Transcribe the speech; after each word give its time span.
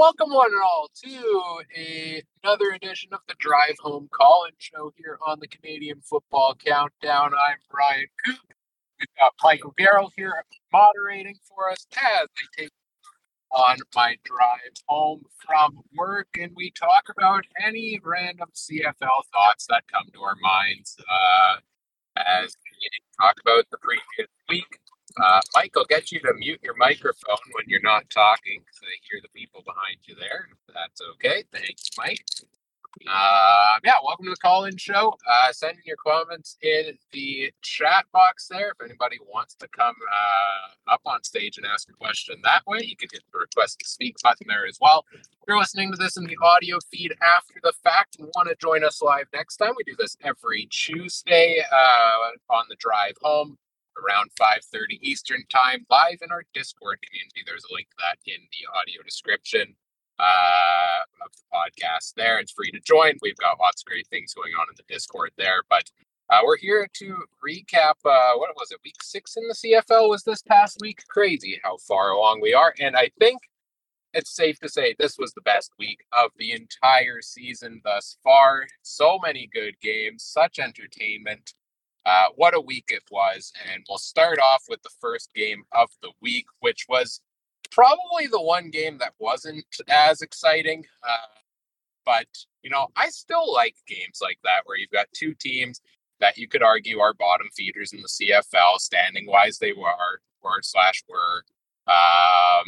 Welcome 0.00 0.30
one 0.30 0.50
and 0.50 0.62
all 0.62 0.88
to 1.04 1.62
a, 1.78 2.22
another 2.42 2.70
edition 2.70 3.10
of 3.12 3.18
the 3.28 3.34
Drive 3.38 3.74
Home 3.80 4.08
Call-In 4.10 4.54
Show 4.56 4.94
here 4.96 5.18
on 5.26 5.36
the 5.40 5.46
Canadian 5.46 6.00
Football 6.00 6.54
Countdown. 6.54 7.32
I'm 7.34 7.58
Ryan 7.70 8.06
Coop. 8.24 8.38
We've 8.98 9.08
got 9.18 9.34
Michael 9.44 9.74
Gerl 9.78 10.08
here 10.16 10.32
moderating 10.72 11.36
for 11.46 11.70
us 11.70 11.86
as 11.98 12.28
I 12.28 12.62
take 12.62 12.70
on 13.52 13.76
my 13.94 14.16
drive 14.24 14.72
home 14.88 15.20
from 15.46 15.80
work, 15.94 16.28
and 16.40 16.52
we 16.56 16.70
talk 16.70 17.04
about 17.14 17.44
any 17.62 18.00
random 18.02 18.48
CFL 18.54 18.94
thoughts 19.34 19.66
that 19.68 19.82
come 19.92 20.06
to 20.14 20.20
our 20.22 20.36
minds 20.40 20.96
uh, 20.98 21.56
as 22.16 22.56
we 22.64 22.88
talk 23.20 23.34
about 23.44 23.66
the 23.70 23.76
previous 23.82 24.30
week. 24.48 24.80
Uh, 25.16 25.40
Mike, 25.54 25.72
I'll 25.76 25.84
get 25.86 26.12
you 26.12 26.20
to 26.20 26.34
mute 26.38 26.60
your 26.62 26.76
microphone 26.76 27.38
when 27.54 27.64
you're 27.68 27.80
not 27.82 28.10
talking 28.10 28.62
so 28.72 28.80
they 28.82 29.00
hear 29.10 29.20
the 29.22 29.28
people 29.30 29.62
behind 29.64 29.98
you 30.06 30.14
there. 30.16 30.48
That's 30.74 31.00
okay. 31.14 31.44
Thanks, 31.52 31.88
Mike. 31.96 32.24
Uh, 33.08 33.78
yeah, 33.84 33.94
welcome 34.04 34.26
to 34.26 34.30
the 34.30 34.36
call-in 34.36 34.76
show. 34.76 35.14
Uh, 35.30 35.52
send 35.52 35.78
your 35.84 35.96
comments 36.04 36.56
in 36.62 36.98
the 37.12 37.52
chat 37.62 38.06
box 38.12 38.48
there. 38.48 38.70
If 38.70 38.84
anybody 38.84 39.18
wants 39.32 39.54
to 39.56 39.68
come 39.68 39.94
uh, 39.94 40.92
up 40.92 41.00
on 41.06 41.22
stage 41.24 41.58
and 41.58 41.66
ask 41.66 41.88
a 41.88 41.94
question 41.94 42.36
that 42.44 42.62
way, 42.66 42.80
you 42.82 42.96
can 42.96 43.08
hit 43.12 43.22
the 43.32 43.38
request 43.40 43.80
to 43.80 43.88
speak 43.88 44.16
button 44.22 44.46
there 44.48 44.66
as 44.66 44.78
well. 44.80 45.06
If 45.14 45.22
you're 45.48 45.58
listening 45.58 45.92
to 45.92 45.98
this 45.98 46.16
in 46.16 46.24
the 46.24 46.36
audio 46.42 46.78
feed 46.92 47.14
after 47.22 47.54
the 47.62 47.72
fact 47.84 48.18
and 48.18 48.28
want 48.36 48.48
to 48.48 48.56
join 48.60 48.84
us 48.84 49.02
live 49.02 49.26
next 49.32 49.56
time, 49.58 49.72
we 49.76 49.84
do 49.84 49.96
this 49.98 50.16
every 50.24 50.68
Tuesday 50.70 51.62
uh, 51.72 52.54
on 52.54 52.64
the 52.68 52.76
drive 52.78 53.14
home 53.22 53.58
around 53.98 54.30
5.30 54.40 54.98
Eastern 55.00 55.44
Time 55.48 55.86
live 55.90 56.18
in 56.22 56.30
our 56.30 56.44
Discord 56.54 56.98
community. 57.02 57.42
There's 57.46 57.64
a 57.70 57.74
link 57.74 57.88
to 57.90 57.96
that 58.00 58.18
in 58.26 58.40
the 58.40 58.66
audio 58.78 59.02
description 59.02 59.74
uh, 60.18 61.24
of 61.24 61.32
the 61.32 61.44
podcast 61.52 62.14
there. 62.14 62.38
It's 62.38 62.52
free 62.52 62.70
to 62.72 62.80
join. 62.80 63.14
We've 63.22 63.36
got 63.36 63.58
lots 63.58 63.82
of 63.82 63.86
great 63.86 64.06
things 64.08 64.34
going 64.34 64.52
on 64.58 64.66
in 64.70 64.76
the 64.76 64.92
Discord 64.92 65.30
there. 65.38 65.62
But 65.68 65.90
uh, 66.30 66.40
we're 66.44 66.58
here 66.58 66.86
to 66.94 67.24
recap, 67.44 67.94
uh, 68.04 68.36
what 68.36 68.54
was 68.56 68.70
it, 68.70 68.78
week 68.84 69.02
six 69.02 69.36
in 69.36 69.48
the 69.48 69.54
CFL 69.54 70.08
was 70.08 70.22
this 70.22 70.42
past 70.42 70.78
week? 70.80 71.02
Crazy 71.08 71.60
how 71.64 71.76
far 71.78 72.10
along 72.10 72.40
we 72.40 72.54
are. 72.54 72.72
And 72.78 72.96
I 72.96 73.10
think 73.18 73.40
it's 74.12 74.34
safe 74.34 74.58
to 74.60 74.68
say 74.68 74.94
this 74.98 75.18
was 75.18 75.32
the 75.32 75.40
best 75.42 75.72
week 75.78 76.00
of 76.16 76.30
the 76.36 76.52
entire 76.52 77.20
season 77.22 77.80
thus 77.84 78.16
far. 78.22 78.66
So 78.82 79.18
many 79.22 79.48
good 79.52 79.74
games, 79.80 80.24
such 80.24 80.58
entertainment. 80.58 81.54
Uh, 82.06 82.26
what 82.36 82.54
a 82.54 82.60
week 82.60 82.86
it 82.88 83.02
was. 83.10 83.52
And 83.72 83.84
we'll 83.88 83.98
start 83.98 84.38
off 84.38 84.64
with 84.68 84.82
the 84.82 84.90
first 85.00 85.32
game 85.34 85.64
of 85.72 85.90
the 86.02 86.12
week, 86.20 86.46
which 86.60 86.86
was 86.88 87.20
probably 87.70 88.26
the 88.30 88.40
one 88.40 88.70
game 88.70 88.98
that 88.98 89.14
wasn't 89.18 89.64
as 89.88 90.22
exciting. 90.22 90.84
Uh, 91.02 91.40
but, 92.04 92.26
you 92.62 92.70
know, 92.70 92.88
I 92.96 93.08
still 93.10 93.52
like 93.52 93.76
games 93.86 94.20
like 94.22 94.38
that 94.44 94.62
where 94.64 94.76
you've 94.76 94.90
got 94.90 95.06
two 95.14 95.34
teams 95.34 95.80
that 96.20 96.36
you 96.36 96.48
could 96.48 96.62
argue 96.62 97.00
are 97.00 97.14
bottom 97.14 97.48
feeders 97.54 97.92
in 97.92 98.00
the 98.00 98.08
CFL, 98.08 98.78
standing 98.78 99.26
wise 99.26 99.58
they 99.58 99.72
were, 99.72 100.20
or 100.42 100.62
slash 100.62 101.02
were. 101.08 101.44
Um, 101.86 102.66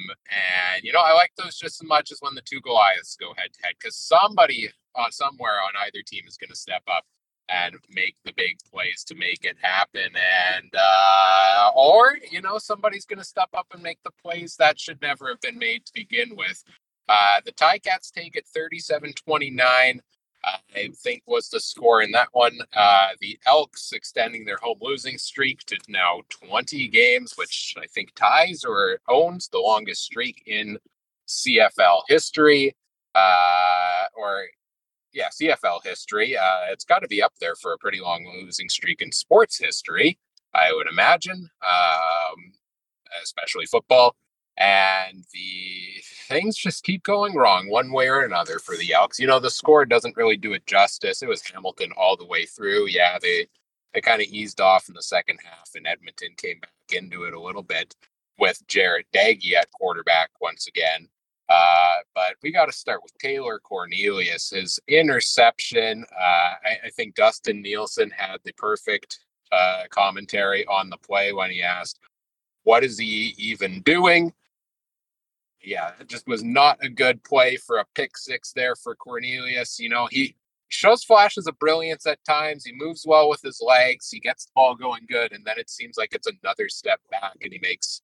and, 0.74 0.82
you 0.82 0.92
know, 0.92 1.00
I 1.00 1.14
like 1.14 1.32
those 1.36 1.56
just 1.56 1.82
as 1.82 1.88
much 1.88 2.10
as 2.10 2.18
when 2.20 2.34
the 2.34 2.42
two 2.42 2.60
Goliaths 2.60 3.16
go 3.16 3.34
head 3.36 3.52
to 3.52 3.62
head 3.62 3.74
because 3.78 3.96
somebody 3.96 4.70
on 4.96 5.12
somewhere 5.12 5.60
on 5.62 5.72
either 5.86 6.02
team 6.06 6.24
is 6.26 6.36
going 6.36 6.50
to 6.50 6.56
step 6.56 6.82
up 6.88 7.04
and 7.48 7.76
make 7.90 8.16
the 8.24 8.32
big 8.36 8.58
plays 8.72 9.04
to 9.04 9.14
make 9.14 9.44
it 9.44 9.56
happen. 9.60 10.10
And 10.50 10.70
uh, 10.74 11.70
or 11.74 12.16
you 12.30 12.40
know 12.40 12.58
somebody's 12.58 13.04
going 13.04 13.18
to 13.18 13.24
step 13.24 13.50
up 13.54 13.66
and 13.72 13.82
make 13.82 13.98
the 14.04 14.10
plays 14.22 14.56
that 14.56 14.78
should 14.78 15.00
never 15.02 15.28
have 15.28 15.40
been 15.40 15.58
made 15.58 15.84
to 15.86 15.92
begin 15.94 16.36
with. 16.36 16.62
Uh, 17.08 17.40
the 17.44 17.52
Ticats 17.52 18.12
take 18.12 18.36
it 18.36 18.46
37-29. 18.56 20.00
I 20.44 20.90
think 20.96 21.22
was 21.26 21.48
the 21.48 21.60
score 21.60 22.02
in 22.02 22.10
that 22.12 22.28
one. 22.32 22.58
Uh, 22.72 23.08
the 23.20 23.38
Elks 23.46 23.92
extending 23.92 24.44
their 24.44 24.56
home 24.56 24.78
losing 24.80 25.18
streak 25.18 25.60
to 25.66 25.76
now 25.88 26.22
20 26.30 26.88
games, 26.88 27.34
which 27.36 27.74
I 27.80 27.86
think 27.86 28.14
ties 28.14 28.64
or 28.64 28.98
owns 29.08 29.48
the 29.48 29.58
longest 29.58 30.02
streak 30.02 30.42
in 30.46 30.78
CFL 31.28 32.02
history. 32.08 32.74
Uh, 33.14 34.04
or 34.16 34.46
yeah, 35.12 35.28
CFL 35.28 35.84
history. 35.84 36.36
Uh, 36.36 36.66
it's 36.70 36.84
got 36.84 37.00
to 37.00 37.08
be 37.08 37.22
up 37.22 37.34
there 37.40 37.54
for 37.54 37.72
a 37.72 37.78
pretty 37.78 38.00
long 38.00 38.26
losing 38.40 38.68
streak 38.68 39.02
in 39.02 39.12
sports 39.12 39.58
history, 39.58 40.18
I 40.54 40.72
would 40.72 40.86
imagine, 40.88 41.48
um, 41.66 42.52
especially 43.22 43.66
football. 43.66 44.16
And 44.58 45.24
the 45.32 46.02
things 46.28 46.56
just 46.56 46.84
keep 46.84 47.02
going 47.04 47.34
wrong 47.34 47.68
one 47.70 47.90
way 47.90 48.08
or 48.08 48.22
another 48.22 48.58
for 48.58 48.76
the 48.76 48.92
Elks. 48.92 49.18
You 49.18 49.26
know, 49.26 49.40
the 49.40 49.50
score 49.50 49.86
doesn't 49.86 50.16
really 50.16 50.36
do 50.36 50.52
it 50.52 50.66
justice. 50.66 51.22
It 51.22 51.28
was 51.28 51.42
Hamilton 51.42 51.92
all 51.96 52.16
the 52.16 52.26
way 52.26 52.44
through. 52.44 52.88
Yeah, 52.88 53.18
they 53.20 53.46
they 53.94 54.00
kind 54.00 54.20
of 54.20 54.28
eased 54.28 54.60
off 54.60 54.88
in 54.88 54.94
the 54.94 55.02
second 55.02 55.38
half, 55.44 55.70
and 55.74 55.86
Edmonton 55.86 56.34
came 56.36 56.60
back 56.60 56.70
into 56.92 57.24
it 57.24 57.34
a 57.34 57.40
little 57.40 57.62
bit 57.62 57.94
with 58.38 58.62
Jarret 58.66 59.04
Doege 59.14 59.54
at 59.54 59.70
quarterback 59.72 60.30
once 60.40 60.66
again. 60.66 61.08
Uh, 61.52 61.96
but 62.14 62.34
we 62.42 62.50
got 62.50 62.64
to 62.64 62.72
start 62.72 63.02
with 63.02 63.16
Taylor 63.18 63.58
Cornelius. 63.58 64.50
His 64.50 64.80
interception. 64.88 66.04
Uh, 66.10 66.54
I, 66.64 66.86
I, 66.86 66.90
think 66.96 67.14
Dustin 67.14 67.62
Nielson 67.62 68.10
had 68.10 68.38
the 68.44 68.54
perfect 68.54 69.18
uh, 69.50 69.82
commentary 69.90 70.64
on 70.66 70.88
the 70.88 70.96
play 70.96 71.34
when 71.34 71.50
he 71.50 71.62
asked, 71.62 72.00
"What 72.62 72.84
is 72.84 72.98
he 72.98 73.34
even 73.36 73.82
doing?" 73.82 74.32
Yeah, 75.62 75.92
it 76.00 76.08
just 76.08 76.26
was 76.26 76.42
not 76.42 76.78
a 76.82 76.88
good 76.88 77.22
play 77.22 77.56
for 77.56 77.78
a 77.78 77.86
pick 77.94 78.16
six 78.16 78.52
there 78.52 78.74
for 78.74 78.94
Cornelius. 78.94 79.78
You 79.78 79.90
know, 79.90 80.08
he 80.10 80.34
shows 80.68 81.04
flashes 81.04 81.46
of 81.46 81.58
brilliance 81.58 82.06
at 82.06 82.24
times. 82.24 82.64
He 82.64 82.72
moves 82.72 83.04
well 83.06 83.28
with 83.28 83.42
his 83.42 83.60
legs. 83.60 84.08
He 84.10 84.20
gets 84.20 84.46
the 84.46 84.52
ball 84.54 84.74
going 84.74 85.06
good, 85.06 85.32
and 85.32 85.44
then 85.44 85.58
it 85.58 85.68
seems 85.68 85.98
like 85.98 86.14
it's 86.14 86.28
another 86.42 86.70
step 86.70 87.00
back, 87.10 87.36
and 87.42 87.52
he 87.52 87.58
makes 87.58 88.00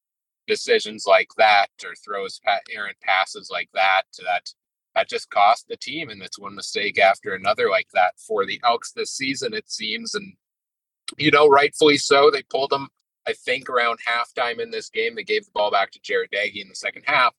decisions 0.49 1.05
like 1.07 1.29
that 1.37 1.69
or 1.85 1.95
throws 1.95 2.41
errant 2.75 2.97
passes 3.01 3.51
like 3.53 3.69
that 3.75 4.03
that 4.19 4.51
that 4.95 5.09
just 5.09 5.31
cost 5.31 5.69
the 5.69 5.77
team 5.77 6.09
and 6.09 6.21
it's 6.23 6.39
one 6.39 6.55
mistake 6.55 6.99
after 6.99 7.35
another 7.35 7.69
like 7.71 7.87
that 7.95 8.15
for 8.19 8.45
the 8.45 8.61
elks 8.65 8.91
this 8.93 9.13
season 9.13 9.55
it 9.55 9.71
seems 9.71 10.15
and 10.15 10.33
you 11.17 11.31
know 11.31 11.47
rightfully 11.47 11.97
so 11.97 12.31
they 12.31 12.43
pulled 12.43 12.71
them 12.71 12.89
i 13.29 13.33
think 13.33 13.69
around 13.69 13.99
halftime 14.09 14.59
in 14.59 14.71
this 14.71 14.89
game 14.89 15.15
they 15.15 15.23
gave 15.23 15.45
the 15.45 15.53
ball 15.53 15.71
back 15.71 15.93
to 15.93 16.01
jarret 16.01 16.33
doege 16.33 16.61
in 16.61 16.69
the 16.69 16.75
second 16.75 17.03
half. 17.07 17.35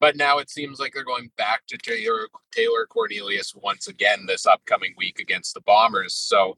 But 0.00 0.14
now 0.14 0.38
it 0.38 0.48
seems 0.48 0.78
like 0.78 0.94
they're 0.94 1.04
going 1.04 1.30
back 1.36 1.62
to 1.68 1.76
taylor 1.76 2.28
taylor 2.52 2.86
cornelius 2.86 3.52
once 3.54 3.88
again 3.88 4.26
this 4.26 4.46
upcoming 4.46 4.94
week 4.96 5.18
against 5.18 5.54
the 5.54 5.60
bombers 5.60 6.14
so 6.14 6.56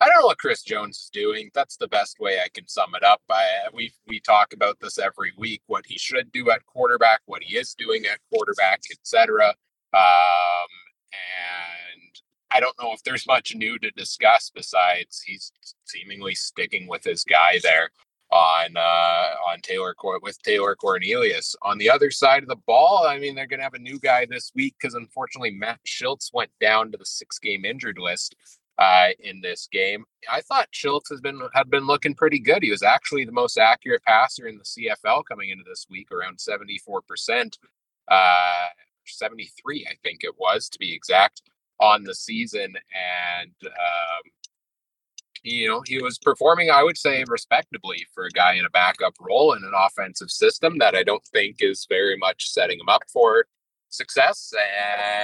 I 0.00 0.06
don't 0.06 0.20
know 0.20 0.26
what 0.26 0.38
Chris 0.38 0.62
Jones 0.62 0.96
is 0.98 1.10
doing. 1.12 1.50
That's 1.54 1.76
the 1.76 1.88
best 1.88 2.20
way 2.20 2.38
I 2.38 2.48
can 2.54 2.68
sum 2.68 2.94
it 2.94 3.02
up. 3.02 3.20
I, 3.28 3.42
we 3.74 3.92
we 4.06 4.20
talk 4.20 4.52
about 4.52 4.78
this 4.80 4.98
every 4.98 5.32
week: 5.36 5.62
what 5.66 5.84
he 5.86 5.98
should 5.98 6.30
do 6.30 6.50
at 6.50 6.64
quarterback, 6.66 7.20
what 7.26 7.42
he 7.42 7.56
is 7.56 7.74
doing 7.74 8.04
at 8.06 8.20
quarterback, 8.32 8.82
etc. 8.92 9.54
Um, 9.92 10.70
and 11.12 12.12
I 12.52 12.60
don't 12.60 12.76
know 12.80 12.92
if 12.92 13.02
there's 13.02 13.26
much 13.26 13.54
new 13.56 13.78
to 13.80 13.90
discuss 13.92 14.50
besides 14.54 15.22
he's 15.26 15.50
seemingly 15.84 16.34
sticking 16.36 16.86
with 16.86 17.02
his 17.02 17.24
guy 17.24 17.58
there 17.62 17.90
on 18.30 18.76
uh, 18.76 19.50
on 19.50 19.60
Taylor 19.62 19.96
with 20.22 20.40
Taylor 20.42 20.76
Cornelius. 20.76 21.56
On 21.62 21.76
the 21.76 21.90
other 21.90 22.12
side 22.12 22.44
of 22.44 22.48
the 22.48 22.62
ball, 22.66 23.04
I 23.08 23.18
mean, 23.18 23.34
they're 23.34 23.48
going 23.48 23.58
to 23.58 23.64
have 23.64 23.74
a 23.74 23.80
new 23.80 23.98
guy 23.98 24.26
this 24.26 24.52
week 24.54 24.76
because 24.80 24.94
unfortunately 24.94 25.50
Matt 25.50 25.80
Shiltz 25.84 26.30
went 26.32 26.50
down 26.60 26.92
to 26.92 26.98
the 26.98 27.06
six 27.06 27.40
game 27.40 27.64
injured 27.64 27.98
list 27.98 28.36
uh, 28.78 29.08
in 29.20 29.40
this 29.40 29.68
game. 29.70 30.04
I 30.30 30.40
thought 30.40 30.68
Shiltz 30.72 31.10
has 31.10 31.20
been 31.20 31.40
had 31.54 31.70
been 31.70 31.86
looking 31.86 32.14
pretty 32.14 32.38
good. 32.38 32.62
He 32.62 32.70
was 32.70 32.82
actually 32.82 33.24
the 33.24 33.32
most 33.32 33.58
accurate 33.58 34.02
passer 34.04 34.46
in 34.46 34.58
the 34.58 34.64
CFL 34.64 35.24
coming 35.28 35.50
into 35.50 35.64
this 35.66 35.86
week, 35.90 36.12
around 36.12 36.40
seventy 36.40 36.78
four 36.78 37.02
percent, 37.02 37.58
uh, 38.10 38.68
seventy 39.06 39.50
three, 39.60 39.86
I 39.90 39.94
think 40.02 40.22
it 40.22 40.34
was 40.38 40.68
to 40.70 40.78
be 40.78 40.94
exact, 40.94 41.42
on 41.80 42.04
the 42.04 42.14
season, 42.14 42.74
and. 43.36 43.52
Um, 43.64 44.30
you 45.44 45.68
know, 45.68 45.82
he 45.86 46.02
was 46.02 46.18
performing, 46.18 46.68
I 46.70 46.82
would 46.82 46.98
say, 46.98 47.24
respectably 47.28 48.04
for 48.12 48.24
a 48.24 48.30
guy 48.30 48.54
in 48.54 48.64
a 48.64 48.70
backup 48.70 49.14
role 49.20 49.52
in 49.52 49.62
an 49.62 49.72
offensive 49.74 50.30
system 50.30 50.78
that 50.78 50.96
I 50.96 51.04
don't 51.04 51.24
think 51.26 51.58
is 51.60 51.86
very 51.88 52.16
much 52.16 52.50
setting 52.50 52.80
him 52.80 52.88
up 52.88 53.02
for 53.12 53.46
success. 53.90 54.52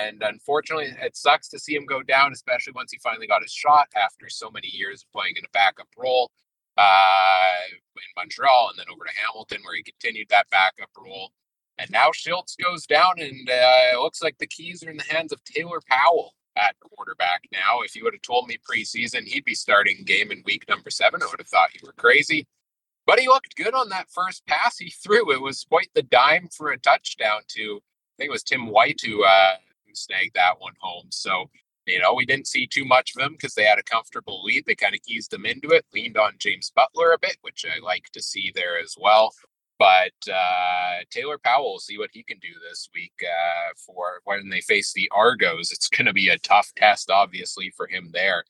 And 0.07 0.23
unfortunately, 0.23 0.95
it 1.03 1.17
sucks 1.17 1.49
to 1.51 1.59
see 1.59 1.75
him 1.75 1.87
go 1.87 2.03
down, 2.03 2.33
especially 2.33 2.73
once 2.75 2.93
he 2.93 2.99
finally 3.03 3.27
got 3.27 3.43
his 3.43 3.53
shot 3.53 3.89
after 3.97 4.29
so 4.29 4.51
many 4.51 4.69
years 4.69 5.03
of 5.03 5.13
playing 5.13 5.35
in 5.37 5.45
a 5.45 5.53
backup 5.53 5.89
role 5.97 6.31
uh, 6.77 7.67
in 7.71 8.03
Montreal 8.17 8.71
and 8.71 8.79
then 8.79 8.87
over 8.93 9.05
to 9.05 9.13
Hamilton, 9.27 9.61
where 9.65 9.77
he 9.77 9.83
continued 9.83 10.29
that 10.31 10.49
backup 10.51 10.91
role. 10.99 11.31
And 11.79 11.91
now 11.91 12.11
Shiltz 12.11 12.57
goes 12.63 12.87
down, 12.87 13.15
and 13.19 13.49
uh, 13.51 13.95
it 13.95 14.01
looks 14.01 14.23
like 14.23 14.39
the 14.39 14.47
keys 14.47 14.85
are 14.85 14.91
in 14.91 14.97
the 14.97 15.05
hands 15.15 15.33
of 15.33 15.43
Taylor 15.45 15.81
Powell 15.91 16.35
at 16.57 16.77
quarterback 16.79 17.43
now. 17.53 17.81
If 17.85 17.97
you 17.97 18.05
would 18.05 18.15
have 18.15 18.23
told 18.23 18.47
me 18.47 18.59
preseason 18.59 19.25
he'd 19.25 19.45
be 19.45 19.57
starting 19.57 20.05
game 20.05 20.31
in 20.31 20.43
week 20.47 20.65
number 20.69 20.91
seven, 20.91 21.21
I 21.23 21.27
would 21.27 21.41
have 21.41 21.49
thought 21.49 21.75
you 21.75 21.81
were 21.85 21.95
crazy. 21.97 22.47
But 23.07 23.19
he 23.19 23.27
looked 23.27 23.57
good 23.57 23.75
on 23.75 23.89
that 23.91 24.09
first 24.11 24.47
pass 24.47 24.79
he 24.79 24.91
threw. 24.91 25.33
It 25.33 25.43
was 25.43 25.67
quite 25.69 25.91
the 25.95 26.03
dime 26.03 26.49
for 26.57 26.71
a 26.71 26.79
touchdown 26.79 27.43
to 27.49 27.81
think 28.17 28.29
it 28.29 28.33
was 28.33 28.43
Tim 28.43 28.69
White 28.69 29.01
who 29.05 29.25
uh, 29.25 29.55
who 29.87 29.95
snagged 29.95 30.35
that 30.35 30.61
one 30.61 30.75
home. 30.81 31.07
So 31.11 31.51
you 31.87 32.01
know, 32.01 32.15
we 32.15 32.25
didn't 32.25 32.47
see 32.47 32.67
too 32.67 32.85
much 32.85 33.13
of 33.15 33.21
them 33.21 33.33
because 33.33 33.55
they 33.55 33.65
had 33.65 33.79
a 33.79 33.83
comfortable 33.83 34.43
lead. 34.43 34.65
They 34.67 34.75
kind 34.75 34.95
of 34.95 35.01
eased 35.07 35.31
them 35.31 35.45
into 35.45 35.69
it, 35.69 35.85
leaned 35.93 36.17
on 36.17 36.33
James 36.39 36.73
Butler 36.75 37.13
a 37.13 37.19
bit, 37.19 37.37
which 37.43 37.65
I 37.67 37.79
like 37.85 38.11
to 38.13 38.23
see 38.23 38.53
there 38.55 38.79
as 38.79 38.97
well. 38.99 39.35
But 39.79 40.13
uh, 40.33 41.01
Taylor 41.11 41.39
Powell 41.39 41.79
see 41.79 41.99
what 41.99 42.11
he 42.13 42.23
can 42.23 42.39
do 42.39 42.49
this 42.69 42.89
week 42.95 43.13
uh, 43.23 43.73
for 43.77 44.21
when 44.25 44.49
they 44.49 44.61
face 44.61 44.93
the 44.93 45.11
Argos. 45.13 45.73
It's 45.73 45.89
going 45.89 46.07
to 46.07 46.13
be 46.13 46.29
a 46.29 46.39
tough 46.39 46.71
test, 46.77 47.11
obviously, 47.11 47.71
for 47.77 47.87
him 47.87 48.11
there. 48.13 48.45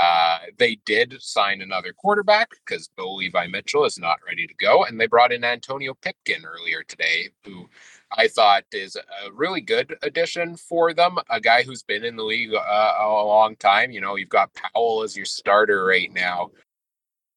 Uh, 0.00 0.38
they 0.58 0.78
did 0.86 1.14
sign 1.20 1.60
another 1.60 1.92
quarterback 1.92 2.48
because 2.50 2.88
Bo 2.96 3.14
Levi 3.16 3.48
Mitchell 3.48 3.84
is 3.84 3.98
not 3.98 4.18
ready 4.26 4.46
to 4.46 4.54
go, 4.54 4.84
and 4.84 4.98
they 4.98 5.06
brought 5.06 5.32
in 5.32 5.44
Antonio 5.44 5.94
Pipkin 5.94 6.44
earlier 6.44 6.82
today, 6.82 7.28
who 7.44 7.68
I 8.16 8.28
thought 8.28 8.64
is 8.72 8.96
a 8.96 9.32
really 9.32 9.60
good 9.60 9.96
addition 10.02 10.56
for 10.56 10.92
them. 10.92 11.18
A 11.28 11.40
guy 11.40 11.62
who's 11.62 11.82
been 11.82 12.04
in 12.04 12.16
the 12.16 12.24
league 12.24 12.52
uh, 12.54 12.94
a 13.00 13.06
long 13.06 13.56
time. 13.56 13.90
You 13.90 14.00
know, 14.00 14.16
you've 14.16 14.28
got 14.28 14.54
Powell 14.54 15.02
as 15.02 15.16
your 15.16 15.26
starter 15.26 15.84
right 15.84 16.12
now. 16.12 16.50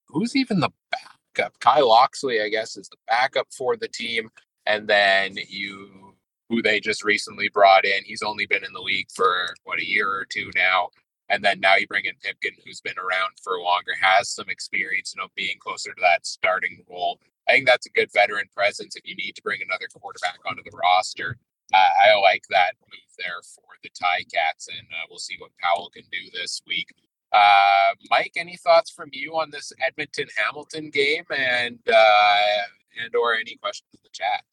Who's 0.08 0.36
even 0.36 0.60
the 0.60 0.70
backup? 0.92 1.60
Kyle 1.60 1.90
Locksley, 1.90 2.42
I 2.42 2.50
guess, 2.50 2.78
is 2.78 2.90
the 2.90 2.98
backup 3.08 3.48
for 3.56 3.78
the 3.78 3.88
team. 3.88 4.30
And 4.66 4.88
then 4.88 5.36
you, 5.48 6.16
who 6.50 6.62
they 6.62 6.80
just 6.80 7.04
recently 7.04 7.50
brought 7.50 7.86
in, 7.86 8.04
he's 8.04 8.22
only 8.22 8.46
been 8.46 8.64
in 8.64 8.74
the 8.74 8.82
league 8.82 9.08
for 9.14 9.54
what 9.64 9.80
a 9.80 9.88
year 9.88 10.08
or 10.08 10.26
two 10.26 10.50
now. 10.56 10.90
And 11.30 11.44
then 11.44 11.60
now 11.60 11.76
you 11.76 11.88
bring 11.88 12.06
in 12.06 12.14
Pipkin, 12.22 12.54
who's 12.66 12.82
been 12.82 12.98
around 12.98 13.32
for 13.42 13.60
longer, 13.60 13.94
has 14.00 14.30
some 14.30 14.50
experience, 14.50 15.14
you 15.16 15.22
know, 15.22 15.30
being 15.36 15.58
closer 15.60 15.92
to 15.92 16.02
that 16.02 16.26
starting 16.26 16.84
role. 16.90 17.20
I 17.48 17.54
think 17.54 17.68
that's 17.68 17.86
a 17.86 17.92
good 17.92 18.10
veteran 18.14 18.46
presence 18.56 18.96
if 18.96 19.04
you 19.06 19.16
need 19.16 19.36
to 19.36 19.42
bring 19.42 19.60
another 19.62 19.88
quarterback 19.94 20.40
onto 20.46 20.64
the 20.64 20.76
roster. 20.76 21.38
Uh, 21.74 21.78
I 21.78 22.20
like 22.20 22.44
that 22.50 22.76
move 22.82 23.14
there 23.18 23.42
for 23.56 23.64
the 23.82 23.90
Ticats, 23.90 24.68
and 24.70 24.88
uh, 24.92 25.06
we'll 25.10 25.20
see 25.20 25.36
what 25.40 25.52
Powell 25.62 25.90
can 25.94 26.04
do 26.12 26.30
this 26.34 26.62
week. 26.68 26.88
Uh, 27.32 27.96
Mike, 28.10 28.34
any 28.36 28.58
thoughts 28.58 28.92
from 28.92 29.10
you 29.12 29.34
on 29.34 29.50
this 29.50 29.74
Edmonton 29.86 30.28
Hamilton 30.38 30.90
game, 30.92 31.24
and 31.36 31.80
uh, 31.92 32.64
and 33.04 33.16
or 33.16 33.34
any 33.34 33.56
questions 33.56 33.90
in 33.94 34.00
the 34.04 34.10
chat? 34.12 34.44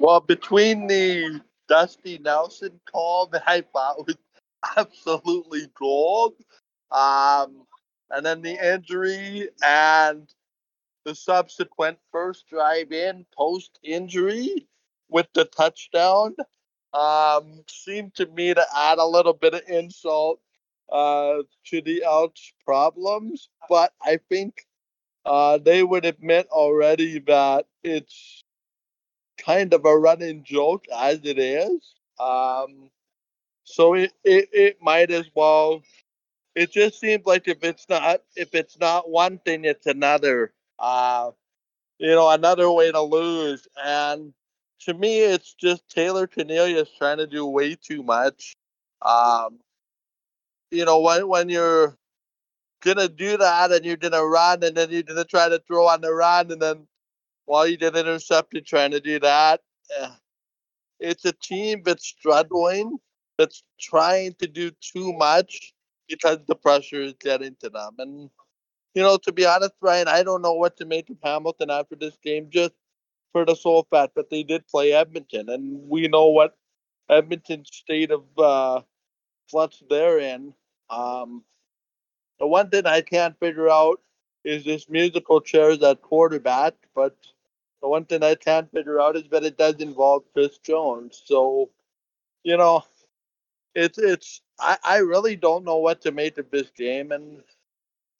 Well, 0.00 0.20
between 0.20 0.86
the 0.86 1.40
Dusty 1.68 2.18
Nelson 2.18 2.78
call 2.90 3.26
that 3.28 3.44
I 3.46 3.62
thought 3.62 4.06
was 4.06 4.16
absolutely 4.76 5.68
gold, 5.78 6.34
um, 6.90 7.62
and 8.10 8.24
then 8.24 8.42
the 8.42 8.74
injury 8.74 9.48
and 9.64 10.28
the 11.04 11.14
subsequent 11.14 11.98
first 12.12 12.46
drive 12.48 12.92
in 12.92 13.26
post 13.36 13.78
injury 13.82 14.66
with 15.08 15.26
the 15.34 15.44
touchdown 15.44 16.34
um, 16.92 17.64
seemed 17.68 18.14
to 18.16 18.26
me 18.26 18.54
to 18.54 18.66
add 18.76 18.98
a 18.98 19.06
little 19.06 19.32
bit 19.32 19.54
of 19.54 19.62
insult 19.68 20.40
uh, 20.90 21.38
to 21.66 21.80
the 21.82 22.02
Elks' 22.04 22.52
problems. 22.64 23.48
But 23.68 23.92
I 24.02 24.18
think 24.28 24.66
uh, 25.24 25.58
they 25.58 25.82
would 25.82 26.04
admit 26.04 26.48
already 26.50 27.20
that 27.20 27.66
it's 27.82 28.44
kind 29.38 29.72
of 29.72 29.84
a 29.84 29.96
running 29.96 30.42
joke 30.42 30.86
as 30.94 31.20
it 31.24 31.38
is. 31.38 31.94
Um, 32.18 32.90
so 33.64 33.94
it, 33.94 34.12
it, 34.24 34.48
it 34.52 34.78
might 34.82 35.10
as 35.10 35.26
well. 35.34 35.82
It 36.54 36.72
just 36.72 36.98
seems 36.98 37.24
like 37.26 37.46
if 37.46 37.62
it's 37.62 37.88
not 37.88 38.22
if 38.34 38.54
it's 38.54 38.78
not 38.78 39.08
one 39.08 39.38
thing, 39.38 39.64
it's 39.64 39.86
another 39.86 40.52
uh, 40.78 41.30
you 41.98 42.08
know, 42.08 42.30
another 42.30 42.70
way 42.70 42.92
to 42.92 43.00
lose. 43.00 43.66
And 43.82 44.32
to 44.80 44.94
me, 44.94 45.20
it's 45.20 45.54
just 45.54 45.88
Taylor 45.88 46.26
Cornelius 46.26 46.88
trying 46.96 47.18
to 47.18 47.26
do 47.26 47.46
way 47.46 47.74
too 47.74 48.02
much. 48.02 48.54
Um, 49.02 49.58
you 50.70 50.84
know, 50.84 51.00
when 51.00 51.28
when 51.28 51.48
you're 51.48 51.96
gonna 52.82 53.08
do 53.08 53.36
that 53.36 53.72
and 53.72 53.84
you're 53.84 53.96
gonna 53.96 54.24
run 54.24 54.62
and 54.62 54.76
then 54.76 54.90
you're 54.90 55.02
gonna 55.02 55.24
try 55.24 55.48
to 55.48 55.60
throw 55.66 55.86
on 55.86 56.00
the 56.00 56.12
run 56.12 56.50
and 56.52 56.62
then 56.62 56.86
while 57.46 57.66
you 57.66 57.76
get 57.76 57.96
intercepted 57.96 58.66
trying 58.66 58.90
to 58.92 59.00
do 59.00 59.18
that, 59.20 59.60
eh, 59.98 60.10
it's 61.00 61.24
a 61.24 61.32
team 61.32 61.82
that's 61.84 62.06
struggling, 62.06 62.98
that's 63.38 63.62
trying 63.80 64.34
to 64.40 64.46
do 64.46 64.70
too 64.82 65.12
much 65.14 65.74
because 66.08 66.38
the 66.46 66.54
pressure 66.56 67.02
is 67.02 67.14
getting 67.20 67.56
to 67.60 67.70
them. 67.70 67.94
And 67.98 68.30
you 68.94 69.02
know, 69.02 69.16
to 69.18 69.32
be 69.32 69.46
honest, 69.46 69.74
Ryan, 69.80 70.08
I 70.08 70.22
don't 70.22 70.42
know 70.42 70.54
what 70.54 70.76
to 70.78 70.86
make 70.86 71.10
of 71.10 71.18
Hamilton 71.22 71.70
after 71.70 71.96
this 71.96 72.16
game, 72.22 72.48
just 72.50 72.72
for 73.32 73.44
the 73.44 73.54
sole 73.54 73.86
fact 73.90 74.14
that 74.16 74.30
they 74.30 74.42
did 74.42 74.66
play 74.68 74.92
Edmonton, 74.92 75.48
and 75.50 75.88
we 75.88 76.08
know 76.08 76.26
what 76.28 76.56
Edmonton's 77.08 77.70
state 77.72 78.10
of 78.10 78.24
uh, 78.38 78.80
flux 79.48 79.82
they're 79.88 80.18
in. 80.18 80.54
Um, 80.90 81.44
the 82.38 82.46
one 82.46 82.70
thing 82.70 82.86
I 82.86 83.00
can't 83.02 83.38
figure 83.38 83.68
out 83.68 84.00
is 84.44 84.64
this 84.64 84.88
musical 84.88 85.40
chairs 85.40 85.82
at 85.82 86.02
quarterback, 86.02 86.74
but 86.94 87.16
the 87.82 87.88
one 87.88 88.04
thing 88.04 88.22
I 88.22 88.34
can't 88.34 88.70
figure 88.72 89.00
out 89.00 89.16
is 89.16 89.24
that 89.30 89.44
it 89.44 89.58
does 89.58 89.76
involve 89.76 90.24
Chris 90.32 90.58
Jones. 90.58 91.22
So, 91.24 91.70
you 92.42 92.56
know, 92.56 92.84
it's 93.74 93.98
it's 93.98 94.40
I, 94.60 94.78
I 94.82 94.96
really 94.98 95.36
don't 95.36 95.64
know 95.64 95.76
what 95.78 96.00
to 96.02 96.12
make 96.12 96.38
of 96.38 96.50
this 96.50 96.70
game, 96.70 97.12
and 97.12 97.42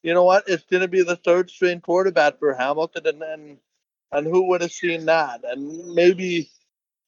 you 0.08 0.14
know 0.14 0.24
what? 0.24 0.44
It's 0.48 0.64
going 0.64 0.80
to 0.80 0.88
be 0.88 1.02
the 1.02 1.16
third 1.16 1.50
string 1.50 1.82
quarterback 1.82 2.38
for 2.38 2.54
Hamilton, 2.54 3.06
and 3.06 3.22
and, 3.22 3.58
and 4.10 4.26
who 4.26 4.48
would 4.48 4.62
have 4.62 4.72
seen 4.72 5.04
that? 5.04 5.42
And 5.44 5.94
maybe 5.94 6.50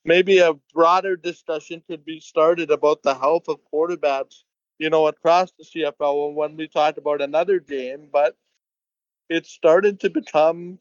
maybe 0.04 0.40
a 0.40 0.52
broader 0.74 1.16
discussion 1.16 1.82
could 1.88 2.04
be 2.04 2.20
started 2.20 2.70
about 2.70 3.02
the 3.02 3.14
health 3.14 3.48
of 3.48 3.60
quarterbacks, 3.72 4.42
you 4.78 4.90
know, 4.90 5.06
across 5.06 5.50
the 5.52 5.64
CFL 5.64 6.34
when 6.34 6.58
we 6.58 6.68
talked 6.68 6.98
about 6.98 7.22
another 7.22 7.58
game. 7.58 8.10
But 8.12 8.36
it 9.30 9.46
started 9.46 10.00
to 10.00 10.10
become 10.10 10.78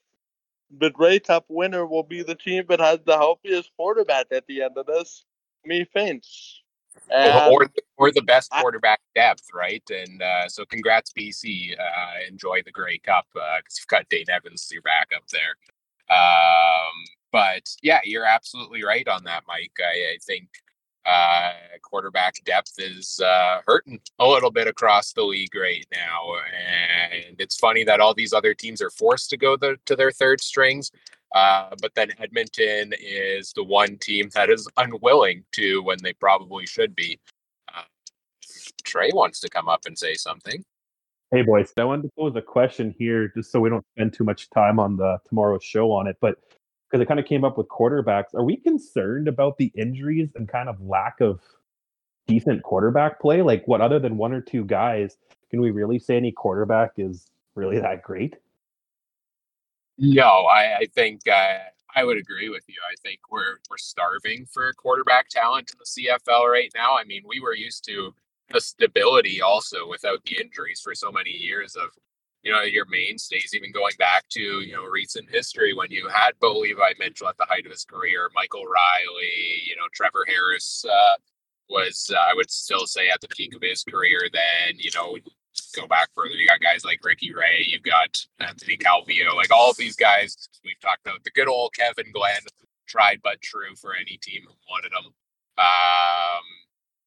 the 0.77 0.89
Grey 0.89 1.19
Cup 1.21 1.45
winner 1.47 1.85
will 1.85 2.03
be 2.03 2.21
the 2.21 2.35
team 2.35 2.65
that 2.67 2.81
has 2.81 2.99
the 3.05 3.17
healthiest 3.17 3.71
quarterback 3.77 4.27
at 4.33 4.45
the 4.45 4.63
end 4.63 4.77
of 4.77 4.87
this. 4.87 5.23
Me 5.63 5.85
faints. 5.85 6.63
And 7.11 7.51
or 7.53 7.67
or 7.97 8.11
the 8.11 8.21
best 8.21 8.51
quarterback 8.51 9.01
depth, 9.15 9.47
right? 9.53 9.83
And 9.89 10.21
uh, 10.21 10.47
so, 10.47 10.63
congrats, 10.65 11.11
BC. 11.17 11.73
Uh, 11.79 12.27
enjoy 12.27 12.61
the 12.63 12.71
Grey 12.71 12.99
Cup 12.99 13.25
because 13.33 13.43
uh, 13.43 13.77
you've 13.79 13.87
got 13.87 14.09
Dane 14.09 14.29
Evans, 14.29 14.67
to 14.67 14.75
your 14.75 14.83
backup 14.83 15.23
there. 15.31 15.55
Um, 16.15 16.93
but 17.31 17.63
yeah, 17.81 17.99
you're 18.03 18.25
absolutely 18.25 18.83
right 18.83 19.07
on 19.07 19.23
that, 19.25 19.43
Mike. 19.47 19.73
I, 19.79 20.13
I 20.13 20.17
think 20.25 20.49
uh, 21.05 21.53
quarterback 21.81 22.35
depth 22.45 22.73
is 22.77 23.19
uh, 23.19 23.61
hurting 23.65 23.99
a 24.19 24.27
little 24.27 24.51
bit 24.51 24.67
across 24.67 25.13
the 25.13 25.23
league 25.23 25.55
right 25.55 25.85
now, 25.91 26.33
and 26.53 27.35
it's 27.39 27.57
funny 27.57 27.83
that 27.83 27.99
all 27.99 28.13
these 28.13 28.33
other 28.33 28.53
teams 28.53 28.81
are 28.81 28.89
forced 28.91 29.29
to 29.31 29.37
go 29.37 29.55
the, 29.55 29.77
to 29.85 29.95
their 29.95 30.11
third 30.11 30.41
strings. 30.41 30.91
Uh, 31.33 31.75
but 31.81 31.93
then 31.95 32.11
Edmonton 32.19 32.93
is 32.99 33.53
the 33.53 33.63
one 33.63 33.97
team 33.97 34.29
that 34.33 34.49
is 34.49 34.67
unwilling 34.77 35.43
to 35.53 35.83
when 35.83 35.97
they 36.01 36.13
probably 36.13 36.65
should 36.65 36.95
be. 36.95 37.19
Uh, 37.73 37.83
Trey 38.83 39.11
wants 39.13 39.39
to 39.41 39.49
come 39.49 39.69
up 39.69 39.81
and 39.85 39.97
say 39.97 40.15
something. 40.15 40.63
Hey, 41.31 41.43
boys, 41.43 41.71
I 41.77 41.83
wanted 41.83 42.03
to 42.03 42.09
pose 42.17 42.35
a 42.35 42.41
question 42.41 42.95
here 42.97 43.31
just 43.35 43.51
so 43.51 43.59
we 43.59 43.69
don't 43.69 43.85
spend 43.95 44.13
too 44.13 44.23
much 44.23 44.49
time 44.49 44.79
on 44.79 44.97
the 44.97 45.19
tomorrow's 45.27 45.63
show 45.63 45.91
on 45.91 46.07
it. 46.07 46.17
But 46.19 46.37
because 46.89 47.03
it 47.03 47.07
kind 47.07 47.19
of 47.19 47.27
came 47.27 47.43
up 47.43 47.55
with 47.55 47.67
quarterbacks, 47.67 48.33
are 48.33 48.43
we 48.43 48.57
concerned 48.57 49.27
about 49.27 49.57
the 49.57 49.71
injuries 49.75 50.29
and 50.35 50.49
kind 50.49 50.67
of 50.67 50.81
lack 50.81 51.21
of 51.21 51.39
decent 52.25 52.63
quarterback 52.63 53.21
play? 53.21 53.43
Like, 53.43 53.67
what 53.67 53.79
other 53.79 53.99
than 53.99 54.17
one 54.17 54.33
or 54.33 54.41
two 54.41 54.65
guys, 54.65 55.17
can 55.51 55.61
we 55.61 55.69
really 55.69 55.99
say 55.99 56.17
any 56.17 56.31
quarterback 56.31 56.93
is 56.97 57.27
really 57.53 57.79
that 57.79 58.01
great? 58.01 58.37
No, 59.99 60.45
I, 60.45 60.77
I 60.79 60.87
think 60.95 61.21
uh, 61.27 61.59
I 61.95 62.05
would 62.05 62.17
agree 62.17 62.49
with 62.49 62.65
you. 62.69 62.77
I 62.91 62.95
think 63.03 63.21
we're 63.31 63.59
we're 63.69 63.77
starving 63.79 64.47
for 64.47 64.73
quarterback 64.73 65.29
talent 65.29 65.71
in 65.73 65.79
the 65.79 66.09
CFL 66.09 66.45
right 66.51 66.71
now. 66.75 66.97
I 66.97 67.05
mean, 67.05 67.23
we 67.27 67.41
were 67.41 67.55
used 67.55 67.85
to 67.87 68.15
the 68.51 68.61
stability 68.61 69.41
also 69.41 69.89
without 69.89 70.23
the 70.25 70.37
injuries 70.41 70.81
for 70.83 70.95
so 70.95 71.11
many 71.11 71.31
years 71.31 71.75
of 71.77 71.89
you 72.43 72.51
know 72.53 72.63
your 72.63 72.85
mainstays, 72.89 73.53
even 73.55 73.73
going 73.73 73.95
back 73.99 74.25
to 74.31 74.41
you 74.41 74.73
know 74.73 74.85
recent 74.85 75.29
history 75.31 75.73
when 75.75 75.91
you 75.91 76.09
had 76.09 76.33
Bo 76.41 76.59
Levi 76.59 76.93
Mitchell 76.99 77.29
at 77.29 77.37
the 77.37 77.45
height 77.45 77.65
of 77.67 77.71
his 77.73 77.85
career, 77.85 78.29
Michael 78.35 78.65
Reilly, 78.65 79.63
you 79.65 79.75
know 79.77 79.87
Trevor 79.93 80.25
Harris 80.27 80.85
uh, 80.91 81.15
was 81.69 82.11
uh, 82.15 82.19
I 82.19 82.35
would 82.35 82.51
still 82.51 82.87
say 82.87 83.09
at 83.09 83.21
the 83.21 83.29
peak 83.29 83.55
of 83.55 83.63
his 83.63 83.83
career. 83.85 84.21
Then 84.33 84.77
you 84.77 84.91
know 84.95 85.17
go 85.75 85.87
back 85.87 86.09
further, 86.15 86.35
you 86.35 86.47
got 86.47 86.61
guys 86.61 86.85
like 86.85 87.03
Ricky 87.03 87.33
Ray, 87.33 87.65
you've 87.67 87.83
got 87.83 88.25
Anthony 88.39 88.77
Calvillo, 88.77 89.35
like 89.35 89.51
all 89.51 89.71
of 89.71 89.77
these 89.77 89.95
guys. 89.95 90.49
We've 90.63 90.79
talked 90.79 91.05
about 91.05 91.23
the 91.23 91.31
good 91.31 91.47
old 91.47 91.73
Kevin 91.73 92.11
Glenn, 92.13 92.41
tried 92.87 93.19
but 93.23 93.41
true 93.41 93.75
for 93.79 93.93
any 93.95 94.17
team 94.21 94.43
who 94.47 94.53
wanted 94.69 94.91
them. 94.91 95.13
Um, 95.57 96.45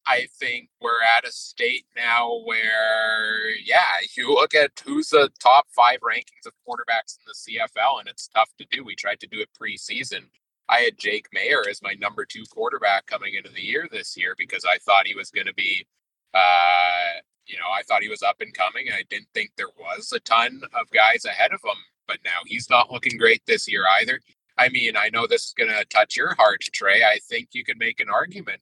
I 0.05 0.27
think 0.37 0.69
we're 0.81 1.01
at 1.17 1.27
a 1.27 1.31
state 1.31 1.85
now 1.95 2.41
where, 2.45 3.49
yeah, 3.63 3.79
you 4.17 4.33
look 4.33 4.53
at 4.53 4.71
who's 4.85 5.09
the 5.09 5.29
top 5.39 5.67
five 5.75 5.99
rankings 6.01 6.45
of 6.45 6.53
quarterbacks 6.67 7.17
in 7.17 7.23
the 7.25 7.59
CFL, 7.59 7.99
and 7.99 8.09
it's 8.09 8.27
tough 8.27 8.49
to 8.59 8.65
do. 8.69 8.83
We 8.83 8.95
tried 8.95 9.19
to 9.21 9.27
do 9.27 9.39
it 9.39 9.49
preseason. 9.59 10.25
I 10.67 10.79
had 10.79 10.97
Jake 10.97 11.27
Maier 11.35 11.67
as 11.69 11.81
my 11.81 11.93
number 11.99 12.25
two 12.25 12.43
quarterback 12.51 13.05
coming 13.05 13.33
into 13.35 13.51
the 13.51 13.61
year 13.61 13.87
this 13.91 14.17
year 14.17 14.35
because 14.37 14.65
I 14.65 14.77
thought 14.79 15.07
he 15.07 15.15
was 15.15 15.31
going 15.31 15.47
to 15.47 15.53
be, 15.53 15.85
uh, 16.33 17.19
you 17.45 17.57
know, 17.57 17.67
I 17.73 17.83
thought 17.83 18.01
he 18.01 18.09
was 18.09 18.23
up 18.23 18.41
and 18.41 18.53
coming. 18.53 18.87
I 18.91 19.03
didn't 19.09 19.27
think 19.33 19.51
there 19.55 19.67
was 19.77 20.11
a 20.13 20.19
ton 20.19 20.61
of 20.79 20.89
guys 20.91 21.25
ahead 21.25 21.51
of 21.51 21.61
him, 21.63 21.77
but 22.07 22.19
now 22.23 22.41
he's 22.45 22.69
not 22.69 22.91
looking 22.91 23.17
great 23.17 23.41
this 23.45 23.69
year 23.69 23.83
either. 23.99 24.19
I 24.57 24.69
mean, 24.69 24.95
I 24.95 25.09
know 25.09 25.25
this 25.25 25.45
is 25.47 25.53
going 25.57 25.71
to 25.71 25.83
touch 25.85 26.15
your 26.15 26.35
heart, 26.35 26.61
Trey. 26.73 27.03
I 27.03 27.17
think 27.27 27.49
you 27.53 27.63
can 27.63 27.77
make 27.77 27.99
an 27.99 28.09
argument, 28.09 28.61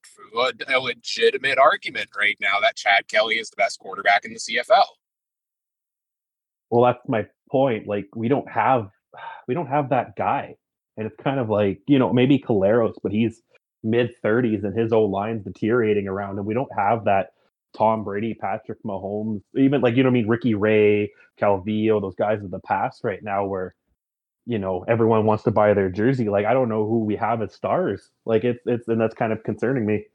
a 0.67 0.79
legitimate 0.79 1.57
argument 1.57 2.09
right 2.17 2.37
now 2.39 2.59
that 2.61 2.77
Chad 2.77 3.07
Kelly 3.09 3.35
is 3.35 3.49
the 3.49 3.57
best 3.57 3.79
quarterback 3.79 4.23
in 4.23 4.31
the 4.31 4.39
CFL. 4.39 4.85
Well, 6.69 6.85
that's 6.85 7.07
my 7.09 7.27
point. 7.49 7.87
Like, 7.87 8.07
we 8.15 8.29
don't 8.29 8.49
have, 8.49 8.89
we 9.47 9.53
don't 9.53 9.67
have 9.67 9.89
that 9.89 10.15
guy, 10.15 10.55
and 10.95 11.05
it's 11.05 11.21
kind 11.21 11.39
of 11.39 11.49
like 11.49 11.81
you 11.87 11.99
know 11.99 12.13
maybe 12.13 12.39
Collaros, 12.39 12.95
but 13.03 13.11
he's 13.11 13.41
mid 13.83 14.11
thirties 14.21 14.63
and 14.63 14.77
his 14.77 14.93
old 14.93 15.11
line's 15.11 15.43
deteriorating 15.43 16.07
around, 16.07 16.37
and 16.37 16.45
we 16.45 16.53
don't 16.53 16.71
have 16.77 17.05
that 17.05 17.31
Tom 17.77 18.03
Brady, 18.03 18.33
Patrick 18.33 18.81
Mahomes, 18.83 19.41
even 19.55 19.81
like 19.81 19.95
you 19.95 20.03
know 20.03 20.09
I 20.09 20.13
mean 20.13 20.27
Ricky 20.27 20.55
Ray, 20.55 21.11
Calvillo, 21.39 22.01
those 22.01 22.15
guys 22.15 22.43
of 22.43 22.51
the 22.51 22.59
past 22.59 23.03
right 23.03 23.23
now 23.23 23.45
where 23.45 23.75
you 24.45 24.59
know 24.59 24.83
everyone 24.87 25.25
wants 25.25 25.43
to 25.45 25.51
buy 25.51 25.73
their 25.73 25.89
jersey. 25.89 26.29
Like 26.29 26.45
I 26.45 26.53
don't 26.53 26.69
know 26.69 26.85
who 26.85 26.99
we 27.03 27.15
have 27.15 27.41
as 27.41 27.53
stars. 27.53 28.09
Like 28.25 28.43
it's 28.43 28.61
it's 28.65 28.87
and 28.87 28.99
that's 28.99 29.15
kind 29.15 29.33
of 29.33 29.43
concerning 29.43 29.85
me. 29.85 30.05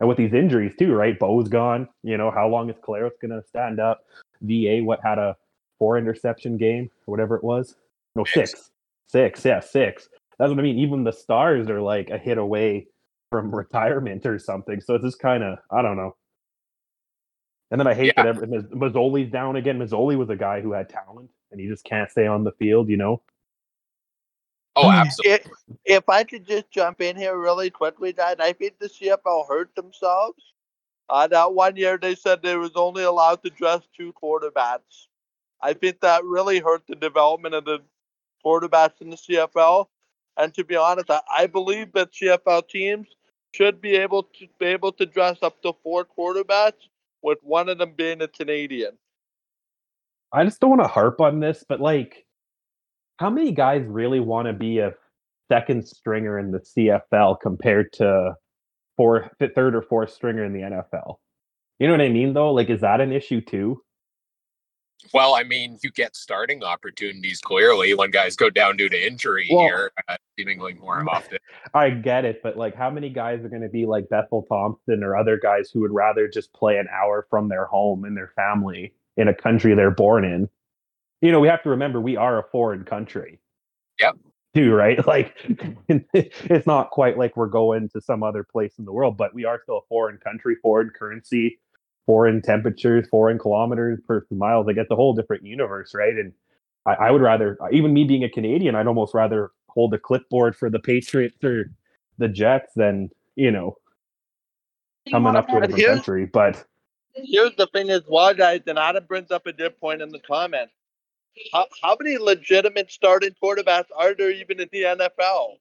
And 0.00 0.08
with 0.08 0.18
these 0.18 0.34
injuries 0.34 0.74
too, 0.76 0.92
right? 0.92 1.18
Bo's 1.18 1.48
gone. 1.48 1.88
You 2.02 2.16
know 2.16 2.30
how 2.30 2.48
long 2.48 2.68
is 2.68 2.76
Collaros 2.76 3.12
going 3.20 3.30
to 3.30 3.46
stand 3.46 3.78
up? 3.78 4.04
Va 4.42 4.82
what 4.82 5.00
had 5.02 5.18
a 5.18 5.36
four 5.78 5.96
interception 5.98 6.56
game 6.56 6.90
or 7.06 7.12
whatever 7.12 7.36
it 7.36 7.44
was? 7.44 7.76
No 8.16 8.24
six, 8.24 8.70
six, 9.06 9.44
yeah 9.44 9.60
six. 9.60 10.08
That's 10.38 10.50
what 10.50 10.58
I 10.58 10.62
mean. 10.62 10.78
Even 10.78 11.04
the 11.04 11.12
stars 11.12 11.68
are 11.68 11.80
like 11.80 12.10
a 12.10 12.18
hit 12.18 12.38
away 12.38 12.88
from 13.30 13.54
retirement 13.54 14.26
or 14.26 14.38
something. 14.38 14.80
So 14.80 14.94
it's 14.94 15.04
just 15.04 15.20
kind 15.20 15.44
of 15.44 15.58
I 15.70 15.82
don't 15.82 15.96
know. 15.96 16.16
And 17.70 17.80
then 17.80 17.86
I 17.86 17.94
hate 17.94 18.12
yeah. 18.16 18.32
that 18.32 18.36
Masoli's 18.70 19.30
down 19.30 19.56
again. 19.56 19.78
Masoli 19.78 20.16
was 20.16 20.30
a 20.30 20.36
guy 20.36 20.60
who 20.60 20.72
had 20.72 20.88
talent, 20.88 21.30
and 21.50 21.60
he 21.60 21.66
just 21.66 21.84
can't 21.84 22.10
stay 22.10 22.26
on 22.26 22.44
the 22.44 22.52
field. 22.52 22.88
You 22.88 22.96
know. 22.96 23.22
Oh, 24.76 24.90
absolutely. 24.90 25.32
If, 25.34 25.48
if 25.84 26.08
I 26.08 26.24
could 26.24 26.46
just 26.46 26.70
jump 26.70 27.00
in 27.00 27.16
here 27.16 27.38
really 27.38 27.70
quickly, 27.70 28.12
Dad, 28.12 28.40
I 28.40 28.52
think 28.52 28.78
the 28.78 28.88
CFL 28.88 29.48
hurt 29.48 29.74
themselves. 29.76 30.42
Uh, 31.08 31.26
that 31.28 31.52
one 31.52 31.76
year 31.76 31.98
they 31.98 32.14
said 32.14 32.42
they 32.42 32.56
was 32.56 32.72
only 32.74 33.04
allowed 33.04 33.42
to 33.44 33.50
dress 33.50 33.82
two 33.96 34.12
quarterbacks. 34.20 35.06
I 35.60 35.74
think 35.74 36.00
that 36.00 36.24
really 36.24 36.58
hurt 36.58 36.82
the 36.88 36.96
development 36.96 37.54
of 37.54 37.64
the 37.64 37.80
quarterbacks 38.44 39.00
in 39.00 39.10
the 39.10 39.16
CFL. 39.16 39.86
And 40.36 40.52
to 40.54 40.64
be 40.64 40.76
honest, 40.76 41.10
I, 41.10 41.20
I 41.30 41.46
believe 41.46 41.92
that 41.92 42.12
CFL 42.12 42.68
teams 42.68 43.08
should 43.52 43.80
be 43.80 43.94
able 43.96 44.24
to 44.24 44.48
be 44.58 44.66
able 44.66 44.92
to 44.92 45.06
dress 45.06 45.38
up 45.42 45.62
to 45.62 45.74
four 45.82 46.04
quarterbacks, 46.04 46.88
with 47.24 47.38
one 47.42 47.68
of 47.68 47.78
them 47.78 47.94
being 47.96 48.22
a 48.22 48.28
Canadian. 48.28 48.92
I 50.32 50.44
just 50.44 50.60
don't 50.60 50.70
want 50.70 50.82
to 50.82 50.88
harp 50.88 51.20
on 51.20 51.40
this, 51.40 51.64
but 51.68 51.80
like 51.80 52.24
how 53.16 53.30
many 53.30 53.52
guys 53.52 53.84
really 53.86 54.20
want 54.20 54.46
to 54.46 54.52
be 54.52 54.78
a 54.78 54.92
second 55.50 55.86
stringer 55.86 56.38
in 56.38 56.50
the 56.50 56.60
CFL 56.60 57.36
compared 57.40 57.92
to 57.94 58.34
fourth, 58.96 59.30
third 59.54 59.74
or 59.74 59.82
fourth 59.82 60.10
stringer 60.10 60.44
in 60.44 60.52
the 60.52 60.60
NFL? 60.60 61.16
You 61.78 61.88
know 61.88 61.94
what 61.94 62.02
I 62.02 62.08
mean, 62.08 62.34
though? 62.34 62.52
Like, 62.52 62.70
is 62.70 62.82
that 62.82 63.00
an 63.00 63.12
issue 63.12 63.40
too? 63.40 63.82
Well, 65.12 65.34
I 65.34 65.42
mean, 65.42 65.78
you 65.82 65.90
get 65.90 66.16
starting 66.16 66.64
opportunities 66.64 67.40
clearly 67.40 67.94
when 67.94 68.10
guys 68.10 68.36
go 68.36 68.48
down 68.48 68.76
due 68.76 68.88
to 68.88 69.06
injury 69.06 69.48
well, 69.50 69.64
here, 69.64 69.92
uh, 70.08 70.16
seemingly 70.38 70.74
more 70.74 71.04
often. 71.08 71.38
I 71.74 71.90
get 71.90 72.24
it, 72.24 72.42
but 72.42 72.56
like, 72.56 72.74
how 72.74 72.90
many 72.90 73.10
guys 73.10 73.44
are 73.44 73.48
going 73.48 73.62
to 73.62 73.68
be 73.68 73.84
like 73.84 74.08
Bethel 74.08 74.42
Thompson 74.48 75.04
or 75.04 75.16
other 75.16 75.38
guys 75.38 75.70
who 75.70 75.80
would 75.80 75.92
rather 75.92 76.26
just 76.26 76.52
play 76.54 76.78
an 76.78 76.88
hour 76.90 77.26
from 77.28 77.48
their 77.48 77.66
home 77.66 78.04
and 78.04 78.16
their 78.16 78.32
family 78.34 78.94
in 79.16 79.28
a 79.28 79.34
country 79.34 79.74
they're 79.74 79.90
born 79.90 80.24
in 80.24 80.48
you 81.24 81.32
know, 81.32 81.40
we 81.40 81.48
have 81.48 81.62
to 81.62 81.70
remember 81.70 82.02
we 82.02 82.18
are 82.18 82.38
a 82.38 82.42
foreign 82.50 82.84
country. 82.84 83.40
Yep. 83.98 84.16
Too, 84.54 84.72
right? 84.72 84.98
Like 85.06 85.34
it's 85.88 86.66
not 86.66 86.90
quite 86.90 87.16
like 87.16 87.34
we're 87.34 87.46
going 87.46 87.88
to 87.90 88.00
some 88.02 88.22
other 88.22 88.44
place 88.44 88.74
in 88.78 88.84
the 88.84 88.92
world, 88.92 89.16
but 89.16 89.34
we 89.34 89.46
are 89.46 89.58
still 89.62 89.78
a 89.78 89.86
foreign 89.88 90.18
country, 90.18 90.56
foreign 90.62 90.90
currency, 90.90 91.58
foreign 92.06 92.42
temperatures, 92.42 93.06
foreign 93.10 93.38
kilometers 93.38 94.00
per 94.06 94.24
mile. 94.30 94.64
Like 94.64 94.76
it's 94.76 94.90
a 94.90 94.96
whole 94.96 95.14
different 95.14 95.44
universe, 95.44 95.92
right? 95.94 96.14
And 96.14 96.32
I, 96.86 96.94
I 96.94 97.10
would 97.10 97.22
rather, 97.22 97.58
even 97.72 97.92
me 97.92 98.04
being 98.04 98.24
a 98.24 98.28
Canadian, 98.28 98.74
I'd 98.74 98.86
almost 98.86 99.14
rather 99.14 99.50
hold 99.68 99.94
a 99.94 99.98
clipboard 99.98 100.56
for 100.56 100.70
the 100.70 100.78
Patriots 100.78 101.42
or 101.42 101.70
the 102.18 102.28
Jets 102.28 102.72
than, 102.76 103.10
you 103.36 103.50
know, 103.50 103.76
coming 105.10 105.34
up 105.34 105.48
to 105.48 105.56
a 105.56 105.60
different 105.60 105.80
here's, 105.80 105.96
country. 105.96 106.26
But 106.26 106.64
here's 107.14 107.56
the 107.56 107.66
thing 107.68 107.88
is, 107.88 108.02
why 108.06 108.34
guys, 108.34 108.60
and 108.66 108.78
Adam 108.78 109.04
brings 109.06 109.30
up 109.30 109.46
a 109.46 109.52
good 109.52 109.78
point 109.80 110.02
in 110.02 110.10
the 110.10 110.20
comments. 110.20 110.72
How, 111.52 111.66
how 111.82 111.96
many 112.00 112.16
legitimate 112.16 112.92
starting 112.92 113.34
quarterbacks 113.42 113.86
are 113.96 114.14
there 114.14 114.30
even 114.30 114.60
in 114.60 114.68
the 114.70 114.82
NFL? 114.82 115.56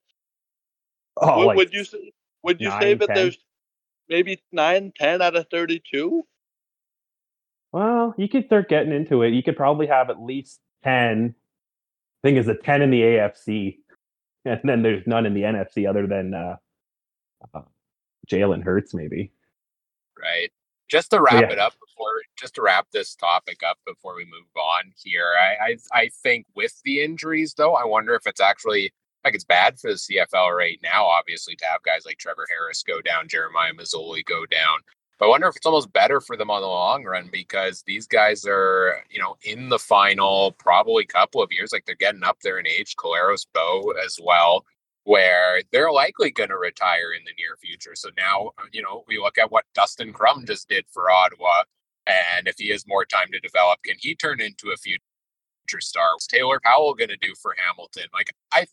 Oh, 1.17 1.37
would, 1.37 1.47
like 1.47 1.57
would 1.57 1.73
you 1.73 1.83
say, 1.83 2.11
would 2.43 2.61
you 2.61 2.69
nine, 2.69 2.81
say 2.81 2.93
that 2.95 3.07
10? 3.07 3.15
there's 3.15 3.37
maybe 4.09 4.41
nine, 4.51 4.91
ten 4.95 5.21
out 5.21 5.35
of 5.35 5.47
thirty-two? 5.49 6.25
Well, 7.73 8.15
you 8.17 8.29
could 8.29 8.45
start 8.45 8.69
getting 8.69 8.93
into 8.93 9.23
it. 9.23 9.33
You 9.33 9.43
could 9.43 9.57
probably 9.57 9.87
have 9.87 10.09
at 10.09 10.21
least 10.21 10.61
ten. 10.83 11.35
Thing 12.23 12.37
is, 12.37 12.47
a 12.47 12.55
ten 12.55 12.81
in 12.81 12.89
the 12.89 13.01
AFC, 13.01 13.79
and 14.45 14.61
then 14.63 14.81
there's 14.81 15.05
none 15.05 15.25
in 15.25 15.33
the 15.33 15.41
NFC 15.41 15.89
other 15.89 16.07
than 16.07 16.33
uh, 16.33 16.55
uh, 17.53 17.61
Jalen 18.31 18.63
Hurts, 18.63 18.93
maybe. 18.93 19.33
Right 20.17 20.51
just 20.93 21.09
to 21.09 21.19
wrap 21.19 21.41
yeah. 21.41 21.49
it 21.49 21.57
up 21.57 21.73
before 21.73 22.21
just 22.37 22.53
to 22.53 22.61
wrap 22.61 22.85
this 22.91 23.15
topic 23.15 23.61
up 23.67 23.79
before 23.85 24.15
we 24.15 24.25
move 24.25 24.45
on 24.55 24.91
here 24.95 25.31
I, 25.39 25.71
I 25.71 25.77
i 25.91 26.09
think 26.21 26.45
with 26.55 26.79
the 26.85 27.03
injuries 27.03 27.55
though 27.55 27.73
i 27.73 27.83
wonder 27.83 28.13
if 28.13 28.27
it's 28.27 28.39
actually 28.39 28.93
like 29.23 29.33
it's 29.33 29.43
bad 29.43 29.79
for 29.79 29.91
the 29.91 29.97
cfl 29.97 30.55
right 30.55 30.79
now 30.83 31.05
obviously 31.05 31.55
to 31.55 31.65
have 31.65 31.81
guys 31.83 32.05
like 32.05 32.19
trevor 32.19 32.45
harris 32.47 32.83
go 32.83 33.01
down 33.01 33.27
jeremiah 33.27 33.73
masoli 33.73 34.23
go 34.23 34.45
down 34.45 34.79
i 35.23 35.27
wonder 35.27 35.47
if 35.47 35.55
it's 35.55 35.65
almost 35.65 35.91
better 35.93 36.19
for 36.21 36.35
them 36.37 36.51
on 36.51 36.61
the 36.61 36.67
long 36.67 37.03
run 37.03 37.29
because 37.31 37.83
these 37.87 38.07
guys 38.07 38.45
are 38.47 39.03
you 39.09 39.19
know 39.19 39.35
in 39.43 39.69
the 39.69 39.79
final 39.79 40.51
probably 40.53 41.05
couple 41.05 41.41
of 41.41 41.49
years 41.51 41.71
like 41.71 41.85
they're 41.85 41.95
getting 41.95 42.23
up 42.23 42.37
there 42.43 42.59
in 42.59 42.67
age 42.67 42.95
Collaros 42.95 43.45
Bo 43.53 43.93
as 44.05 44.19
well 44.21 44.63
where 45.03 45.61
they're 45.71 45.91
likely 45.91 46.31
going 46.31 46.49
to 46.49 46.57
retire 46.57 47.13
in 47.13 47.23
the 47.25 47.33
near 47.37 47.57
future. 47.61 47.95
So 47.95 48.09
now, 48.17 48.51
uh, 48.57 48.67
you 48.71 48.81
know, 48.81 49.03
we 49.07 49.17
look 49.17 49.37
at 49.37 49.51
what 49.51 49.65
Dustin 49.73 50.13
Crum 50.13 50.45
just 50.45 50.69
did 50.69 50.85
for 50.91 51.11
Ottawa. 51.11 51.63
And 52.07 52.47
if 52.47 52.55
he 52.57 52.69
has 52.69 52.87
more 52.87 53.05
time 53.05 53.27
to 53.31 53.39
develop, 53.39 53.79
can 53.83 53.95
he 53.99 54.15
turn 54.15 54.41
into 54.41 54.71
a 54.71 54.77
future 54.77 55.01
star? 55.79 56.13
What's 56.13 56.27
Taylor 56.27 56.59
Powell 56.63 56.93
going 56.93 57.09
to 57.09 57.17
do 57.17 57.33
for 57.41 57.55
Hamilton? 57.65 58.05
Like, 58.13 58.33
I, 58.51 58.65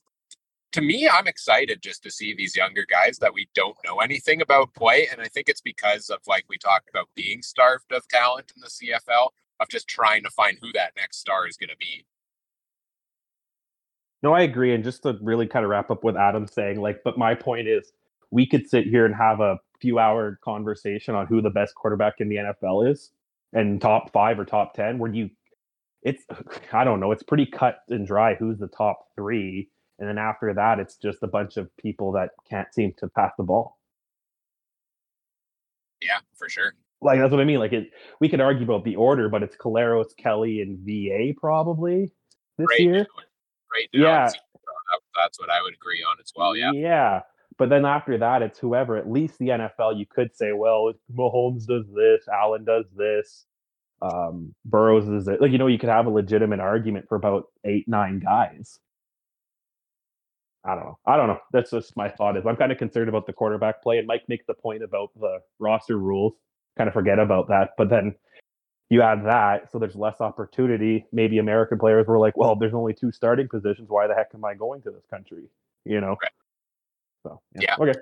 to 0.73 0.81
me, 0.81 1.09
I'm 1.09 1.27
excited 1.27 1.83
just 1.83 2.03
to 2.05 2.11
see 2.11 2.35
these 2.35 2.57
younger 2.57 2.87
guys 2.89 3.19
that 3.19 3.35
we 3.35 3.49
don't 3.55 3.77
know 3.85 3.99
anything 3.99 4.41
about 4.41 4.75
play. 4.75 5.09
And 5.11 5.21
I 5.21 5.27
think 5.27 5.49
it's 5.49 5.61
because 5.61 6.11
of, 6.11 6.21
like, 6.27 6.45
we 6.49 6.59
talked 6.59 6.89
about 6.89 7.09
being 7.17 7.43
starved 7.43 7.93
of 7.93 8.07
talent 8.09 8.53
in 8.55 8.61
the 8.61 8.69
CFL, 8.69 9.31
of 9.61 9.69
just 9.69 9.89
trying 9.89 10.23
to 10.23 10.31
find 10.31 10.59
who 10.61 10.73
that 10.73 10.93
next 10.97 11.19
star 11.19 11.47
is 11.47 11.57
going 11.57 11.71
to 11.71 11.77
be. 11.77 12.05
No, 14.23 14.33
I 14.33 14.43
agree. 14.43 14.75
And 14.75 14.85
just 14.85 15.03
to 15.03 15.19
really 15.21 15.47
kind 15.47 15.65
of 15.65 15.71
wrap 15.71 15.91
up 15.91 16.05
with 16.05 16.17
Adam 16.17 16.47
saying, 16.47 16.81
like, 16.81 17.01
but 17.05 17.19
my 17.19 17.35
point 17.35 17.67
is, 17.67 17.93
we 18.31 18.47
could 18.47 18.69
sit 18.69 18.87
here 18.87 19.07
and 19.07 19.15
have 19.15 19.41
a 19.41 19.59
few 19.81 19.99
hour 19.99 20.39
conversation 20.45 21.15
on 21.15 21.27
who 21.27 21.41
the 21.41 21.51
best 21.51 21.75
quarterback 21.75 22.15
in 22.19 22.29
the 22.29 22.37
NFL 22.37 22.89
is 22.89 23.11
and 23.53 23.81
top 23.81 24.13
five 24.13 24.39
or 24.39 24.45
top 24.45 24.75
10, 24.75 24.99
where 24.99 25.13
you, 25.13 25.31
it's, 26.03 26.23
I 26.73 26.85
don't 26.85 27.01
know, 27.01 27.11
it's 27.11 27.23
pretty 27.25 27.47
cut 27.47 27.81
and 27.89 28.07
dry 28.07 28.35
who's 28.35 28.59
the 28.59 28.69
top 28.69 29.09
three. 29.17 29.69
And 30.01 30.09
then 30.09 30.19
after 30.19 30.53
that, 30.55 30.81
it's 30.81 30.97
just 30.97 31.19
a 31.23 31.27
bunch 31.27 31.59
of 31.59 31.75
people 31.77 32.13
that 32.13 32.31
can't 32.49 32.73
seem 32.73 32.95
to 32.99 33.09
pass 33.09 33.33
the 33.37 33.45
ball. 33.45 33.79
Yeah, 36.01 36.19
for 36.37 36.49
sure. 36.49 36.75
Like 37.03 37.21
that's 37.21 37.31
what 37.31 37.41
I 37.41 37.45
mean. 37.45 37.59
Like 37.59 37.75
it, 37.75 37.91
we 38.19 38.29
could 38.29 38.41
argue 38.41 38.65
about 38.65 38.85
the 38.85 38.97
order, 38.97 39.29
but 39.29 39.43
it's 39.43 39.57
Collaros, 39.57 40.17
Kelly, 40.17 40.63
and 40.63 40.79
VA 40.79 41.39
probably 41.39 42.13
this 42.59 42.67
right. 42.71 42.81
year 42.81 43.07
right 43.73 43.89
now. 43.93 44.03
Yeah. 44.03 44.31
That's 45.17 45.39
what 45.39 45.51
I 45.51 45.63
would 45.63 45.75
agree 45.75 46.03
on 46.03 46.17
as 46.21 46.33
well. 46.35 46.57
Yeah. 46.57 46.73
Yeah. 46.73 47.21
But 47.59 47.69
then 47.69 47.85
after 47.85 48.17
that, 48.17 48.41
it's 48.41 48.59
whoever. 48.59 48.97
At 48.97 49.11
least 49.11 49.39
the 49.39 49.49
NFL, 49.49 49.99
you 49.99 50.07
could 50.07 50.35
say, 50.35 50.53
well, 50.53 50.93
Mahomes 51.15 51.67
does 51.67 51.85
this, 51.95 52.27
Allen 52.27 52.65
does 52.65 52.87
this, 52.97 53.45
um, 54.01 54.55
Burrows 54.65 55.07
is 55.09 55.29
it. 55.29 55.43
Like, 55.43 55.53
you 55.53 55.59
know, 55.59 55.67
you 55.67 55.79
could 55.79 55.91
have 55.91 56.07
a 56.07 56.11
legitimate 56.11 56.61
argument 56.61 57.07
for 57.09 57.17
about 57.17 57.49
eight, 57.65 57.87
nine 57.87 58.19
guys. 58.19 58.79
I 60.65 60.75
don't 60.75 60.85
know. 60.85 60.99
I 61.07 61.17
don't 61.17 61.29
know. 61.29 61.39
That's 61.53 61.71
just 61.71 61.97
my 61.97 62.09
thought. 62.09 62.37
Is 62.37 62.45
I'm 62.47 62.57
kind 62.57 62.73
of 62.73 62.79
concerned 62.79 63.09
about 63.09 63.27
the 63.27 63.33
quarterback 63.33 63.83
play, 63.83 63.99
and 63.99 64.07
Mike 64.07 64.25
makes 64.29 64.47
the 64.47 64.55
point 64.55 64.83
about 64.83 65.11
the 65.19 65.39
roster 65.59 65.99
rules. 65.99 66.35
Kind 66.77 66.89
of 66.89 66.95
forget 66.95 67.19
about 67.19 67.49
that, 67.49 67.71
but 67.77 67.91
then 67.91 68.15
you 68.91 69.03
add 69.03 69.25
that, 69.25 69.71
so 69.71 69.79
there's 69.79 69.95
less 69.95 70.21
opportunity. 70.21 71.07
Maybe 71.13 71.39
American 71.39 71.79
players 71.79 72.09
were 72.09 72.19
like, 72.19 72.37
well, 72.37 72.57
there's 72.57 72.75
only 72.75 72.93
two 72.93 73.13
starting 73.13 73.49
positions. 73.49 73.89
Why 73.89 74.09
the 74.09 74.15
heck 74.15 74.31
am 74.35 74.45
I 74.45 74.55
going 74.55 74.83
to 74.83 74.91
this 74.91 75.05
country? 75.09 75.45
You 75.85 76.01
know? 76.01 76.17
Right. 76.21 76.33
So 77.23 77.41
Yeah. 77.55 77.77
okay. 77.79 77.95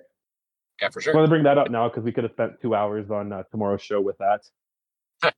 Yeah, 0.81 0.89
for 0.89 1.01
sure. 1.03 1.13
I 1.13 1.17
want 1.17 1.27
to 1.27 1.31
bring 1.31 1.43
that 1.43 1.59
up 1.59 1.71
now 1.71 1.89
because 1.89 2.05
we 2.05 2.13
could 2.13 2.25
have 2.25 2.33
spent 2.33 2.61
two 2.63 2.75
hours 2.75 3.11
on 3.11 3.33
uh, 3.33 3.43
tomorrow's 3.51 3.83
show 3.83 4.01
with 4.01 4.17
that. 4.19 4.49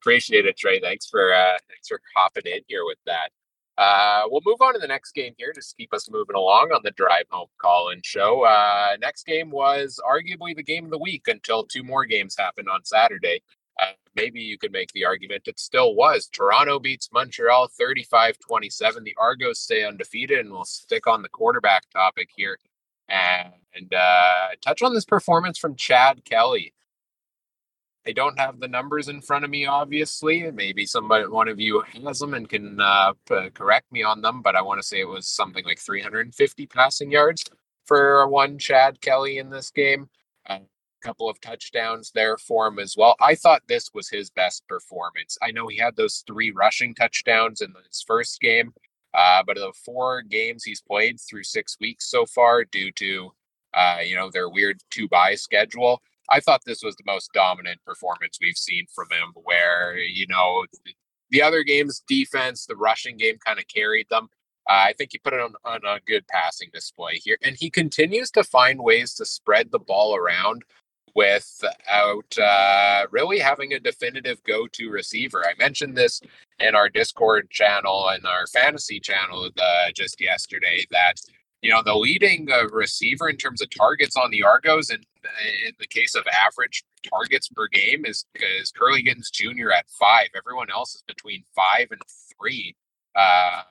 Appreciate 0.00 0.46
it, 0.46 0.56
Trey. 0.56 0.80
Thanks 0.80 1.06
for 1.06 1.34
uh, 1.34 1.58
thanks 1.68 1.88
for 1.88 2.00
hopping 2.16 2.44
in 2.46 2.60
here 2.68 2.84
with 2.84 2.98
that. 3.06 3.30
Uh, 3.76 4.22
we'll 4.26 4.40
move 4.44 4.60
on 4.60 4.72
to 4.74 4.78
the 4.78 4.86
next 4.86 5.12
game 5.12 5.34
here, 5.36 5.52
just 5.52 5.70
to 5.70 5.76
keep 5.76 5.92
us 5.92 6.08
moving 6.10 6.36
along 6.36 6.70
on 6.72 6.80
the 6.84 6.92
drive 6.92 7.24
home 7.30 7.48
call-in 7.58 8.00
show. 8.04 8.44
Uh, 8.44 8.96
next 9.00 9.26
game 9.26 9.50
was 9.50 10.00
arguably 10.08 10.54
the 10.54 10.62
game 10.62 10.84
of 10.84 10.90
the 10.90 10.98
week 10.98 11.26
until 11.26 11.64
two 11.64 11.82
more 11.82 12.04
games 12.04 12.36
happened 12.38 12.68
on 12.68 12.84
Saturday. 12.84 13.42
Uh, 13.80 13.92
maybe 14.14 14.40
you 14.40 14.56
could 14.56 14.70
make 14.70 14.92
the 14.92 15.04
argument 15.04 15.48
it 15.48 15.58
still 15.58 15.96
was. 15.96 16.28
Toronto 16.28 16.78
beats 16.78 17.10
Montreal 17.12 17.68
35-27. 17.80 19.02
The 19.02 19.16
Argos 19.18 19.58
stay 19.58 19.84
undefeated, 19.84 20.38
and 20.38 20.52
we'll 20.52 20.64
stick 20.64 21.08
on 21.08 21.22
the 21.22 21.28
quarterback 21.28 21.90
topic 21.90 22.28
here 22.36 22.58
and 23.08 23.92
uh, 23.94 24.48
touch 24.62 24.82
on 24.82 24.94
this 24.94 25.04
performance 25.04 25.58
from 25.58 25.76
Chad 25.76 26.24
Kelly. 26.24 26.72
I 28.06 28.12
don't 28.12 28.38
have 28.38 28.60
the 28.60 28.68
numbers 28.68 29.08
in 29.08 29.22
front 29.22 29.44
of 29.44 29.50
me, 29.50 29.66
obviously. 29.66 30.50
Maybe 30.50 30.84
somebody, 30.84 31.26
one 31.26 31.48
of 31.48 31.58
you 31.58 31.82
has 32.04 32.18
them 32.18 32.34
and 32.34 32.48
can 32.48 32.78
uh, 32.80 33.14
p- 33.26 33.50
correct 33.54 33.90
me 33.90 34.02
on 34.02 34.20
them, 34.20 34.42
but 34.42 34.54
I 34.54 34.62
want 34.62 34.80
to 34.80 34.86
say 34.86 35.00
it 35.00 35.08
was 35.08 35.26
something 35.26 35.64
like 35.64 35.78
350 35.78 36.66
passing 36.66 37.10
yards 37.10 37.44
for 37.86 38.26
one 38.28 38.58
Chad 38.58 39.00
Kelly 39.00 39.38
in 39.38 39.48
this 39.48 39.70
game. 39.70 40.08
A 40.46 40.60
couple 41.02 41.30
of 41.30 41.40
touchdowns 41.40 42.10
there 42.14 42.36
for 42.36 42.66
him 42.66 42.78
as 42.78 42.94
well. 42.96 43.16
I 43.20 43.34
thought 43.34 43.62
this 43.68 43.90
was 43.94 44.08
his 44.08 44.30
best 44.30 44.66
performance. 44.68 45.38
I 45.42 45.50
know 45.50 45.68
he 45.68 45.78
had 45.78 45.96
those 45.96 46.24
three 46.26 46.50
rushing 46.50 46.94
touchdowns 46.94 47.62
in 47.62 47.72
his 47.88 48.02
first 48.06 48.40
game, 48.40 48.74
uh, 49.14 49.42
but 49.46 49.56
of 49.56 49.62
the 49.62 49.78
four 49.84 50.22
games 50.22 50.64
he's 50.64 50.82
played 50.82 51.18
through 51.20 51.44
six 51.44 51.76
weeks 51.80 52.10
so 52.10 52.26
far, 52.26 52.64
due 52.64 52.90
to 52.92 53.32
uh, 53.74 53.98
you 54.04 54.14
know 54.14 54.30
their 54.30 54.48
weird 54.48 54.80
two 54.90 55.08
by 55.08 55.34
schedule, 55.34 56.02
I 56.30 56.40
thought 56.40 56.62
this 56.64 56.82
was 56.82 56.96
the 56.96 57.04
most 57.06 57.32
dominant 57.32 57.80
performance 57.84 58.38
we've 58.40 58.56
seen 58.56 58.86
from 58.94 59.08
him. 59.10 59.32
Where 59.34 59.96
you 59.98 60.26
know 60.26 60.64
the 61.30 61.42
other 61.42 61.62
games, 61.62 62.02
defense, 62.06 62.66
the 62.66 62.76
rushing 62.76 63.16
game 63.16 63.38
kind 63.44 63.58
of 63.58 63.68
carried 63.68 64.08
them. 64.10 64.28
Uh, 64.68 64.88
I 64.88 64.94
think 64.96 65.10
he 65.12 65.18
put 65.18 65.34
it 65.34 65.40
on, 65.40 65.54
on 65.64 65.80
a 65.84 66.00
good 66.06 66.26
passing 66.28 66.70
display 66.72 67.16
here, 67.16 67.36
and 67.42 67.56
he 67.56 67.70
continues 67.70 68.30
to 68.32 68.44
find 68.44 68.80
ways 68.80 69.14
to 69.14 69.26
spread 69.26 69.70
the 69.70 69.78
ball 69.78 70.16
around 70.16 70.62
without 71.14 72.38
uh, 72.38 73.06
really 73.10 73.38
having 73.38 73.72
a 73.72 73.80
definitive 73.80 74.42
go-to 74.44 74.90
receiver. 74.90 75.44
I 75.46 75.54
mentioned 75.58 75.96
this 75.96 76.20
in 76.58 76.74
our 76.74 76.88
Discord 76.88 77.50
channel 77.50 78.08
and 78.08 78.26
our 78.26 78.46
fantasy 78.48 78.98
channel 78.98 79.48
uh, 79.56 79.92
just 79.94 80.20
yesterday 80.20 80.84
that 80.90 81.14
you 81.62 81.70
know 81.70 81.82
the 81.82 81.94
leading 81.94 82.50
uh, 82.50 82.68
receiver 82.68 83.28
in 83.28 83.36
terms 83.36 83.62
of 83.62 83.70
targets 83.70 84.16
on 84.16 84.30
the 84.30 84.42
Argos, 84.42 84.90
and 84.90 85.04
in 85.66 85.72
the 85.78 85.86
case 85.86 86.14
of 86.14 86.24
average 86.26 86.84
targets 87.08 87.48
per 87.48 87.68
game, 87.68 88.04
is 88.06 88.24
is 88.34 88.72
Kurleigh 88.72 89.04
Gittens 89.04 89.30
Jr. 89.30 89.70
at 89.70 89.88
five. 89.90 90.28
Everyone 90.36 90.70
else 90.70 90.94
is 90.94 91.02
between 91.06 91.44
five 91.54 91.88
and 91.90 92.00
three. 92.38 92.74
Uh, 93.14 93.62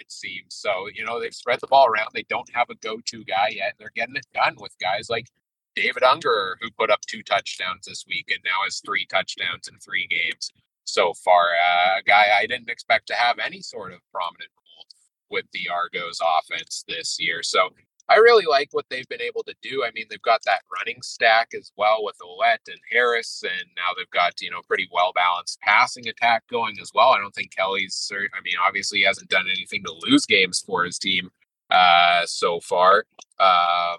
it 0.00 0.10
seems 0.10 0.54
so. 0.54 0.88
You 0.92 1.04
know 1.04 1.20
they've 1.20 1.34
spread 1.34 1.60
the 1.60 1.66
ball 1.66 1.86
around. 1.86 2.08
They 2.12 2.26
don't 2.28 2.48
have 2.54 2.70
a 2.70 2.74
go-to 2.76 3.24
guy 3.24 3.48
yet. 3.52 3.70
And 3.70 3.74
they're 3.78 3.92
getting 3.94 4.16
it 4.16 4.26
done 4.34 4.56
with 4.58 4.72
guys 4.80 5.08
like 5.10 5.26
David 5.74 6.02
Unger, 6.02 6.56
who 6.60 6.70
put 6.78 6.90
up 6.90 7.00
two 7.02 7.22
touchdowns 7.22 7.86
this 7.86 8.04
week 8.08 8.26
and 8.28 8.40
now 8.44 8.64
has 8.64 8.80
three 8.84 9.06
touchdowns 9.06 9.68
in 9.68 9.78
three 9.78 10.06
games 10.06 10.50
so 10.84 11.12
far. 11.14 11.50
Uh, 11.54 11.98
a 11.98 12.02
guy 12.02 12.26
I 12.38 12.46
didn't 12.46 12.70
expect 12.70 13.06
to 13.08 13.14
have 13.14 13.38
any 13.38 13.60
sort 13.60 13.92
of 13.92 14.00
prominent 14.12 14.50
role 14.56 14.86
with 15.30 15.46
the 15.52 15.68
Argos 15.72 16.20
offense 16.20 16.84
this 16.88 17.16
year. 17.18 17.42
So 17.42 17.70
I 18.08 18.16
really 18.16 18.44
like 18.44 18.68
what 18.72 18.84
they've 18.90 19.08
been 19.08 19.22
able 19.22 19.42
to 19.44 19.54
do. 19.62 19.82
I 19.82 19.90
mean, 19.94 20.06
they've 20.10 20.20
got 20.20 20.42
that 20.44 20.60
running 20.70 21.00
stack 21.02 21.52
as 21.58 21.72
well 21.76 22.04
with 22.04 22.16
Ouellette 22.18 22.68
and 22.68 22.78
Harris, 22.90 23.42
and 23.42 23.68
now 23.76 23.92
they've 23.96 24.10
got, 24.10 24.40
you 24.42 24.50
know, 24.50 24.60
pretty 24.66 24.88
well 24.92 25.12
balanced 25.14 25.60
passing 25.60 26.08
attack 26.08 26.46
going 26.48 26.76
as 26.82 26.90
well. 26.94 27.10
I 27.10 27.18
don't 27.18 27.34
think 27.34 27.54
Kelly's, 27.54 28.10
I 28.12 28.40
mean, 28.42 28.54
obviously 28.66 28.98
he 28.98 29.04
hasn't 29.04 29.30
done 29.30 29.46
anything 29.48 29.82
to 29.84 29.94
lose 30.06 30.26
games 30.26 30.60
for 30.60 30.84
his 30.84 30.98
team 30.98 31.30
uh, 31.70 32.26
so 32.26 32.60
far. 32.60 33.06
Uh, 33.38 33.96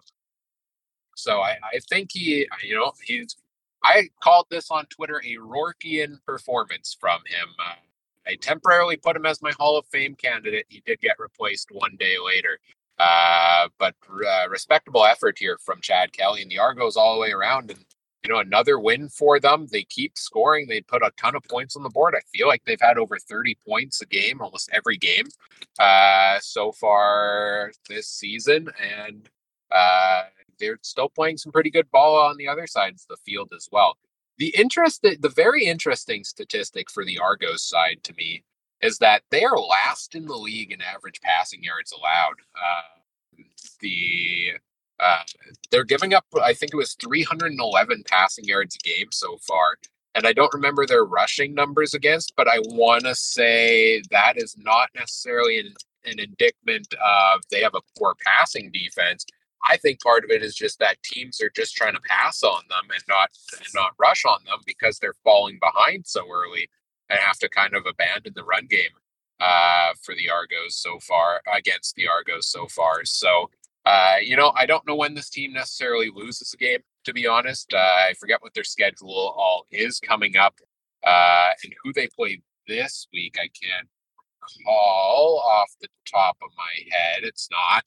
so 1.15 1.39
I, 1.39 1.55
I 1.73 1.79
think 1.89 2.09
he, 2.13 2.47
you 2.63 2.75
know, 2.75 2.91
he's. 3.03 3.35
I 3.83 4.09
called 4.21 4.47
this 4.49 4.71
on 4.71 4.87
Twitter 4.87 5.21
a 5.23 5.37
Rourkian 5.37 6.17
performance 6.25 6.97
from 6.99 7.19
him. 7.27 7.49
Uh, 7.59 7.75
I 8.27 8.35
temporarily 8.35 8.97
put 8.97 9.15
him 9.15 9.27
as 9.27 9.43
my 9.43 9.51
Hall 9.59 9.77
of 9.77 9.85
Fame 9.87 10.15
candidate. 10.15 10.65
He 10.69 10.81
did 10.85 10.99
get 11.01 11.19
replaced 11.19 11.69
one 11.71 11.95
day 11.99 12.15
later. 12.23 12.59
Uh, 12.97 13.67
but 13.77 13.95
uh, 14.09 14.47
respectable 14.49 15.05
effort 15.05 15.37
here 15.37 15.57
from 15.63 15.81
Chad 15.81 16.13
Kelly 16.13 16.41
and 16.41 16.49
the 16.49 16.59
Argos 16.59 16.95
all 16.95 17.15
the 17.15 17.21
way 17.21 17.31
around. 17.31 17.71
And, 17.71 17.85
you 18.23 18.29
know, 18.29 18.39
another 18.39 18.79
win 18.79 19.09
for 19.09 19.39
them. 19.39 19.67
They 19.71 19.83
keep 19.83 20.17
scoring. 20.17 20.67
They 20.67 20.81
put 20.81 21.03
a 21.03 21.11
ton 21.17 21.35
of 21.35 21.43
points 21.43 21.75
on 21.75 21.83
the 21.83 21.89
board. 21.89 22.15
I 22.15 22.21
feel 22.33 22.47
like 22.47 22.63
they've 22.65 22.79
had 22.81 22.97
over 22.97 23.17
30 23.19 23.57
points 23.67 24.01
a 24.01 24.05
game, 24.05 24.41
almost 24.41 24.69
every 24.73 24.97
game 24.97 25.27
uh, 25.79 26.39
so 26.41 26.71
far 26.71 27.71
this 27.89 28.07
season. 28.07 28.69
And, 28.81 29.29
uh, 29.71 30.23
they're 30.59 30.79
still 30.81 31.09
playing 31.09 31.37
some 31.37 31.51
pretty 31.51 31.69
good 31.69 31.89
ball 31.91 32.17
on 32.17 32.37
the 32.37 32.47
other 32.47 32.65
sides 32.67 33.03
of 33.03 33.17
the 33.17 33.31
field 33.31 33.51
as 33.55 33.67
well. 33.71 33.97
The 34.37 34.55
interest, 34.57 35.01
the 35.01 35.33
very 35.35 35.65
interesting 35.65 36.23
statistic 36.23 36.89
for 36.89 37.05
the 37.05 37.19
Argos 37.19 37.63
side 37.63 37.99
to 38.03 38.13
me 38.17 38.43
is 38.85 38.99
that 38.99 39.23
they 39.31 39.43
are 39.43 39.57
last 39.57 40.15
in 40.15 40.25
the 40.25 40.35
league 40.35 40.71
in 40.71 40.81
average 40.81 41.19
passing 41.21 41.63
yards 41.63 41.91
allowed. 41.91 42.35
Uh, 42.55 43.43
the 43.81 44.51
uh, 44.99 45.23
they're 45.71 45.83
giving 45.83 46.13
up, 46.13 46.25
I 46.41 46.53
think 46.53 46.73
it 46.73 46.77
was 46.77 46.95
311 47.01 48.03
passing 48.07 48.45
yards 48.45 48.77
a 48.77 48.87
game 48.87 49.07
so 49.11 49.37
far. 49.37 49.77
And 50.13 50.25
I 50.25 50.31
don't 50.31 50.53
remember 50.53 50.85
their 50.85 51.03
rushing 51.03 51.53
numbers 51.53 51.93
against, 51.93 52.33
but 52.37 52.47
I 52.47 52.59
want 52.59 53.03
to 53.03 53.15
say 53.15 54.01
that 54.11 54.37
is 54.37 54.55
not 54.57 54.89
necessarily 54.95 55.59
an, 55.59 55.73
an 56.05 56.19
indictment 56.19 56.87
of 56.93 57.41
they 57.51 57.61
have 57.61 57.75
a 57.75 57.81
poor 57.99 58.15
passing 58.25 58.71
defense. 58.71 59.25
I 59.67 59.75
think 59.77 60.01
part 60.01 60.23
of 60.23 60.29
it 60.29 60.43
is 60.43 60.55
just 60.55 60.79
that 60.79 61.01
teams 61.03 61.41
are 61.41 61.51
just 61.53 61.75
trying 61.75 61.95
to 61.95 62.01
pass 62.07 62.43
on 62.43 62.61
them 62.69 62.89
and 62.93 63.03
not 63.09 63.31
and 63.57 63.67
not 63.73 63.91
rush 63.99 64.23
on 64.23 64.39
them 64.45 64.59
because 64.65 64.99
they're 64.99 65.15
falling 65.23 65.59
behind 65.59 66.07
so 66.07 66.21
early 66.31 66.69
and 67.09 67.19
have 67.19 67.37
to 67.39 67.49
kind 67.49 67.75
of 67.75 67.85
abandon 67.85 68.33
the 68.35 68.43
run 68.43 68.65
game 68.67 68.91
uh, 69.39 69.93
for 70.01 70.15
the 70.15 70.29
Argos 70.29 70.75
so 70.75 70.99
far 70.99 71.41
against 71.55 71.95
the 71.95 72.07
Argos 72.07 72.47
so 72.47 72.67
far. 72.67 73.05
So 73.05 73.49
uh, 73.85 74.15
you 74.21 74.35
know, 74.35 74.51
I 74.55 74.65
don't 74.65 74.85
know 74.87 74.95
when 74.95 75.13
this 75.13 75.29
team 75.29 75.53
necessarily 75.53 76.09
loses 76.13 76.53
a 76.53 76.57
game. 76.57 76.79
To 77.05 77.13
be 77.13 77.27
honest, 77.27 77.71
uh, 77.73 77.77
I 77.77 78.13
forget 78.19 78.41
what 78.41 78.53
their 78.55 78.63
schedule 78.63 79.13
all 79.37 79.67
is 79.71 79.99
coming 79.99 80.37
up 80.37 80.55
uh, 81.05 81.49
and 81.63 81.73
who 81.83 81.93
they 81.93 82.07
play 82.07 82.41
this 82.67 83.07
week. 83.13 83.35
I 83.37 83.47
can't 83.47 83.87
call 84.65 85.43
off 85.45 85.71
the 85.81 85.87
top 86.11 86.37
of 86.41 86.49
my 86.57 86.89
head. 86.91 87.23
It's 87.23 87.47
not. 87.51 87.83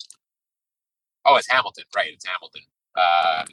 Oh, 1.25 1.37
it's 1.37 1.51
Hamilton, 1.51 1.85
right? 1.97 2.11
It's 2.13 2.25
Hamilton. 2.25 2.63
Uh, 2.97 3.45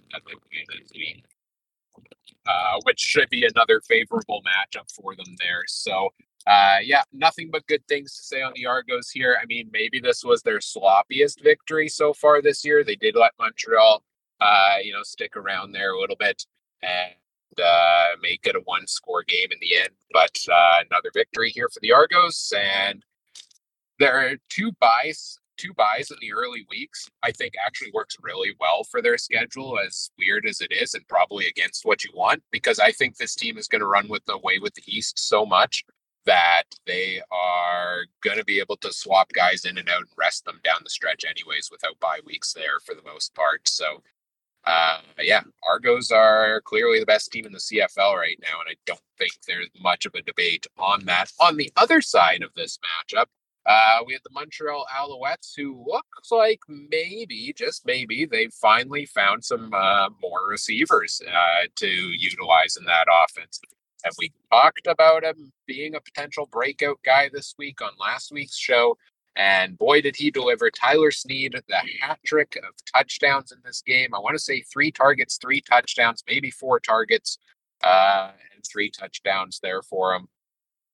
uh, 2.47 2.79
which 2.83 2.99
should 2.99 3.29
be 3.29 3.45
another 3.45 3.81
favorable 3.81 4.41
matchup 4.43 4.91
for 4.91 5.15
them 5.15 5.35
there. 5.39 5.63
So, 5.67 6.09
uh, 6.47 6.77
yeah, 6.83 7.01
nothing 7.11 7.49
but 7.51 7.65
good 7.67 7.85
things 7.87 8.15
to 8.15 8.23
say 8.23 8.41
on 8.41 8.53
the 8.55 8.65
Argos 8.65 9.09
here. 9.09 9.37
I 9.41 9.45
mean, 9.45 9.69
maybe 9.71 9.99
this 9.99 10.23
was 10.23 10.41
their 10.41 10.59
sloppiest 10.59 11.41
victory 11.41 11.87
so 11.87 12.13
far 12.13 12.41
this 12.41 12.63
year. 12.63 12.83
They 12.83 12.95
did 12.95 13.15
let 13.15 13.31
Montreal, 13.39 14.03
uh, 14.41 14.75
you 14.83 14.93
know, 14.93 15.03
stick 15.03 15.35
around 15.35 15.71
there 15.71 15.93
a 15.93 15.99
little 15.99 16.17
bit 16.17 16.45
and 16.83 17.13
uh, 17.63 18.07
make 18.21 18.45
it 18.45 18.55
a 18.55 18.61
one-score 18.65 19.23
game 19.23 19.47
in 19.51 19.57
the 19.59 19.77
end. 19.77 19.89
But 20.11 20.37
uh, 20.51 20.83
another 20.89 21.09
victory 21.13 21.49
here 21.49 21.69
for 21.69 21.79
the 21.81 21.93
Argos, 21.93 22.53
and 22.55 23.03
there 23.97 24.15
are 24.17 24.35
two 24.49 24.71
buys 24.79 25.39
two 25.57 25.73
buys 25.73 26.11
in 26.11 26.17
the 26.21 26.33
early 26.33 26.65
weeks, 26.69 27.09
I 27.23 27.31
think 27.31 27.53
actually 27.63 27.91
works 27.93 28.17
really 28.21 28.53
well 28.59 28.83
for 28.83 29.01
their 29.01 29.17
schedule, 29.17 29.77
as 29.79 30.09
weird 30.17 30.45
as 30.47 30.61
it 30.61 30.71
is, 30.71 30.93
and 30.93 31.07
probably 31.07 31.47
against 31.47 31.85
what 31.85 32.03
you 32.03 32.11
want, 32.13 32.43
because 32.51 32.79
I 32.79 32.91
think 32.91 33.17
this 33.17 33.35
team 33.35 33.57
is 33.57 33.67
going 33.67 33.81
to 33.81 33.87
run 33.87 34.07
with 34.07 34.25
the 34.25 34.37
way 34.37 34.59
with 34.59 34.73
the 34.75 34.83
East 34.87 35.19
so 35.19 35.45
much 35.45 35.83
that 36.25 36.63
they 36.87 37.21
are 37.31 38.05
going 38.23 38.37
to 38.37 38.45
be 38.45 38.59
able 38.59 38.77
to 38.77 38.91
swap 38.91 39.31
guys 39.33 39.65
in 39.65 39.77
and 39.77 39.89
out 39.89 39.99
and 39.99 40.09
rest 40.17 40.45
them 40.45 40.59
down 40.63 40.79
the 40.83 40.89
stretch, 40.89 41.23
anyways, 41.23 41.69
without 41.71 41.99
bye 41.99 42.19
weeks 42.25 42.53
there 42.53 42.79
for 42.85 42.95
the 42.95 43.03
most 43.03 43.33
part. 43.35 43.67
So, 43.67 44.01
uh, 44.65 44.99
yeah, 45.21 45.41
Argos 45.69 46.11
are 46.11 46.61
clearly 46.61 46.99
the 46.99 47.05
best 47.05 47.31
team 47.31 47.45
in 47.45 47.51
the 47.51 47.59
CFL 47.59 48.15
right 48.15 48.39
now, 48.41 48.59
and 48.59 48.69
I 48.69 48.75
don't 48.85 48.99
think 49.17 49.33
there's 49.47 49.69
much 49.81 50.05
of 50.05 50.15
a 50.15 50.23
debate 50.23 50.65
on 50.77 51.05
that. 51.05 51.31
On 51.39 51.55
the 51.57 51.71
other 51.77 52.01
side 52.01 52.41
of 52.41 52.53
this 52.55 52.79
matchup, 52.79 53.27
uh, 53.65 53.99
we 54.05 54.13
had 54.13 54.21
the 54.23 54.29
Montreal 54.31 54.85
Alouettes, 54.95 55.53
who 55.57 55.83
looks 55.87 56.31
like 56.31 56.59
maybe, 56.67 57.53
just 57.57 57.85
maybe, 57.85 58.25
they've 58.25 58.53
finally 58.53 59.05
found 59.05 59.43
some 59.43 59.73
uh, 59.73 60.09
more 60.21 60.47
receivers 60.47 61.21
uh, 61.27 61.67
to 61.75 61.87
utilize 61.87 62.77
in 62.77 62.85
that 62.85 63.07
offense. 63.23 63.59
And 64.03 64.13
we 64.19 64.31
talked 64.51 64.85
about 64.85 65.23
him 65.23 65.51
being 65.65 65.95
a 65.95 66.01
potential 66.01 66.47
breakout 66.51 66.99
guy 67.03 67.29
this 67.33 67.55
week 67.57 67.81
on 67.81 67.89
last 67.99 68.31
week's 68.31 68.57
show. 68.57 68.97
And 69.35 69.77
boy, 69.77 70.01
did 70.01 70.15
he 70.15 70.29
deliver. 70.29 70.69
Tyler 70.69 71.11
Snead, 71.11 71.55
the 71.67 71.81
hat 72.01 72.19
trick 72.25 72.57
of 72.57 72.73
touchdowns 72.95 73.51
in 73.51 73.57
this 73.65 73.81
game. 73.81 74.13
I 74.13 74.19
want 74.19 74.35
to 74.35 74.43
say 74.43 74.61
three 74.61 74.91
targets, 74.91 75.37
three 75.41 75.59
touchdowns, 75.59 76.23
maybe 76.27 76.51
four 76.51 76.79
targets, 76.79 77.39
uh, 77.83 78.31
and 78.53 78.63
three 78.71 78.91
touchdowns 78.91 79.59
there 79.61 79.81
for 79.81 80.13
him. 80.13 80.27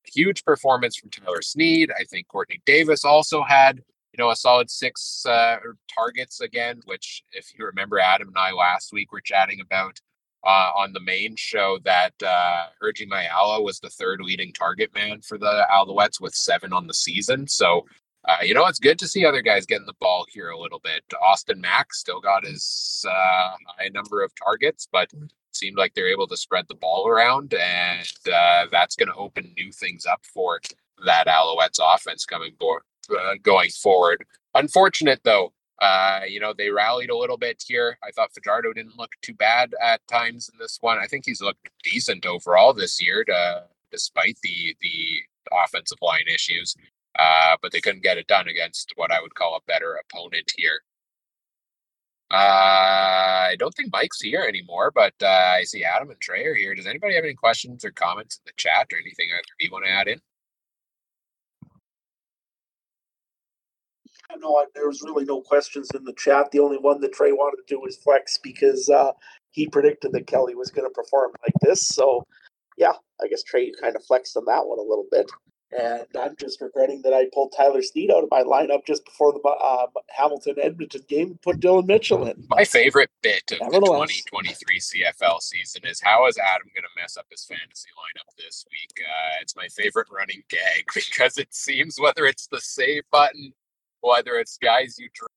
Huge 0.06 0.44
performance 0.44 0.96
from 0.96 1.10
Tyler 1.10 1.42
Snead. 1.42 1.92
I 2.00 2.04
think 2.06 2.28
Courtney 2.28 2.62
Davis 2.66 3.06
also 3.06 3.44
had, 3.44 3.78
you 3.78 4.24
know, 4.24 4.32
a 4.32 4.36
solid 4.36 4.70
six 4.70 5.26
uh, 5.26 5.58
targets 5.94 6.42
again, 6.42 6.82
which, 6.86 7.24
if 7.34 7.48
you 7.58 7.66
remember, 7.66 8.00
Adam 8.00 8.30
and 8.30 8.38
I 8.38 8.52
last 8.52 8.92
week 8.92 9.12
were 9.12 9.22
chatting 9.22 9.62
about 9.62 10.00
uh, 10.44 10.72
on 10.76 10.92
the 10.94 11.00
main 11.00 11.36
show 11.36 11.78
that 11.86 12.14
uh, 12.26 12.66
Hergy 12.82 13.08
Mayala 13.08 13.64
was 13.64 13.80
the 13.80 13.90
third 13.90 14.22
leading 14.22 14.52
target 14.54 14.94
man 14.94 15.22
for 15.22 15.38
the 15.38 15.66
Alouettes 15.72 16.20
with 16.20 16.34
seven 16.34 16.74
on 16.74 16.88
the 16.88 16.94
season. 16.94 17.48
So 17.48 17.86
uh, 18.28 18.38
you 18.44 18.54
know, 18.54 18.68
it's 18.68 18.80
good 18.80 19.00
to 19.00 19.08
see 19.08 19.26
other 19.26 19.42
guys 19.42 19.66
getting 19.66 19.88
the 19.88 19.94
ball 20.00 20.26
here 20.30 20.50
a 20.50 20.60
little 20.60 20.80
bit. 20.80 21.04
Austin 21.22 21.60
Mack 21.60 21.94
still 21.94 22.22
got 22.22 22.46
his 22.46 23.04
uh, 23.08 23.56
high 23.80 23.90
number 23.94 24.22
of 24.24 24.32
targets, 24.36 24.88
but 24.92 25.12
seemed 25.62 25.78
like 25.78 25.94
they're 25.96 26.12
able 26.12 26.28
to 26.28 26.38
spread 26.38 26.66
the 26.70 26.76
ball 26.76 27.08
around, 27.08 27.54
and 27.54 28.08
uh, 28.34 28.66
that's 28.72 28.98
going 28.98 29.10
to 29.10 29.16
open 29.16 29.54
new 29.58 29.72
things 29.72 30.06
up 30.06 30.22
for 30.34 30.62
that 31.06 31.28
Alouettes 31.28 31.80
offense 31.82 32.26
coming 32.26 32.54
for, 32.60 32.84
uh, 33.12 33.36
going 33.44 33.72
forward. 33.72 34.26
Unfortunate 34.56 35.22
though, 35.24 35.54
uh, 35.82 36.22
you 36.28 36.40
know, 36.40 36.54
they 36.58 36.70
rallied 36.72 37.12
a 37.12 37.18
little 37.18 37.38
bit 37.38 37.64
here. 37.68 37.98
I 38.04 38.12
thought 38.12 38.34
Fajardo 38.34 38.74
didn't 38.74 39.00
look 39.00 39.14
too 39.24 39.36
bad 39.36 39.74
at 39.84 40.08
times 40.08 40.50
in 40.54 40.60
this 40.60 40.80
one. 40.82 41.00
I 41.00 41.08
think 41.08 41.26
he's 41.26 41.42
looked 41.42 41.70
decent 41.84 42.26
overall 42.26 42.74
this 42.74 43.02
year, 43.02 43.24
to, 43.26 43.66
despite 43.92 44.38
the 44.44 44.76
the 44.82 45.22
offensive 45.54 46.00
line 46.02 46.28
issues 46.34 46.76
uh, 47.20 47.58
but 47.62 47.72
they 47.72 47.82
couldn't 47.82 48.04
get 48.04 48.18
it 48.18 48.28
done 48.28 48.50
against 48.50 48.94
what 48.96 49.12
I 49.12 49.22
would 49.22 49.36
call 49.36 49.56
a 49.56 49.62
better 49.68 49.96
opponent 49.96 50.52
here. 50.58 50.82
Uh, 52.32 53.50
I 53.52 53.56
don't 53.60 53.74
think 53.76 53.92
Mike's 53.92 54.22
here 54.22 54.46
anymore, 54.48 54.90
but 54.96 55.14
uh, 55.22 55.28
I 55.28 55.64
see 55.64 55.84
Adam 55.84 56.10
and 56.10 56.22
Trey 56.22 56.46
are 56.46 56.56
here. 56.56 56.74
Does 56.74 56.88
anybody 56.88 57.16
have 57.16 57.26
any 57.26 57.34
questions 57.34 57.84
or 57.84 57.92
comments 57.92 58.38
in 58.38 58.44
the 58.46 58.54
chat 58.56 58.88
or 58.94 58.98
anything 59.00 59.28
either 59.34 59.44
you 59.60 59.70
want 59.72 59.84
to 59.86 59.92
add 59.92 60.08
in? 60.08 60.22
No, 64.40 64.66
there 64.74 64.88
was 64.88 65.02
really 65.02 65.26
no 65.26 65.42
questions 65.42 65.90
in 65.94 66.06
the 66.06 66.14
chat. 66.14 66.52
The 66.52 66.60
only 66.60 66.78
one 66.78 67.02
that 67.02 67.12
Trey 67.12 67.34
wanted 67.34 67.58
to 67.68 67.76
do 67.76 67.82
was 67.82 67.98
flex 67.98 68.38
because 68.42 68.90
uh, 68.90 69.12
he 69.52 69.68
predicted 69.68 70.14
that 70.14 70.28
Kelly 70.28 70.56
was 70.56 70.72
going 70.72 70.88
to 70.88 70.94
perform 70.94 71.32
like 71.44 71.54
this. 71.62 71.86
So, 71.88 72.24
yeah, 72.78 72.94
I 73.22 73.28
guess 73.28 73.44
Trey 73.44 73.74
kind 73.82 73.96
of 73.96 74.06
flexed 74.06 74.38
on 74.38 74.46
that 74.46 74.66
one 74.66 74.80
a 74.80 74.84
little 74.84 75.08
bit. 75.12 75.30
And 75.78 76.06
I'm 76.20 76.36
just 76.36 76.60
regretting 76.60 77.02
that 77.04 77.14
I 77.14 77.28
pulled 77.34 77.54
Tyler 77.56 77.82
Snead 77.82 78.12
out 78.12 78.24
of 78.24 78.30
my 78.30 78.44
lineup 78.44 78.86
just 78.86 79.06
before 79.06 79.32
the 79.32 79.40
uh, 79.48 79.88
Hamilton 80.10 80.56
Edmonton 80.62 81.02
game 81.08 81.28
and 81.28 81.42
put 81.42 81.62
Dylan 81.62 81.88
Mitchell 81.88 82.28
in. 82.28 82.46
My 82.50 82.66
favorite 82.66 83.10
bit 83.22 83.52
of 83.54 83.72
the 83.72 83.80
2023 83.80 84.80
CFL 84.80 85.42
season 85.42 85.84
is 85.86 86.02
how 86.02 86.28
is 86.28 86.38
Adam 86.38 86.68
going 86.76 86.84
to 86.84 87.02
mess 87.02 87.16
up 87.16 87.26
his 87.32 87.46
fantasy 87.46 87.90
lineup 87.98 88.36
this 88.38 88.66
week? 88.70 88.92
Uh, 89.00 89.40
it's 89.42 89.56
my 89.56 89.68
favorite 89.70 90.08
running 90.12 90.44
gag 90.50 90.86
because 90.94 91.38
it 91.38 91.54
seems 91.54 91.98
whether 92.00 92.26
it's 92.26 92.48
the 92.48 92.60
save 92.60 93.04
button, 93.12 93.54
whether 94.02 94.36
it's 94.36 94.58
guys 94.58 95.00
you 95.00 95.08
drink, 95.14 95.32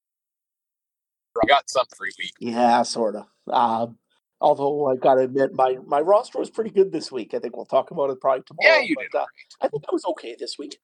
got 1.49 1.71
some 1.71 1.87
free 1.97 2.13
week. 2.19 2.35
Yeah, 2.41 2.83
sort 2.83 3.17
of. 3.17 3.27
Um, 3.47 3.99
Although 4.45 4.89
I 4.89 4.97
got 4.97 5.15
to 5.15 5.23
admit, 5.23 5.55
my 5.55 5.79
my 5.87 6.01
roster 6.01 6.39
was 6.39 6.51
pretty 6.51 6.69
good 6.69 6.93
this 6.93 7.11
week. 7.11 7.33
I 7.33 7.39
think 7.39 7.57
we'll 7.57 7.65
talk 7.65 7.93
about 7.93 8.11
it 8.11 8.21
probably 8.21 8.43
tomorrow. 8.47 8.77
Yeah, 8.77 8.83
you 8.83 8.95
but, 8.95 9.05
did. 9.11 9.19
Uh, 9.19 9.25
I 9.63 9.69
think 9.69 9.85
I 9.89 9.91
was 9.91 10.05
okay 10.05 10.37
this 10.39 10.59
week. 10.59 10.79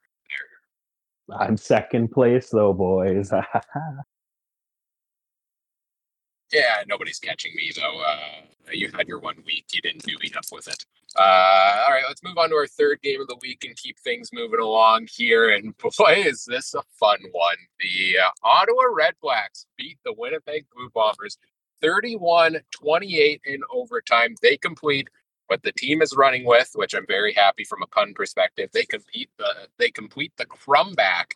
I'm 1.38 1.58
second 1.58 2.10
place 2.10 2.48
though, 2.48 2.72
boys. 2.72 3.30
yeah, 6.52 6.82
nobody's 6.88 7.18
catching 7.18 7.54
me 7.54 7.70
though. 7.76 8.00
Uh, 8.00 8.46
you 8.72 8.90
had 8.96 9.06
your 9.06 9.20
one 9.20 9.36
week. 9.44 9.66
You 9.74 9.82
didn't 9.82 10.04
do 10.04 10.16
enough 10.24 10.48
with 10.50 10.66
it. 10.66 10.82
Uh, 11.14 11.84
all 11.86 11.92
right, 11.92 12.04
let's 12.08 12.22
move 12.22 12.38
on 12.38 12.48
to 12.48 12.54
our 12.54 12.66
third 12.66 13.02
game 13.02 13.20
of 13.20 13.28
the 13.28 13.36
week 13.42 13.66
and 13.66 13.76
keep 13.76 13.98
things 13.98 14.30
moving 14.32 14.60
along 14.60 15.08
here. 15.12 15.50
And 15.50 15.76
boy, 15.98 16.14
is 16.16 16.46
this 16.46 16.72
a 16.72 16.80
fun 16.98 17.18
one! 17.32 17.58
The 17.78 18.20
uh, 18.24 18.30
Ottawa 18.42 18.84
Redblacks 18.84 19.66
beat 19.76 19.98
the 20.02 20.14
Winnipeg 20.16 20.64
Blue 20.74 20.88
Bombers 20.94 21.36
31 21.82 22.58
28 22.70 23.40
in 23.44 23.60
overtime. 23.72 24.34
They 24.42 24.56
complete 24.56 25.08
what 25.50 25.62
the 25.64 25.72
team 25.72 26.00
is 26.00 26.16
running 26.16 26.44
with, 26.44 26.70
which 26.74 26.94
I'm 26.94 27.06
very 27.08 27.32
happy 27.32 27.64
from 27.64 27.82
a 27.82 27.86
pun 27.88 28.14
perspective. 28.14 28.70
They 28.72 28.84
compete 28.84 29.30
the 29.36 29.68
they 29.78 29.90
complete 29.90 30.32
the 30.36 30.46
crumback, 30.46 31.32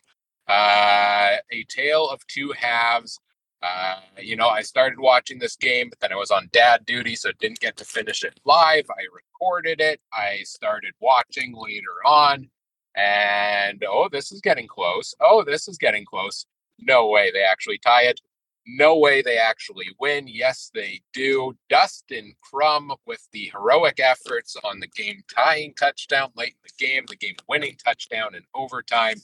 uh, 0.47 1.37
a 1.51 1.63
tale 1.67 2.09
of 2.09 2.25
two 2.27 2.53
halves. 2.57 3.19
Uh, 3.61 3.99
you 4.21 4.35
know, 4.35 4.47
I 4.47 4.61
started 4.61 4.99
watching 4.99 5.39
this 5.39 5.55
game, 5.55 5.89
but 5.89 5.99
then 5.99 6.13
I 6.13 6.15
was 6.15 6.31
on 6.31 6.49
dad 6.51 6.85
duty, 6.85 7.15
so 7.15 7.31
didn't 7.39 7.59
get 7.59 7.75
to 7.77 7.85
finish 7.85 8.23
it 8.23 8.39
live. 8.45 8.85
I 8.89 9.03
recorded 9.13 9.81
it. 9.81 9.99
I 10.13 10.41
started 10.43 10.93
watching 10.99 11.53
later 11.55 12.05
on, 12.05 12.49
and 12.95 13.83
oh, 13.87 14.07
this 14.09 14.31
is 14.31 14.39
getting 14.39 14.67
close. 14.67 15.13
Oh, 15.19 15.43
this 15.43 15.67
is 15.67 15.77
getting 15.77 16.05
close. 16.05 16.45
No 16.79 17.09
way 17.09 17.31
they 17.31 17.43
actually 17.43 17.79
tie 17.79 18.03
it. 18.03 18.21
No 18.67 18.97
way 18.97 19.21
they 19.21 19.37
actually 19.37 19.87
win. 19.99 20.27
Yes, 20.27 20.71
they 20.73 21.01
do. 21.13 21.55
Dustin 21.69 22.35
Crum 22.41 22.91
with 23.05 23.27
the 23.31 23.51
heroic 23.53 23.99
efforts 23.99 24.55
on 24.63 24.79
the 24.79 24.87
game 24.87 25.21
tying 25.33 25.73
touchdown 25.75 26.31
late 26.35 26.55
in 26.55 26.63
the 26.63 26.85
game, 26.85 27.03
the 27.07 27.15
game 27.15 27.35
winning 27.47 27.77
touchdown 27.83 28.33
in 28.33 28.41
overtime. 28.55 29.17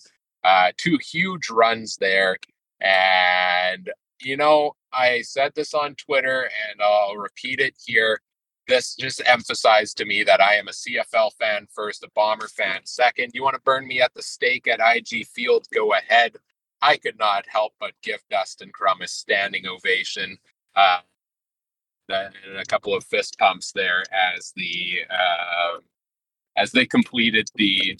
Uh, 0.43 0.71
two 0.77 0.97
huge 1.01 1.49
runs 1.49 1.97
there. 1.97 2.37
And, 2.81 3.89
you 4.19 4.37
know, 4.37 4.75
I 4.93 5.21
said 5.21 5.53
this 5.55 5.73
on 5.73 5.95
Twitter 5.95 6.43
and 6.69 6.81
I'll 6.81 7.15
repeat 7.15 7.59
it 7.59 7.75
here. 7.83 8.21
This 8.67 8.95
just 8.95 9.21
emphasized 9.25 9.97
to 9.97 10.05
me 10.05 10.23
that 10.23 10.39
I 10.39 10.55
am 10.55 10.67
a 10.67 10.71
CFL 10.71 11.31
fan 11.39 11.67
first, 11.73 12.03
a 12.03 12.09
Bomber 12.15 12.47
fan 12.47 12.81
second. 12.85 13.31
You 13.33 13.43
want 13.43 13.55
to 13.55 13.61
burn 13.61 13.87
me 13.87 14.01
at 14.01 14.13
the 14.13 14.21
stake 14.21 14.67
at 14.67 14.79
IG 14.79 15.25
Field? 15.27 15.65
Go 15.73 15.93
ahead. 15.93 16.37
I 16.81 16.97
could 16.97 17.17
not 17.19 17.45
help 17.47 17.73
but 17.79 17.93
give 18.03 18.21
Dustin 18.29 18.71
Crum 18.71 19.01
a 19.01 19.07
standing 19.07 19.67
ovation. 19.67 20.37
Uh, 20.75 20.99
and 22.09 22.57
a 22.57 22.65
couple 22.65 22.93
of 22.93 23.03
fist 23.03 23.37
pumps 23.39 23.71
there 23.73 24.03
as 24.35 24.51
the 24.55 24.99
uh, 25.09 25.79
as 26.57 26.71
they 26.71 26.85
completed 26.85 27.47
the 27.55 27.97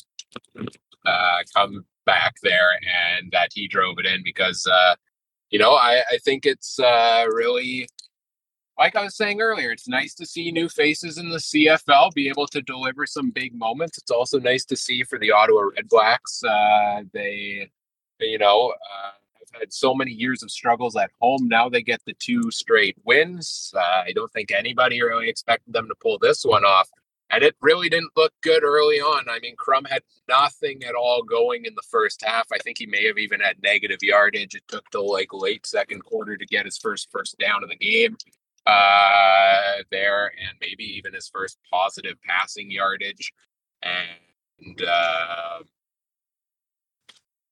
uh, 1.05 1.37
comeback 1.55 2.35
there, 2.43 2.71
and 3.17 3.31
that 3.31 3.49
he 3.53 3.67
drove 3.67 3.97
it 3.99 4.05
in 4.05 4.21
because 4.23 4.65
uh, 4.67 4.95
you 5.49 5.59
know 5.59 5.73
I, 5.73 6.03
I 6.11 6.17
think 6.23 6.45
it's 6.45 6.79
uh, 6.79 7.25
really 7.29 7.87
like 8.77 8.95
I 8.95 9.03
was 9.03 9.15
saying 9.15 9.41
earlier, 9.41 9.71
it's 9.71 9.87
nice 9.87 10.15
to 10.15 10.25
see 10.25 10.51
new 10.51 10.67
faces 10.67 11.17
in 11.17 11.29
the 11.29 11.37
CFL 11.37 12.13
be 12.13 12.29
able 12.29 12.47
to 12.47 12.61
deliver 12.61 13.05
some 13.05 13.29
big 13.29 13.53
moments. 13.53 13.97
It's 13.97 14.11
also 14.11 14.39
nice 14.39 14.65
to 14.65 14.75
see 14.75 15.03
for 15.03 15.19
the 15.19 15.31
Ottawa 15.31 15.69
Redblacks. 15.77 16.43
Uh, 16.43 17.03
they 17.13 17.69
you 18.21 18.37
know, 18.37 18.69
uh, 18.71 19.11
have 19.51 19.61
had 19.61 19.73
so 19.73 19.93
many 19.93 20.11
years 20.11 20.43
of 20.43 20.51
struggles 20.51 20.95
at 20.95 21.11
home. 21.19 21.47
Now 21.47 21.69
they 21.69 21.81
get 21.81 22.01
the 22.05 22.13
two 22.13 22.51
straight 22.51 22.97
wins. 23.03 23.73
Uh, 23.75 24.03
I 24.05 24.11
don't 24.13 24.31
think 24.31 24.51
anybody 24.51 25.01
really 25.01 25.29
expected 25.29 25.73
them 25.73 25.87
to 25.87 25.95
pull 25.95 26.17
this 26.19 26.43
one 26.43 26.63
off. 26.63 26.89
And 27.33 27.43
it 27.45 27.55
really 27.61 27.87
didn't 27.87 28.11
look 28.17 28.33
good 28.41 28.61
early 28.61 28.99
on. 28.99 29.29
I 29.29 29.39
mean, 29.39 29.55
Crum 29.55 29.85
had 29.85 30.01
nothing 30.27 30.83
at 30.83 30.95
all 30.95 31.23
going 31.23 31.63
in 31.63 31.73
the 31.75 31.83
first 31.89 32.21
half. 32.25 32.45
I 32.51 32.57
think 32.57 32.77
he 32.77 32.85
may 32.85 33.05
have 33.05 33.17
even 33.17 33.39
had 33.39 33.55
negative 33.63 33.99
yardage. 34.01 34.53
It 34.53 34.63
took 34.67 34.89
till 34.91 35.09
like 35.09 35.29
late 35.31 35.65
second 35.65 36.03
quarter 36.03 36.35
to 36.35 36.45
get 36.45 36.65
his 36.65 36.77
first 36.77 37.09
first 37.09 37.37
down 37.39 37.63
of 37.63 37.69
the 37.69 37.77
game 37.77 38.17
uh, 38.65 39.83
there, 39.91 40.25
and 40.25 40.57
maybe 40.59 40.83
even 40.83 41.13
his 41.13 41.29
first 41.29 41.57
positive 41.71 42.17
passing 42.27 42.69
yardage. 42.69 43.31
And 43.81 44.83
uh, 44.85 45.59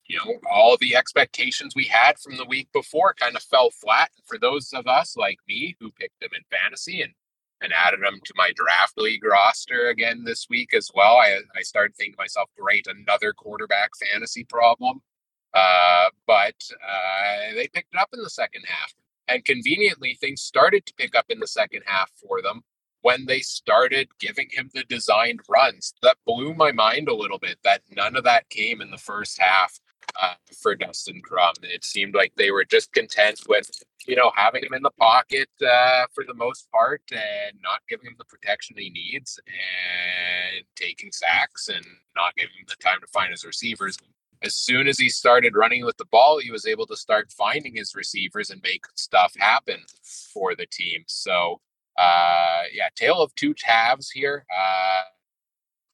you 0.10 0.18
know, 0.18 0.40
all 0.52 0.76
the 0.82 0.96
expectations 0.96 1.74
we 1.76 1.86
had 1.86 2.18
from 2.18 2.36
the 2.36 2.46
week 2.46 2.68
before 2.74 3.14
kind 3.14 3.36
of 3.36 3.44
fell 3.44 3.70
flat. 3.70 4.10
For 4.26 4.40
those 4.40 4.74
of 4.74 4.88
us 4.88 5.16
like 5.16 5.38
me 5.48 5.78
who 5.80 5.92
picked 5.92 6.20
them 6.20 6.32
in 6.36 6.44
fantasy 6.52 7.02
and 7.02 7.14
and 7.62 7.74
added 7.74 8.00
them 8.02 8.20
to 8.24 8.34
my 8.38 8.52
draft 8.56 8.98
league 8.98 9.24
roster 9.24 9.90
again 9.90 10.24
this 10.24 10.48
week 10.50 10.74
as 10.74 10.90
well, 10.94 11.18
I 11.18 11.40
I 11.56 11.62
started 11.62 11.96
thinking 11.96 12.14
to 12.14 12.24
myself, 12.24 12.50
great, 12.60 12.88
another 12.88 13.34
quarterback 13.34 13.92
fantasy 13.96 14.44
problem. 14.44 15.02
Uh, 15.54 16.10
but 16.28 16.56
uh, 16.74 17.54
they 17.56 17.68
picked 17.68 17.94
it 17.94 18.00
up 18.00 18.10
in 18.14 18.22
the 18.22 18.30
second 18.30 18.64
half, 18.68 18.94
and 19.28 19.46
conveniently, 19.46 20.18
things 20.20 20.42
started 20.42 20.86
to 20.86 20.94
pick 20.96 21.16
up 21.16 21.26
in 21.30 21.40
the 21.40 21.48
second 21.48 21.84
half 21.86 22.12
for 22.16 22.42
them 22.42 22.62
when 23.02 23.26
they 23.26 23.40
started 23.40 24.10
giving 24.20 24.48
him 24.52 24.70
the 24.74 24.84
designed 24.84 25.42
runs. 25.48 25.94
That 26.02 26.18
blew 26.26 26.54
my 26.54 26.72
mind 26.72 27.10
a 27.10 27.16
little 27.16 27.40
bit. 27.40 27.58
That 27.64 27.82
none 27.92 28.16
of 28.16 28.24
that 28.24 28.50
came 28.50 28.82
in 28.82 28.92
the 28.92 28.98
first 28.98 29.40
half 29.40 29.80
uh, 30.22 30.34
for 30.62 30.76
Dustin 30.76 31.22
Crum. 31.22 31.54
It 31.64 31.84
seemed 31.84 32.16
like 32.16 32.34
they 32.36 32.52
were 32.52 32.66
just 32.66 32.92
content 32.94 33.42
with, 33.48 33.70
you 34.08 34.16
know, 34.16 34.32
having 34.36 34.64
him 34.64 34.74
in 34.74 34.84
the 34.84 34.92
pocket 34.92 35.50
uh, 35.62 36.06
for 36.14 36.24
the 36.26 36.34
most 36.34 36.70
part 36.72 37.02
and 37.12 37.58
not 37.62 37.82
giving 37.90 38.08
him 38.08 38.16
the 38.18 38.26
protection 38.26 38.76
he 38.78 38.90
needs 38.90 39.40
and 39.48 40.66
taking 40.76 41.12
sacks 41.12 41.70
and 41.70 41.86
not 42.16 42.36
giving 42.36 42.56
him 42.56 42.66
the 42.68 42.76
time 42.84 43.00
to 43.02 43.08
find 43.08 43.32
his 43.32 43.46
receivers. 43.46 43.98
as 44.42 44.56
soon 44.56 44.88
as 44.88 44.98
he 44.98 45.10
started 45.10 45.56
running 45.56 45.86
with 45.86 45.98
the 45.98 46.06
ball, 46.06 46.40
he 46.40 46.52
was 46.52 46.66
able 46.66 46.86
to 46.88 46.96
start 46.96 47.32
finding 47.32 47.76
his 47.76 47.94
receivers 47.96 48.50
and 48.50 48.62
make 48.64 48.84
stuff 48.96 49.34
happen 49.38 49.80
for 50.34 50.56
the 50.56 50.66
team. 50.66 51.04
So, 51.08 51.60
uh, 51.98 52.64
yeah, 52.74 52.88
tale 52.96 53.22
of 53.22 53.36
two 53.36 53.54
halves 53.64 54.10
here. 54.10 54.46
Uh, 54.56 55.02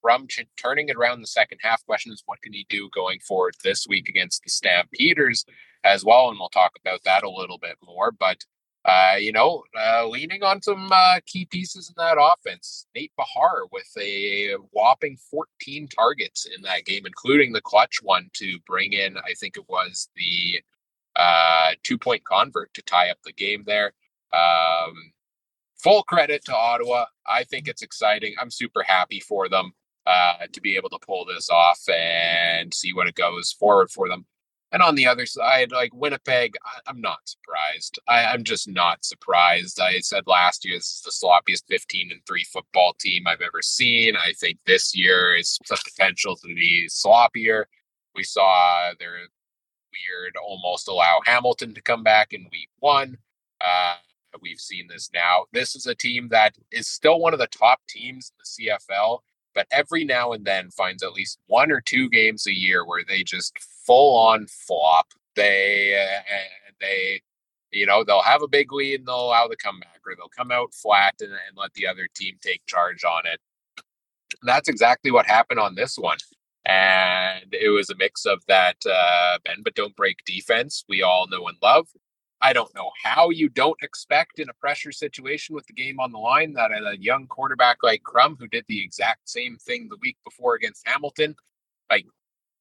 from 0.06 0.28
ch- 0.28 0.46
turning 0.56 0.90
it 0.90 0.96
around 0.96 1.20
the 1.20 1.28
second 1.28 1.58
half. 1.64 1.84
Question 1.88 2.14
is, 2.14 2.22
what 2.28 2.40
can 2.44 2.54
he 2.54 2.68
do 2.70 2.92
going 2.94 3.20
forward 3.22 3.56
this 3.64 3.88
week 3.88 4.08
against 4.08 4.44
the 4.44 4.52
Stampeders 4.52 5.46
as 5.84 6.06
well? 6.06 6.30
And 6.30 6.38
we'll 6.38 6.50
talk 6.50 6.74
about 6.80 7.04
that 7.06 7.24
a 7.24 7.30
little 7.30 7.58
bit 7.58 7.78
more. 7.84 8.12
But 8.12 8.46
uh, 8.86 9.16
you 9.18 9.32
know, 9.32 9.64
uh, 9.76 10.08
leaning 10.08 10.44
on 10.44 10.62
some 10.62 10.90
uh, 10.92 11.20
key 11.26 11.46
pieces 11.46 11.90
in 11.90 11.96
that 11.98 12.20
offense. 12.22 12.86
Nate 12.94 13.12
Behar 13.18 13.64
with 13.72 13.90
a 14.00 14.54
whopping 14.74 15.18
14 15.32 15.88
targets 15.88 16.46
in 16.46 16.62
that 16.62 16.86
game, 16.86 17.08
including 17.08 17.52
the 17.52 17.62
clutch 17.62 17.98
one 18.04 18.30
to 18.34 18.60
bring 18.68 18.94
in, 18.94 19.18
I 19.18 19.34
think 19.40 19.58
it 19.58 19.68
was 19.68 20.08
the 20.16 20.62
uh, 21.16 21.72
two 21.82 21.98
point 21.98 22.24
convert 22.26 22.76
to 22.76 22.84
tie 22.84 23.10
up 23.10 23.18
the 23.26 23.34
game 23.34 23.64
there. 23.66 23.94
Um, 24.32 25.14
full 25.80 26.04
credit 26.04 26.46
to 26.46 26.56
Ottawa. 26.56 27.06
I 27.26 27.44
think 27.44 27.68
it's 27.68 27.82
exciting. 27.82 28.36
I'm 28.40 28.52
super 28.52 28.84
happy 28.84 29.20
for 29.20 29.50
them 29.50 29.74
uh, 30.06 30.48
to 30.52 30.62
be 30.62 30.76
able 30.76 30.90
to 30.90 31.00
pull 31.06 31.26
this 31.26 31.50
off 31.50 31.82
and 31.90 32.74
see 32.74 32.94
what 32.94 33.08
it 33.08 33.16
goes 33.16 33.52
forward 33.52 33.90
for 33.90 34.08
them. 34.08 34.26
And 34.72 34.82
on 34.82 34.96
the 34.96 35.08
other 35.08 35.26
side, 35.26 35.72
like 35.72 35.94
Winnipeg, 35.94 36.56
I, 36.66 36.90
am 36.90 37.00
not 37.00 37.20
surprised. 37.24 38.00
I, 38.08 38.34
am 38.34 38.44
just 38.44 38.68
not 38.68 39.06
surprised. 39.06 39.80
I 39.80 40.00
said 40.00 40.24
last 40.28 40.66
year 40.66 40.76
this 40.76 40.96
is 40.96 41.02
the 41.02 41.12
sloppiest 41.12 41.64
15 41.70 42.12
and 42.12 42.22
3 42.28 42.44
football 42.52 42.94
team 43.00 43.26
I've 43.26 43.42
ever 43.42 43.62
seen. 43.62 44.16
I 44.18 44.34
think 44.34 44.60
this 44.66 44.96
year 44.96 45.36
is 45.36 45.58
the 45.70 45.80
potential 45.86 46.36
to 46.36 46.48
be 46.48 46.88
sloppier. 46.90 47.66
We 48.16 48.24
saw 48.24 48.92
their 49.00 49.12
weird 49.14 50.36
almost 50.44 50.88
allow 50.88 51.22
Hamilton 51.26 51.74
to 51.74 51.82
come 51.82 52.04
back 52.04 52.34
in 52.34 52.48
week 52.52 52.70
one. 52.80 53.18
Uh, 53.62 53.96
we've 54.42 54.60
seen 54.60 54.88
this 54.90 55.10
now. 55.14 55.46
This 55.54 55.76
is 55.76 55.88
a 55.88 55.96
team 55.96 56.28
that 56.30 56.56
is 56.72 56.88
still 56.88 57.20
one 57.20 57.34
of 57.34 57.40
the 57.40 57.48
top 57.48 57.80
teams 57.88 58.32
in 58.32 58.68
the 58.68 58.70
CFL 58.92 59.20
but 59.56 59.68
every 59.72 60.06
now 60.06 60.34
and 60.34 60.46
then 60.46 60.72
finds 60.72 61.04
at 61.04 61.14
least 61.14 61.40
one 61.48 61.72
or 61.72 61.82
two 61.82 62.10
games 62.10 62.48
a 62.48 62.54
year 62.54 62.86
where 62.86 63.04
they 63.08 63.24
just 63.24 63.58
full 63.86 64.18
on 64.18 64.48
flop. 64.48 65.08
They 65.36 65.98
uh, 65.98 66.36
they 66.82 67.22
you 67.72 67.86
know 67.88 68.04
they'll 68.04 68.22
have 68.24 68.44
a 68.44 68.48
big 68.48 68.74
lead 68.74 69.02
and 69.02 69.08
they'll 69.08 69.28
allow 69.28 69.48
the 69.48 69.58
comeback, 69.58 70.02
or 70.06 70.16
they'll 70.16 70.30
come 70.30 70.52
out 70.52 70.74
flat 70.74 71.16
and, 71.22 71.32
and 71.32 71.58
let 71.58 71.74
the 71.74 71.88
other 71.88 72.08
team 72.16 72.36
take 72.42 72.66
charge 72.68 73.04
on 73.06 73.24
it. 73.26 73.40
that's 74.44 74.70
exactly 74.70 75.12
what 75.12 75.26
happened 75.26 75.60
on 75.60 75.76
this 75.76 75.98
one. 75.98 76.18
And 76.66 77.54
it 77.54 77.70
was 77.70 77.90
a 77.90 77.96
mix 77.98 78.26
of 78.26 78.44
that 78.48 78.78
uh, 78.90 79.38
bend 79.46 79.62
but 79.64 79.76
don't 79.76 79.96
break 79.96 80.18
defense 80.26 80.84
we 80.90 81.02
all 81.04 81.28
know 81.30 81.48
and 81.48 81.58
love, 81.62 81.88
I 82.42 82.54
don't 82.54 82.74
know 82.76 82.92
how 83.04 83.30
you 83.30 83.50
don't 83.50 83.82
expect 83.82 84.40
in 84.40 84.50
a 84.50 84.54
pressure 84.54 84.92
situation 84.92 85.56
with 85.56 85.66
the 85.68 85.74
game 85.74 86.00
on 86.00 86.12
the 86.12 86.20
line 86.20 86.54
that 86.54 86.72
a 86.72 86.98
young 87.00 87.28
quarterback 87.28 87.78
like 87.82 88.04
Crum, 88.04 88.36
who 88.40 88.48
did 88.48 88.66
the 88.68 88.84
exact 88.84 89.30
same 89.30 89.58
thing 89.58 89.88
the 89.90 89.98
week 90.02 90.18
before 90.24 90.56
against 90.56 90.88
Hamilton, 90.88 91.36
like 91.90 92.06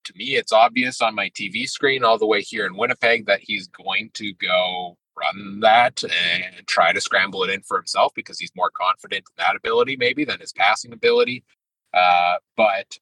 to 0.04 0.12
me, 0.16 0.37
it's 0.37 0.52
obvious 0.52 1.00
on 1.00 1.14
my 1.14 1.30
TV 1.30 1.68
screen 1.68 2.04
all 2.04 2.18
the 2.18 2.26
way 2.26 2.42
here 2.42 2.66
in 2.66 2.76
Winnipeg 2.76 3.26
that 3.26 3.40
he's 3.40 3.68
going 3.68 4.10
to 4.14 4.32
go 4.34 4.96
run 5.16 5.60
that 5.60 6.02
and 6.04 6.66
try 6.66 6.92
to 6.92 7.00
scramble 7.00 7.42
it 7.44 7.50
in 7.50 7.62
for 7.62 7.76
himself 7.76 8.12
because 8.14 8.38
he's 8.38 8.52
more 8.54 8.70
confident 8.78 9.24
in 9.30 9.44
that 9.44 9.56
ability 9.56 9.96
maybe 9.96 10.24
than 10.24 10.40
his 10.40 10.52
passing 10.52 10.92
ability. 10.92 11.44
Uh, 11.92 12.34
but 12.56 12.98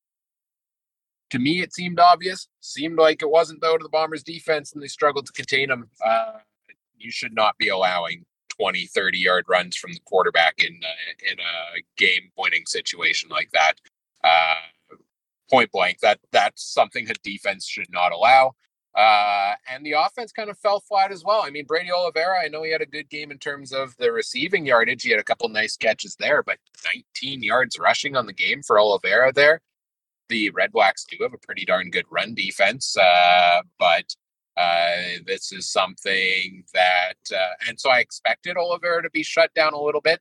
to 1.30 1.38
me, 1.38 1.62
it 1.62 1.72
seemed 1.72 1.98
obvious. 1.98 2.48
Seemed 2.60 2.98
like 2.98 3.22
it 3.22 3.30
wasn't 3.30 3.60
though 3.60 3.76
to 3.76 3.82
the 3.82 3.88
Bombers' 3.88 4.22
defense, 4.22 4.72
and 4.72 4.82
they 4.82 4.88
struggled 4.88 5.26
to 5.26 5.32
contain 5.32 5.70
him. 5.70 5.88
Uh, 6.04 6.38
you 7.02 7.10
should 7.10 7.34
not 7.34 7.56
be 7.58 7.68
allowing 7.68 8.24
20, 8.58 8.86
30 8.86 9.18
yard 9.18 9.44
runs 9.48 9.76
from 9.76 9.92
the 9.92 10.00
quarterback 10.04 10.54
in 10.58 10.80
uh, 10.82 11.30
in 11.32 11.38
a 11.38 11.82
game 11.96 12.30
winning 12.36 12.64
situation 12.66 13.28
like 13.30 13.50
that. 13.52 13.74
Uh, 14.24 14.96
point 15.50 15.70
blank, 15.70 15.98
that 16.00 16.18
that's 16.30 16.64
something 16.64 17.04
that 17.06 17.22
defense 17.22 17.66
should 17.66 17.90
not 17.90 18.12
allow. 18.12 18.52
Uh, 18.94 19.54
and 19.70 19.86
the 19.86 19.92
offense 19.92 20.32
kind 20.32 20.50
of 20.50 20.58
fell 20.58 20.80
flat 20.80 21.10
as 21.10 21.24
well. 21.24 21.42
I 21.42 21.50
mean, 21.50 21.64
Brady 21.64 21.90
Oliveira, 21.90 22.40
I 22.44 22.48
know 22.48 22.62
he 22.62 22.72
had 22.72 22.82
a 22.82 22.86
good 22.86 23.08
game 23.08 23.30
in 23.30 23.38
terms 23.38 23.72
of 23.72 23.96
the 23.96 24.12
receiving 24.12 24.66
yardage. 24.66 25.02
He 25.02 25.10
had 25.10 25.20
a 25.20 25.24
couple 25.24 25.48
nice 25.48 25.76
catches 25.76 26.14
there, 26.16 26.42
but 26.42 26.58
19 26.84 27.42
yards 27.42 27.78
rushing 27.78 28.16
on 28.16 28.26
the 28.26 28.34
game 28.34 28.62
for 28.62 28.78
Oliveira 28.78 29.32
there. 29.32 29.60
The 30.28 30.50
Red 30.50 30.72
Blacks 30.72 31.06
do 31.10 31.16
have 31.22 31.32
a 31.32 31.38
pretty 31.38 31.64
darn 31.64 31.90
good 31.90 32.04
run 32.10 32.34
defense, 32.34 32.96
uh, 32.96 33.62
but 33.78 34.14
uh, 34.56 35.18
this 35.26 35.52
is 35.52 35.68
something 35.68 36.64
that, 36.74 37.14
uh, 37.34 37.68
and 37.68 37.78
so 37.80 37.90
I 37.90 38.00
expected 38.00 38.56
Oliveira 38.56 39.02
to 39.02 39.10
be 39.10 39.22
shut 39.22 39.52
down 39.54 39.72
a 39.72 39.80
little 39.80 40.00
bit, 40.00 40.20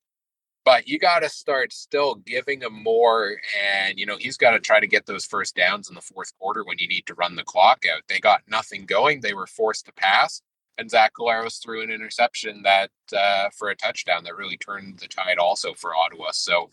but 0.63 0.87
you 0.87 0.99
got 0.99 1.19
to 1.19 1.29
start 1.29 1.73
still 1.73 2.15
giving 2.15 2.61
him 2.61 2.83
more. 2.83 3.37
And, 3.73 3.97
you 3.97 4.05
know, 4.05 4.17
he's 4.17 4.37
got 4.37 4.51
to 4.51 4.59
try 4.59 4.79
to 4.79 4.87
get 4.87 5.05
those 5.05 5.25
first 5.25 5.55
downs 5.55 5.89
in 5.89 5.95
the 5.95 6.01
fourth 6.01 6.31
quarter 6.37 6.63
when 6.63 6.77
you 6.79 6.87
need 6.87 7.05
to 7.07 7.15
run 7.15 7.35
the 7.35 7.43
clock 7.43 7.83
out. 7.91 8.03
They 8.07 8.19
got 8.19 8.41
nothing 8.47 8.85
going. 8.85 9.21
They 9.21 9.33
were 9.33 9.47
forced 9.47 9.85
to 9.87 9.93
pass. 9.93 10.41
And 10.77 10.89
Zach 10.89 11.13
Collaros 11.19 11.61
threw 11.61 11.81
an 11.81 11.91
interception 11.91 12.61
that 12.63 12.91
uh, 13.15 13.49
for 13.57 13.69
a 13.69 13.75
touchdown 13.75 14.23
that 14.23 14.37
really 14.37 14.57
turned 14.57 14.99
the 14.99 15.07
tide 15.07 15.37
also 15.37 15.73
for 15.73 15.93
Ottawa. 15.95 16.29
So 16.31 16.69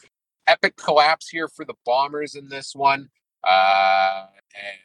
epic 0.46 0.76
collapse 0.76 1.28
here 1.28 1.48
for 1.48 1.64
the 1.64 1.74
Bombers 1.84 2.34
in 2.34 2.48
this 2.48 2.74
one. 2.74 3.08
Uh, 3.42 4.26
and 4.54 4.78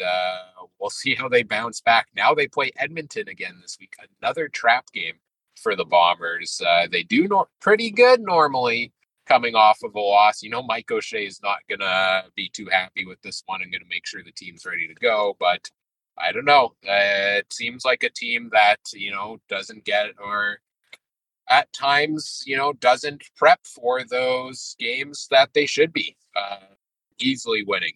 uh, 0.00 0.64
we'll 0.78 0.90
see 0.90 1.14
how 1.14 1.28
they 1.28 1.42
bounce 1.42 1.80
back. 1.80 2.08
Now 2.14 2.34
they 2.34 2.46
play 2.46 2.70
Edmonton 2.76 3.28
again 3.28 3.58
this 3.60 3.76
week, 3.80 3.94
another 4.20 4.48
trap 4.48 4.86
game 4.92 5.14
for 5.56 5.76
the 5.76 5.84
Bombers. 5.84 6.60
Uh, 6.66 6.86
they 6.90 7.02
do 7.02 7.28
no- 7.28 7.48
pretty 7.60 7.90
good 7.90 8.20
normally 8.20 8.92
coming 9.26 9.54
off 9.54 9.78
of 9.82 9.94
a 9.94 10.00
loss. 10.00 10.42
You 10.42 10.50
know, 10.50 10.62
Mike 10.62 10.90
O'Shea 10.90 11.26
is 11.26 11.40
not 11.42 11.58
going 11.68 11.80
to 11.80 12.24
be 12.34 12.48
too 12.48 12.68
happy 12.70 13.06
with 13.06 13.20
this 13.22 13.42
one 13.46 13.62
and 13.62 13.70
going 13.70 13.80
to 13.80 13.88
make 13.88 14.06
sure 14.06 14.22
the 14.22 14.32
team's 14.32 14.66
ready 14.66 14.86
to 14.86 14.94
go. 14.94 15.36
But 15.40 15.70
I 16.18 16.32
don't 16.32 16.44
know. 16.44 16.74
Uh, 16.86 17.40
it 17.40 17.52
seems 17.52 17.84
like 17.84 18.02
a 18.02 18.10
team 18.10 18.50
that, 18.52 18.80
you 18.92 19.10
know, 19.10 19.38
doesn't 19.48 19.84
get 19.84 20.10
or 20.22 20.58
at 21.50 21.72
times, 21.72 22.42
you 22.46 22.56
know, 22.56 22.72
doesn't 22.74 23.22
prep 23.36 23.60
for 23.66 24.04
those 24.04 24.76
games 24.78 25.26
that 25.30 25.50
they 25.54 25.66
should 25.66 25.92
be 25.92 26.16
uh, 26.36 26.74
easily 27.18 27.62
winning 27.64 27.94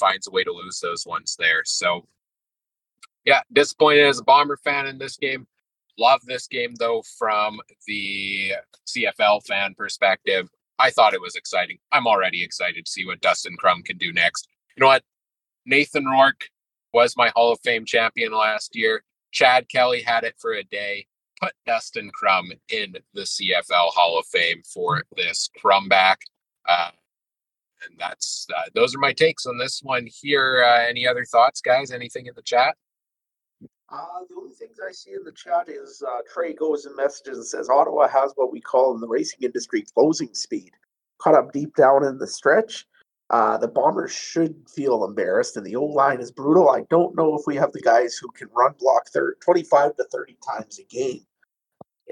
finds 0.00 0.26
a 0.26 0.30
way 0.30 0.42
to 0.42 0.52
lose 0.52 0.80
those 0.80 1.06
ones 1.06 1.36
there. 1.38 1.62
So, 1.64 2.06
yeah, 3.24 3.40
disappointed 3.52 4.06
as 4.06 4.18
a 4.18 4.24
Bomber 4.24 4.56
fan 4.56 4.86
in 4.86 4.98
this 4.98 5.16
game. 5.16 5.46
Love 5.98 6.20
this 6.24 6.46
game 6.46 6.74
though 6.78 7.02
from 7.18 7.60
the 7.86 8.52
CFL 8.86 9.46
fan 9.46 9.74
perspective. 9.74 10.48
I 10.78 10.90
thought 10.90 11.12
it 11.12 11.20
was 11.20 11.36
exciting. 11.36 11.78
I'm 11.92 12.06
already 12.06 12.42
excited 12.42 12.86
to 12.86 12.90
see 12.90 13.04
what 13.04 13.20
Dustin 13.20 13.54
Crum 13.56 13.82
can 13.82 13.98
do 13.98 14.12
next. 14.12 14.48
You 14.76 14.80
know 14.80 14.86
what? 14.86 15.04
Nathan 15.66 16.06
Rourke 16.06 16.48
was 16.94 17.16
my 17.16 17.30
Hall 17.36 17.52
of 17.52 17.60
Fame 17.60 17.84
champion 17.84 18.32
last 18.32 18.74
year. 18.74 19.04
Chad 19.30 19.68
Kelly 19.68 20.00
had 20.00 20.24
it 20.24 20.34
for 20.38 20.54
a 20.54 20.64
day. 20.64 21.06
Put 21.40 21.52
Dustin 21.66 22.10
Crum 22.10 22.50
in 22.70 22.94
the 23.14 23.22
CFL 23.22 23.92
Hall 23.92 24.18
of 24.18 24.26
Fame 24.26 24.62
for 24.62 25.04
this 25.16 25.50
Crum 25.58 25.88
back. 25.88 26.20
Uh, 26.68 26.90
and 27.86 27.98
that's 27.98 28.46
uh, 28.56 28.68
those 28.74 28.94
are 28.94 28.98
my 28.98 29.12
takes 29.12 29.46
on 29.46 29.58
this 29.58 29.80
one 29.82 30.06
here. 30.06 30.64
Uh, 30.64 30.86
any 30.88 31.06
other 31.06 31.24
thoughts, 31.24 31.60
guys? 31.60 31.90
Anything 31.90 32.26
in 32.26 32.34
the 32.34 32.42
chat? 32.42 32.76
Uh, 33.92 34.20
the 34.28 34.36
only 34.36 34.54
things 34.54 34.78
I 34.86 34.92
see 34.92 35.12
in 35.12 35.24
the 35.24 35.32
chat 35.32 35.68
is 35.68 36.02
uh, 36.06 36.20
Trey 36.32 36.54
goes 36.54 36.86
and 36.86 36.94
messages 36.94 37.38
and 37.38 37.46
says 37.46 37.68
Ottawa 37.68 38.06
has 38.08 38.32
what 38.36 38.52
we 38.52 38.60
call 38.60 38.94
in 38.94 39.00
the 39.00 39.08
racing 39.08 39.40
industry 39.42 39.84
closing 39.94 40.32
speed. 40.32 40.70
Caught 41.18 41.34
up 41.34 41.52
deep 41.52 41.74
down 41.74 42.04
in 42.04 42.18
the 42.18 42.26
stretch. 42.26 42.86
Uh, 43.30 43.56
the 43.58 43.68
Bombers 43.68 44.12
should 44.12 44.56
feel 44.68 45.04
embarrassed, 45.04 45.56
and 45.56 45.64
the 45.64 45.76
O 45.76 45.84
line 45.84 46.20
is 46.20 46.32
brutal. 46.32 46.70
I 46.70 46.84
don't 46.90 47.16
know 47.16 47.36
if 47.36 47.42
we 47.46 47.56
have 47.56 47.72
the 47.72 47.80
guys 47.80 48.16
who 48.16 48.28
can 48.32 48.48
run 48.52 48.74
block 48.78 49.08
30, 49.08 49.38
25 49.40 49.96
to 49.96 50.04
30 50.04 50.36
times 50.48 50.78
a 50.78 50.84
game. 50.84 51.24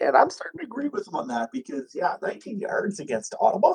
And 0.00 0.16
I'm 0.16 0.30
starting 0.30 0.60
to 0.60 0.64
agree 0.64 0.88
with 0.88 1.08
him 1.08 1.16
on 1.16 1.26
that 1.28 1.50
because, 1.52 1.92
yeah, 1.92 2.16
19 2.22 2.60
yards 2.60 3.00
against 3.00 3.34
Ottawa 3.40 3.74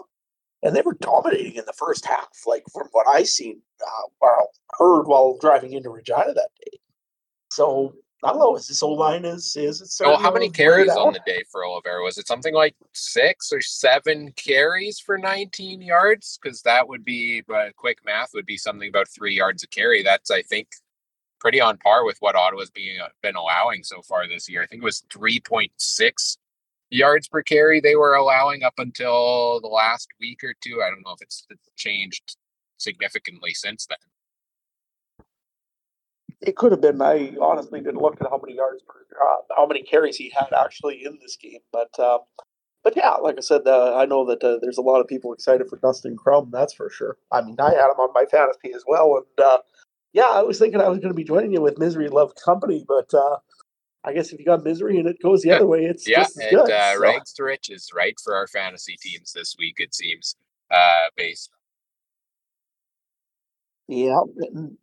and 0.64 0.76
they 0.76 0.82
were 0.82 0.98
dominating 1.00 1.56
in 1.56 1.66
the 1.66 1.74
first 1.74 2.06
half. 2.06 2.30
Like 2.48 2.64
from 2.74 2.88
what 2.92 3.08
I 3.08 3.24
seen, 3.24 3.62
uh, 3.86 4.10
well, 4.22 4.50
heard 4.78 5.04
while 5.04 5.38
driving 5.40 5.74
into 5.74 5.90
Regina 5.90 6.34
that 6.34 6.50
day. 6.66 6.80
So 7.52 7.94
I 8.24 8.30
don't 8.30 8.40
know. 8.40 8.56
Is 8.56 8.68
this 8.68 8.82
old 8.82 8.98
line 8.98 9.26
is 9.26 9.56
is 9.58 9.82
it? 9.82 10.06
Oh, 10.06 10.16
how 10.16 10.32
many 10.32 10.50
carries 10.50 10.90
on 10.90 11.14
the 11.14 11.22
day 11.26 11.44
for 11.52 11.66
Oliveira? 11.66 12.02
Was 12.02 12.18
it 12.18 12.28
something 12.28 12.54
like 12.54 12.76
six 12.94 13.52
or 13.52 13.62
seven 13.62 14.32
carries 14.38 15.00
for 15.00 15.18
19 15.18 15.82
yards? 15.82 16.40
Because 16.42 16.62
that 16.62 16.88
would 16.88 17.04
be, 17.04 17.42
but 17.42 17.76
quick 17.76 18.00
math 18.06 18.30
would 18.34 18.46
be 18.46 18.58
something 18.58 18.88
about 18.88 19.10
three 19.10 19.36
yards 19.36 19.64
a 19.64 19.68
carry. 19.68 20.04
That's 20.04 20.32
I 20.32 20.42
think 20.42 20.70
pretty 21.42 21.60
on 21.60 21.78
par 21.78 22.06
with 22.06 22.18
what 22.22 22.36
Ottawa's 22.36 22.70
being 22.70 23.02
uh, 23.02 23.10
been 23.22 23.36
allowing 23.36 23.84
so 23.84 24.02
far 24.02 24.28
this 24.30 24.48
year. 24.50 24.64
I 24.64 24.66
think 24.66 24.82
it 24.82 24.86
was 24.86 25.04
3.6 25.14 26.38
yards 26.96 27.28
per 27.28 27.44
carry 27.44 27.82
they 27.82 27.96
were 27.96 28.16
allowing 28.16 28.64
up 28.64 28.76
until 28.78 29.62
the 29.62 29.68
last 29.68 30.08
week 30.20 30.44
or 30.44 30.54
two. 30.64 30.82
I 30.82 30.90
don't 30.90 31.04
know 31.06 31.14
if 31.14 31.22
it's 31.22 31.46
changed 31.76 32.38
significantly 32.78 33.54
since 33.54 33.86
then. 33.88 33.98
it 36.42 36.56
could 36.58 36.72
have 36.72 36.82
been. 36.82 37.02
I 37.02 37.34
honestly 37.42 37.82
didn't 37.82 38.02
look 38.02 38.20
at 38.22 38.28
how 38.30 38.40
many 38.44 38.56
yards 38.58 38.84
per, 38.84 38.96
uh, 39.22 39.56
how 39.56 39.66
many 39.66 39.82
carries 39.82 40.18
he 40.18 40.32
had 40.36 40.54
actually 40.54 41.06
in 41.06 41.18
this 41.22 41.38
game, 41.38 41.62
but 41.72 41.98
um, 42.00 42.20
but 42.84 42.96
yeah, 42.98 43.12
like 43.12 43.38
I 43.38 43.42
said, 43.42 43.62
uh, 43.66 43.96
I 43.98 44.06
know 44.06 44.26
that 44.26 44.44
uh, 44.44 44.58
there's 44.62 44.78
a 44.78 44.82
lot 44.82 45.00
of 45.00 45.08
people 45.08 45.34
excited 45.34 45.68
for 45.70 45.78
Dustin 45.78 46.18
Crum. 46.18 46.50
That's 46.52 46.74
for 46.74 46.90
sure. 46.90 47.18
I 47.32 47.42
mean, 47.42 47.56
I 47.60 47.72
had 47.72 47.92
him 47.92 48.00
on 48.00 48.14
my 48.14 48.26
fantasy 48.30 48.74
as 48.76 48.84
well, 48.88 49.18
and 49.18 49.46
uh, 49.46 49.60
yeah, 50.14 50.30
I 50.30 50.44
was 50.44 50.60
thinking 50.60 50.82
I 50.82 50.90
was 50.90 51.00
going 51.00 51.10
to 51.12 51.16
be 51.16 51.24
joining 51.24 51.54
you 51.54 51.62
with 51.62 51.80
Misery 51.80 52.10
Love 52.10 52.34
Company, 52.44 52.86
but 52.88 53.14
uh, 53.14 53.38
I 54.06 54.14
guess 54.14 54.32
if 54.34 54.40
you 54.40 54.46
got 54.46 54.64
Misery 54.64 55.00
and 55.00 55.08
it 55.08 55.22
goes 55.22 55.42
the 55.42 55.52
other 55.52 55.66
way, 55.66 55.86
it's 55.86 56.08
yeah, 56.08 56.26
and 56.42 56.50
good. 56.52 56.70
uh, 56.72 56.94
so. 56.94 57.00
rags 57.00 57.34
to 57.34 57.44
riches, 57.44 57.90
right, 57.96 58.16
for 58.24 58.36
our 58.36 58.48
fantasy 58.48 58.98
teams 59.02 59.32
this 59.32 59.56
week. 59.58 59.76
It 59.80 59.96
seems 59.96 60.36
uh, 60.70 61.10
based. 61.16 61.50
Yeah, 63.88 64.20
and, 64.54 64.78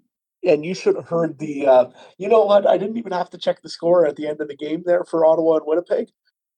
and 0.45 0.65
you 0.65 0.75
should 0.75 0.97
have 0.97 1.09
heard 1.09 1.39
the. 1.39 1.67
Uh, 1.67 1.91
you 2.19 2.29
know 2.29 2.45
what? 2.45 2.67
I 2.67 2.79
didn't 2.79 2.97
even 2.97 3.13
have 3.13 3.31
to 3.31 3.39
check 3.39 3.61
the 3.63 3.69
score 3.69 4.07
at 4.07 4.17
the 4.17 4.27
end 4.27 4.41
of 4.41 4.49
the 4.49 4.57
game 4.57 4.83
there 4.85 5.05
for 5.05 5.25
Ottawa 5.25 5.57
and 5.57 5.67
Winnipeg. 5.67 6.09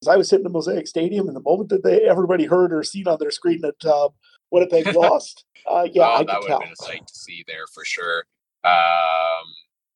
'Cause 0.04 0.12
I 0.12 0.16
was 0.16 0.28
sitting 0.28 0.44
in 0.46 0.50
Mosaic 0.50 0.88
Stadium, 0.88 1.28
and 1.28 1.36
the 1.36 1.40
moment 1.42 1.68
that 1.70 1.84
they 1.84 2.00
everybody 2.08 2.44
heard 2.44 2.72
or 2.72 2.82
seen 2.82 3.06
on 3.06 3.18
their 3.20 3.30
screen 3.30 3.60
that 3.60 3.84
uh, 3.84 4.08
Winnipeg 4.50 4.86
lost, 4.96 5.44
uh, 5.70 5.86
yeah, 5.92 6.02
oh, 6.02 6.14
I 6.14 6.24
that 6.24 6.26
could 6.26 6.38
would 6.40 6.46
tell. 6.48 6.60
have 6.60 6.66
been 6.66 6.72
a 6.72 6.76
sight 6.84 7.06
to 7.06 7.14
see 7.14 7.44
there 7.46 7.66
for 7.72 7.84
sure. 7.84 8.24
Um, 8.64 9.46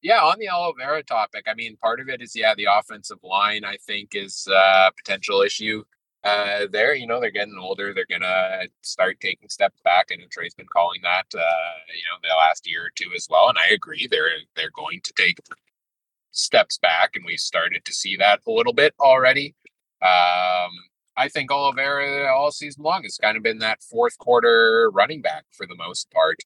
yeah, 0.07 0.21
on 0.21 0.39
the 0.39 0.49
Oliveira 0.49 1.03
topic, 1.03 1.47
I 1.49 1.55
mean, 1.55 1.77
part 1.79 1.99
of 1.99 2.09
it 2.09 2.23
is 2.23 2.37
yeah, 2.37 2.55
the 2.55 2.69
offensive 2.71 3.19
line. 3.25 3.65
I 3.65 3.77
think 3.89 4.11
is 4.15 4.47
a 4.47 4.93
potential 4.97 5.43
issue 5.43 5.83
uh, 6.23 6.67
there. 6.71 6.95
You 6.95 7.09
know, 7.09 7.21
they're 7.21 7.33
getting 7.33 7.59
older. 7.59 7.93
They're 7.93 8.07
gonna 8.09 8.69
start 8.83 9.19
taking 9.19 9.49
steps 9.49 9.81
back. 9.83 10.07
Know 10.11 10.25
Trey's 10.31 10.55
been 10.55 10.69
calling 10.73 11.01
that. 11.03 11.27
Uh, 11.35 11.75
you 11.93 12.05
know, 12.07 12.19
the 12.23 12.29
last 12.39 12.71
year 12.71 12.85
or 12.85 12.91
two 12.95 13.11
as 13.17 13.27
well, 13.29 13.49
and 13.49 13.59
I 13.59 13.75
agree. 13.75 14.07
They're 14.09 14.31
they're 14.55 14.71
going 14.77 15.01
to 15.03 15.13
take 15.17 15.39
steps 16.31 16.79
back, 16.79 17.17
and 17.17 17.25
we 17.25 17.37
started 17.37 17.85
to 17.85 17.93
see 17.93 18.17
that 18.17 18.43
a 18.47 18.51
little 18.53 18.75
bit 18.75 18.95
already. 19.01 19.57
Um, 20.03 20.71
I 21.17 21.29
think 21.29 21.51
Oliveira 21.51 22.33
all 22.33 22.53
season 22.53 22.85
long 22.85 23.03
has 23.03 23.19
kind 23.19 23.37
of 23.37 23.43
been 23.43 23.59
that 23.59 23.83
fourth 23.83 24.19
quarter 24.19 24.89
running 24.95 25.21
back 25.21 25.47
for 25.51 25.67
the 25.67 25.75
most 25.75 26.13
part, 26.13 26.37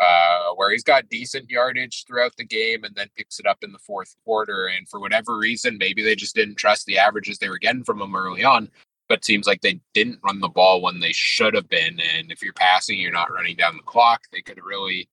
uh, 0.00 0.54
where 0.54 0.70
he's 0.70 0.82
got 0.82 1.08
decent 1.10 1.50
yardage 1.50 2.04
throughout 2.06 2.34
the 2.36 2.44
game 2.44 2.84
and 2.84 2.94
then 2.94 3.08
picks 3.16 3.38
it 3.38 3.46
up 3.46 3.58
in 3.62 3.70
the 3.70 3.78
fourth 3.78 4.16
quarter. 4.24 4.66
And 4.66 4.88
for 4.88 4.98
whatever 4.98 5.36
reason, 5.36 5.76
maybe 5.78 6.02
they 6.02 6.16
just 6.16 6.34
didn't 6.34 6.56
trust 6.56 6.86
the 6.86 6.98
averages 6.98 7.38
they 7.38 7.50
were 7.50 7.58
getting 7.58 7.84
from 7.84 8.00
him 8.00 8.16
early 8.16 8.42
on. 8.42 8.70
But 9.08 9.24
seems 9.24 9.46
like 9.46 9.60
they 9.60 9.80
didn't 9.92 10.20
run 10.24 10.40
the 10.40 10.48
ball 10.48 10.80
when 10.80 11.00
they 11.00 11.12
should 11.12 11.54
have 11.54 11.68
been. 11.68 12.00
And 12.16 12.32
if 12.32 12.42
you're 12.42 12.52
passing, 12.54 12.98
you're 12.98 13.12
not 13.12 13.32
running 13.32 13.56
down 13.56 13.76
the 13.76 13.82
clock. 13.82 14.22
They 14.32 14.40
could 14.40 14.62
really, 14.64 15.08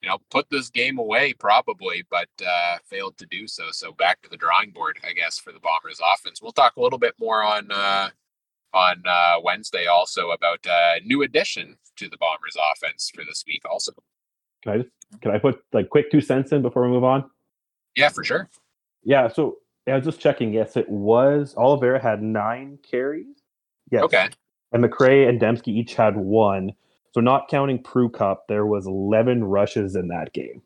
you 0.00 0.08
know, 0.08 0.18
put 0.30 0.48
this 0.50 0.70
game 0.70 0.98
away 0.98 1.34
probably, 1.34 2.04
but 2.10 2.30
uh, 2.44 2.78
failed 2.86 3.18
to 3.18 3.26
do 3.26 3.46
so. 3.46 3.64
So 3.70 3.92
back 3.92 4.22
to 4.22 4.30
the 4.30 4.38
drawing 4.38 4.70
board, 4.70 4.98
I 5.06 5.12
guess, 5.12 5.38
for 5.38 5.52
the 5.52 5.60
Bombers 5.60 6.00
offense. 6.14 6.40
We'll 6.42 6.52
talk 6.52 6.76
a 6.76 6.80
little 6.80 6.98
bit 6.98 7.14
more 7.20 7.44
on 7.44 7.70
uh, 7.70 8.08
on 8.74 9.02
uh, 9.06 9.34
Wednesday 9.44 9.86
also 9.86 10.30
about 10.30 10.66
uh, 10.66 10.94
new 11.04 11.22
addition 11.22 11.76
to 11.96 12.08
the 12.08 12.16
Bombers 12.16 12.56
offense 12.72 13.10
for 13.14 13.22
this 13.22 13.44
week. 13.46 13.62
Also, 13.70 13.92
Can 14.62 14.72
I 14.72 14.76
just 14.78 14.90
can 15.20 15.30
I 15.30 15.38
put 15.38 15.62
like 15.72 15.90
quick 15.90 16.10
two 16.10 16.20
cents 16.20 16.52
in 16.52 16.62
before 16.62 16.82
we 16.82 16.88
move 16.88 17.04
on? 17.04 17.24
yeah, 17.96 18.08
for 18.08 18.24
sure. 18.24 18.48
Yeah, 19.04 19.28
so 19.28 19.58
I 19.86 19.94
was 19.94 20.04
just 20.04 20.20
checking. 20.20 20.52
Yes, 20.52 20.76
it 20.76 20.88
was 20.88 21.54
Oliveira 21.56 22.00
had 22.00 22.22
nine 22.22 22.78
carries. 22.88 23.42
Yes. 23.90 24.04
Okay, 24.04 24.28
And 24.72 24.82
McRae 24.82 25.28
and 25.28 25.40
Dembski 25.40 25.68
each 25.68 25.94
had 25.94 26.16
one. 26.16 26.72
So 27.12 27.20
not 27.20 27.48
counting 27.48 27.82
Prue 27.82 28.08
Cup, 28.08 28.44
there 28.48 28.64
was 28.64 28.86
11 28.86 29.44
rushes 29.44 29.96
in 29.96 30.08
that 30.08 30.32
game. 30.32 30.62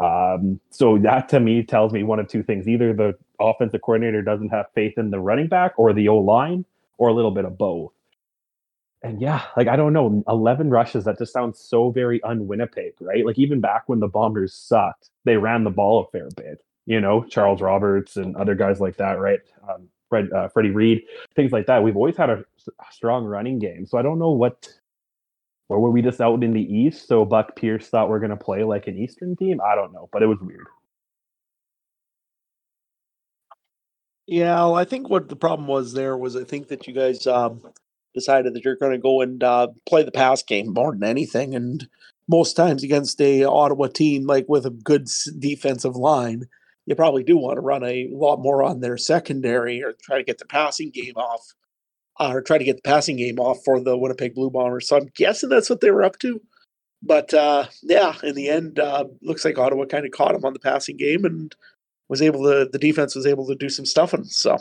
Um, 0.00 0.58
so 0.70 0.98
that 0.98 1.28
to 1.28 1.40
me 1.40 1.62
tells 1.62 1.92
me 1.92 2.02
one 2.02 2.18
of 2.18 2.28
two 2.28 2.42
things: 2.42 2.68
either 2.68 2.92
the 2.92 3.16
offensive 3.40 3.82
coordinator 3.82 4.22
doesn't 4.22 4.48
have 4.48 4.66
faith 4.74 4.96
in 4.96 5.10
the 5.10 5.20
running 5.20 5.48
back 5.48 5.72
or 5.76 5.92
the 5.92 6.08
O 6.08 6.16
line, 6.18 6.64
or 6.98 7.08
a 7.08 7.14
little 7.14 7.30
bit 7.30 7.44
of 7.44 7.58
both. 7.58 7.92
And 9.02 9.20
yeah, 9.20 9.44
like 9.56 9.68
I 9.68 9.76
don't 9.76 9.92
know, 9.92 10.24
11 10.28 10.70
rushes. 10.70 11.04
That 11.04 11.18
just 11.18 11.32
sounds 11.32 11.60
so 11.60 11.90
very 11.90 12.22
un-Winnipeg, 12.22 12.94
right? 13.00 13.24
Like 13.24 13.38
even 13.38 13.60
back 13.60 13.84
when 13.86 14.00
the 14.00 14.08
Bombers 14.08 14.54
sucked, 14.54 15.10
they 15.24 15.36
ran 15.36 15.64
the 15.64 15.70
ball 15.70 16.04
a 16.04 16.10
fair 16.10 16.28
bit. 16.36 16.62
You 16.86 17.00
know, 17.00 17.22
Charles 17.24 17.60
Roberts 17.60 18.16
and 18.16 18.34
other 18.36 18.54
guys 18.54 18.80
like 18.80 18.96
that, 18.96 19.20
right? 19.20 19.40
Um, 19.68 19.88
Fred, 20.08 20.32
uh, 20.32 20.48
Freddie 20.48 20.70
Reid, 20.70 21.02
things 21.36 21.52
like 21.52 21.66
that. 21.66 21.82
We've 21.82 21.96
always 21.96 22.16
had 22.16 22.30
a 22.30 22.44
strong 22.90 23.24
running 23.24 23.58
game, 23.58 23.86
so 23.86 23.98
I 23.98 24.02
don't 24.02 24.18
know 24.18 24.30
what. 24.30 24.68
Or 25.68 25.80
were 25.80 25.90
we 25.90 26.00
just 26.00 26.20
out 26.20 26.42
in 26.42 26.54
the 26.54 26.62
East? 26.62 27.06
So 27.06 27.26
Buck 27.26 27.54
Pierce 27.54 27.88
thought 27.88 28.08
we're 28.08 28.20
going 28.20 28.30
to 28.30 28.36
play 28.36 28.64
like 28.64 28.86
an 28.86 28.96
Eastern 28.96 29.36
team. 29.36 29.60
I 29.60 29.74
don't 29.74 29.92
know, 29.92 30.08
but 30.12 30.22
it 30.22 30.26
was 30.26 30.38
weird. 30.40 30.66
Yeah, 34.26 34.54
well, 34.56 34.74
I 34.76 34.84
think 34.84 35.08
what 35.08 35.28
the 35.28 35.36
problem 35.36 35.68
was 35.68 35.92
there 35.92 36.16
was 36.16 36.36
I 36.36 36.44
think 36.44 36.68
that 36.68 36.86
you 36.86 36.94
guys 36.94 37.26
um, 37.26 37.62
decided 38.18 38.54
that 38.54 38.64
you're 38.64 38.76
going 38.76 38.92
to 38.92 38.98
go 38.98 39.20
and 39.20 39.42
uh, 39.42 39.68
play 39.86 40.02
the 40.02 40.10
pass 40.10 40.42
game 40.42 40.72
more 40.72 40.92
than 40.92 41.04
anything, 41.04 41.54
and 41.54 41.88
most 42.28 42.54
times 42.54 42.82
against 42.82 43.20
a 43.20 43.44
Ottawa 43.44 43.86
team 43.86 44.26
like 44.26 44.46
with 44.48 44.66
a 44.66 44.70
good 44.70 45.08
defensive 45.38 45.96
line, 45.96 46.44
you 46.86 46.94
probably 46.94 47.22
do 47.22 47.36
want 47.36 47.56
to 47.56 47.60
run 47.60 47.84
a 47.84 48.08
lot 48.12 48.40
more 48.40 48.62
on 48.62 48.80
their 48.80 48.96
secondary 48.96 49.82
or 49.82 49.94
try 50.02 50.18
to 50.18 50.24
get 50.24 50.38
the 50.38 50.46
passing 50.46 50.90
game 50.90 51.16
off, 51.16 51.54
uh, 52.20 52.30
or 52.32 52.42
try 52.42 52.58
to 52.58 52.64
get 52.64 52.76
the 52.76 52.82
passing 52.82 53.16
game 53.16 53.38
off 53.38 53.58
for 53.64 53.80
the 53.80 53.96
Winnipeg 53.96 54.34
Blue 54.34 54.50
Bombers. 54.50 54.88
So 54.88 54.96
I'm 54.96 55.10
guessing 55.14 55.48
that's 55.48 55.70
what 55.70 55.80
they 55.80 55.90
were 55.90 56.04
up 56.04 56.18
to. 56.20 56.40
But 57.02 57.32
uh, 57.32 57.66
yeah, 57.82 58.14
in 58.22 58.34
the 58.34 58.48
end, 58.48 58.78
uh, 58.78 59.04
looks 59.22 59.44
like 59.44 59.58
Ottawa 59.58 59.84
kind 59.86 60.04
of 60.04 60.10
caught 60.12 60.34
him 60.34 60.44
on 60.44 60.52
the 60.52 60.58
passing 60.58 60.96
game 60.96 61.24
and 61.24 61.54
was 62.08 62.22
able 62.22 62.42
to 62.44 62.68
the 62.70 62.78
defense 62.78 63.14
was 63.14 63.26
able 63.26 63.46
to 63.46 63.54
do 63.54 63.68
some 63.68 63.86
stuffing. 63.86 64.24
So 64.24 64.58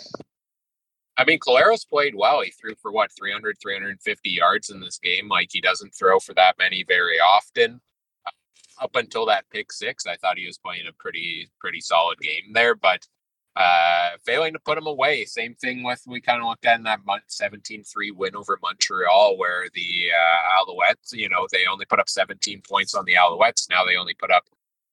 I 1.18 1.26
mean, 1.26 1.40
Collaros 1.40 1.88
played 1.90 2.14
well. 2.16 2.42
He 2.42 2.52
threw 2.52 2.76
for 2.76 2.92
what 2.92 3.12
300, 3.18 3.58
350 3.62 4.30
yards 4.30 4.70
in 4.70 4.80
this 4.80 5.00
game. 5.00 5.28
Like 5.28 5.50
he 5.52 5.62
doesn't 5.62 5.96
throw 5.96 6.20
for 6.20 6.34
that 6.36 6.58
many 6.60 6.84
very 6.88 7.20
often. 7.20 7.82
Uh, 8.26 8.84
Up 8.84 8.96
until 8.96 9.26
that 9.26 9.50
pick 9.52 9.72
six, 9.72 10.06
I 10.06 10.16
thought 10.18 10.38
he 10.38 10.46
was 10.46 10.60
playing 10.60 10.88
a 10.88 10.94
pretty 10.94 11.50
pretty 11.60 11.82
solid 11.82 12.20
game 12.20 12.54
there, 12.54 12.76
but 12.76 13.08
uh 13.56 14.12
failing 14.26 14.54
to 14.54 14.60
put 14.60 14.78
him 14.78 14.86
away. 14.88 15.26
Same 15.26 15.56
thing 15.56 15.82
with 15.84 16.02
we 16.08 16.22
kind 16.22 16.42
of 16.42 16.48
looked 16.48 16.66
at 16.66 16.78
in 16.78 16.84
that 16.84 17.04
month 17.06 17.24
17-3 17.30 18.12
win 18.16 18.36
over 18.36 18.60
Montreal, 18.62 19.38
where 19.38 19.68
the 19.74 20.10
uh, 20.14 20.64
Alouettes, 20.66 21.14
you 21.14 21.30
know, 21.30 21.48
they 21.52 21.66
only 21.72 21.86
put 21.86 22.00
up 22.00 22.10
17 22.10 22.62
points 22.70 22.94
on 22.94 23.06
the 23.06 23.14
Alouettes. 23.16 23.70
Now 23.70 23.84
they 23.86 23.96
only 23.98 24.14
put 24.14 24.30
up 24.32 24.44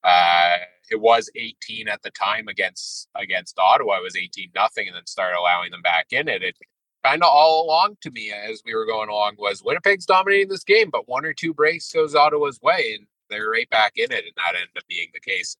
uh 0.04 0.58
it 0.90 1.00
was 1.00 1.30
18 1.34 1.88
at 1.88 2.02
the 2.02 2.10
time 2.10 2.48
against 2.48 3.08
against 3.14 3.58
Ottawa. 3.58 3.98
It 3.98 4.02
was 4.02 4.16
18 4.16 4.50
nothing, 4.54 4.86
and 4.86 4.96
then 4.96 5.06
started 5.06 5.38
allowing 5.38 5.70
them 5.70 5.82
back 5.82 6.06
in 6.10 6.28
it. 6.28 6.42
It 6.42 6.56
kind 7.04 7.22
of 7.22 7.28
all 7.30 7.64
along 7.64 7.96
to 8.02 8.10
me 8.10 8.32
as 8.32 8.62
we 8.64 8.74
were 8.74 8.86
going 8.86 9.08
along 9.08 9.34
was 9.38 9.62
Winnipeg's 9.62 10.06
dominating 10.06 10.48
this 10.48 10.64
game, 10.64 10.90
but 10.90 11.08
one 11.08 11.24
or 11.24 11.32
two 11.32 11.54
breaks 11.54 11.92
goes 11.92 12.14
Ottawa's 12.14 12.60
way, 12.62 12.96
and 12.98 13.06
they're 13.30 13.50
right 13.50 13.68
back 13.70 13.92
in 13.96 14.10
it, 14.12 14.24
and 14.24 14.34
that 14.36 14.54
ended 14.54 14.76
up 14.76 14.84
being 14.88 15.08
the 15.12 15.20
case 15.20 15.56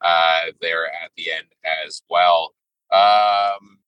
uh, 0.00 0.52
there 0.60 0.86
at 0.86 1.10
the 1.16 1.32
end 1.32 1.46
as 1.86 2.02
well. 2.10 2.54
Um, 2.92 3.78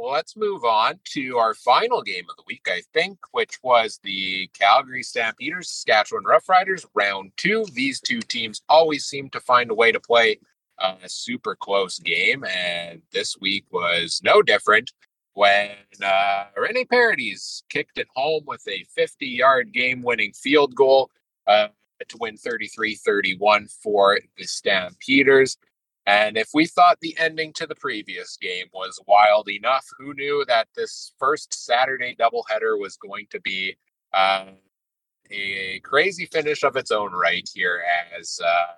let's 0.00 0.36
move 0.36 0.64
on 0.64 1.00
to 1.12 1.36
our 1.38 1.54
final 1.54 2.02
game 2.02 2.24
of 2.30 2.36
the 2.36 2.44
week, 2.46 2.68
I 2.68 2.82
think, 2.92 3.18
which 3.32 3.58
was 3.62 3.98
the 4.02 4.48
Calgary 4.58 5.02
Stampeders, 5.02 5.70
Saskatchewan 5.70 6.24
Roughriders, 6.24 6.86
round 6.94 7.32
two. 7.36 7.66
These 7.72 8.00
two 8.00 8.20
teams 8.20 8.62
always 8.68 9.06
seem 9.06 9.30
to 9.30 9.40
find 9.40 9.70
a 9.70 9.74
way 9.74 9.92
to 9.92 10.00
play 10.00 10.38
a 10.80 11.08
super 11.08 11.56
close 11.56 11.98
game, 11.98 12.44
and 12.44 13.02
this 13.12 13.36
week 13.40 13.64
was 13.72 14.20
no 14.22 14.42
different 14.42 14.92
when 15.34 15.70
uh, 16.04 16.44
Rene 16.56 16.84
kicked 17.68 17.98
it 17.98 18.08
home 18.14 18.42
with 18.46 18.66
a 18.68 18.84
50 18.94 19.26
yard 19.26 19.72
game 19.72 20.02
winning 20.02 20.32
field 20.32 20.74
goal 20.74 21.10
uh, 21.46 21.68
to 22.08 22.16
win 22.20 22.36
33 22.36 22.94
31 22.94 23.68
for 23.82 24.18
the 24.36 24.44
Stampeders. 24.44 25.56
And 26.08 26.38
if 26.38 26.48
we 26.54 26.64
thought 26.64 26.96
the 27.02 27.14
ending 27.18 27.52
to 27.56 27.66
the 27.66 27.74
previous 27.74 28.38
game 28.38 28.64
was 28.72 28.98
wild 29.06 29.50
enough, 29.50 29.84
who 29.98 30.14
knew 30.14 30.42
that 30.48 30.68
this 30.74 31.12
first 31.18 31.52
Saturday 31.52 32.16
doubleheader 32.18 32.80
was 32.80 32.96
going 32.96 33.26
to 33.28 33.38
be 33.42 33.76
uh, 34.14 34.46
a 35.30 35.80
crazy 35.80 36.24
finish 36.24 36.62
of 36.62 36.76
its 36.76 36.90
own 36.90 37.12
right 37.12 37.46
here? 37.54 37.82
As 38.18 38.40
uh, 38.42 38.72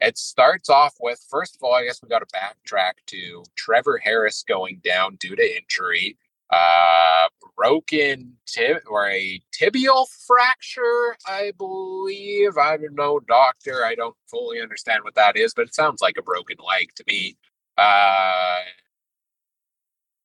it 0.00 0.16
starts 0.16 0.70
off 0.70 0.94
with, 0.98 1.22
first 1.28 1.56
of 1.56 1.62
all, 1.62 1.74
I 1.74 1.84
guess 1.84 2.00
we 2.02 2.08
got 2.08 2.26
to 2.26 2.34
backtrack 2.34 2.92
to 3.08 3.44
Trevor 3.54 3.98
Harris 3.98 4.42
going 4.42 4.80
down 4.82 5.16
due 5.16 5.36
to 5.36 5.56
injury. 5.56 6.16
Uh, 6.52 7.28
broken 7.56 8.36
tib 8.46 8.78
or 8.90 9.08
a 9.10 9.40
tibial 9.58 10.06
fracture, 10.26 11.16
I 11.26 11.52
believe. 11.58 12.58
I 12.58 12.76
don't 12.78 12.94
know, 12.96 13.20
doctor. 13.28 13.84
I 13.86 13.94
don't 13.96 14.16
fully 14.30 14.60
understand 14.60 15.04
what 15.04 15.14
that 15.16 15.36
is, 15.36 15.54
but 15.54 15.66
it 15.68 15.74
sounds 15.74 16.02
like 16.02 16.16
a 16.18 16.22
broken 16.22 16.56
leg 16.68 16.88
to 16.96 17.04
me. 17.08 17.36
Uh, 17.78 18.58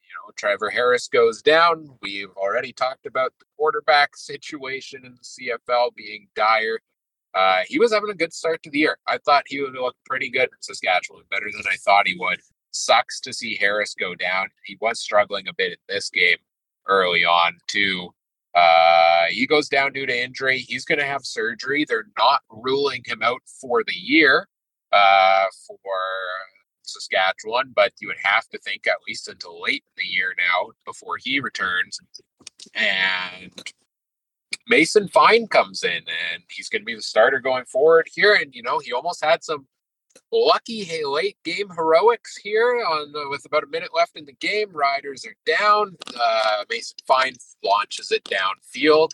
you 0.04 0.10
know, 0.16 0.32
Trevor 0.38 0.70
Harris 0.70 1.08
goes 1.08 1.42
down. 1.42 1.90
We've 2.02 2.32
already 2.38 2.74
talked 2.74 3.06
about 3.06 3.34
the 3.40 3.46
quarterback 3.58 4.18
situation 4.18 5.06
in 5.06 5.16
the 5.16 5.52
CFL 5.70 5.96
being 5.96 6.28
dire. 6.36 6.80
uh, 7.36 7.62
he 7.68 7.80
was 7.80 7.94
having 7.94 8.10
a 8.12 8.16
good 8.16 8.34
start 8.34 8.64
to 8.64 8.72
the 8.72 8.80
year. 8.80 8.98
I 9.08 9.20
thought 9.20 9.46
he 9.48 9.62
would 9.62 9.74
look 9.76 9.96
pretty 10.06 10.30
good 10.32 10.46
in 10.46 10.62
Saskatchewan, 10.62 11.24
better 11.32 11.48
than 11.52 11.64
I 11.72 11.78
thought 11.78 12.08
he 12.08 12.18
would. 12.20 12.40
Sucks 12.78 13.20
to 13.22 13.34
see 13.34 13.56
Harris 13.56 13.94
go 13.94 14.16
down. 14.16 14.48
He 14.66 14.78
was 14.80 15.00
struggling 15.00 15.48
a 15.48 15.54
bit 15.54 15.72
in 15.72 15.78
this 15.88 16.10
game 16.10 16.38
early 16.88 17.26
on, 17.26 17.58
too. 17.68 18.14
Uh, 18.56 19.26
he 19.30 19.46
goes 19.46 19.70
down 19.70 19.94
due 19.94 20.06
to 20.06 20.24
injury. 20.24 20.60
He's 20.60 20.86
going 20.86 21.00
to 21.00 21.06
have 21.06 21.26
surgery. 21.26 21.86
They're 21.88 22.08
not 22.18 22.42
ruling 22.50 23.04
him 23.06 23.22
out 23.22 23.42
for 23.62 23.84
the 23.84 23.94
year 23.94 24.48
uh, 24.92 25.46
for 25.68 25.78
Saskatchewan, 26.84 27.74
but 27.76 27.94
you 28.00 28.08
would 28.08 28.18
have 28.24 28.48
to 28.50 28.58
think 28.60 28.88
at 28.88 28.98
least 29.08 29.28
until 29.28 29.62
late 29.62 29.84
in 29.86 30.04
the 30.04 30.08
year 30.08 30.34
now 30.38 30.72
before 30.86 31.18
he 31.22 31.40
returns. 31.40 32.00
And 32.74 33.52
Mason 34.68 35.08
Fine 35.08 35.48
comes 35.48 35.84
in 35.84 35.92
and 35.92 36.44
he's 36.50 36.70
going 36.70 36.82
to 36.82 36.86
be 36.86 36.96
the 36.96 37.02
starter 37.02 37.40
going 37.40 37.66
forward 37.66 38.08
here. 38.12 38.34
And, 38.34 38.56
you 38.56 38.64
know, 38.64 38.80
he 38.80 38.92
almost 38.92 39.24
had 39.24 39.44
some 39.44 39.68
lucky 40.32 40.90
late 41.06 41.38
game 41.44 41.70
heroics 41.70 42.38
here 42.38 42.84
on 42.88 43.14
uh, 43.16 43.30
with 43.30 43.46
about 43.46 43.64
a 43.64 43.68
minute 43.68 43.92
left 43.96 44.18
in 44.18 44.26
the 44.26 44.34
game. 44.34 44.72
Riders 44.72 45.26
are 45.26 45.36
down. 45.46 45.96
Uh, 46.20 46.64
Mason 46.70 46.98
Fine 47.06 47.36
launches 47.64 48.12
it 48.12 48.24
downfield 48.24 49.12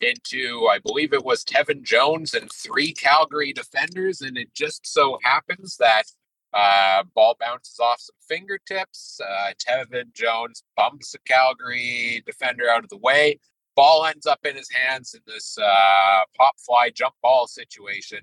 into, 0.00 0.68
I 0.70 0.78
believe 0.78 1.12
it 1.12 1.24
was 1.24 1.44
Tevin 1.44 1.82
Jones 1.82 2.34
and 2.34 2.50
three 2.52 2.92
Calgary 2.92 3.52
defenders. 3.52 4.20
And 4.20 4.36
it 4.36 4.52
just 4.54 4.86
so 4.86 5.18
happens 5.22 5.76
that 5.78 6.04
uh, 6.52 7.04
ball 7.14 7.36
bounces 7.40 7.78
off 7.80 8.00
some 8.00 8.16
fingertips. 8.28 9.20
Uh, 9.20 9.52
Tevin 9.54 10.12
Jones 10.12 10.64
bumps 10.76 11.14
a 11.14 11.18
Calgary 11.20 12.22
defender 12.26 12.68
out 12.68 12.84
of 12.84 12.90
the 12.90 12.98
way. 12.98 13.38
Ball 13.74 14.06
ends 14.06 14.26
up 14.26 14.40
in 14.44 14.54
his 14.54 14.70
hands 14.70 15.14
in 15.14 15.20
this 15.26 15.56
uh, 15.56 16.20
pop 16.36 16.54
fly 16.58 16.90
jump 16.90 17.14
ball 17.22 17.46
situation. 17.46 18.20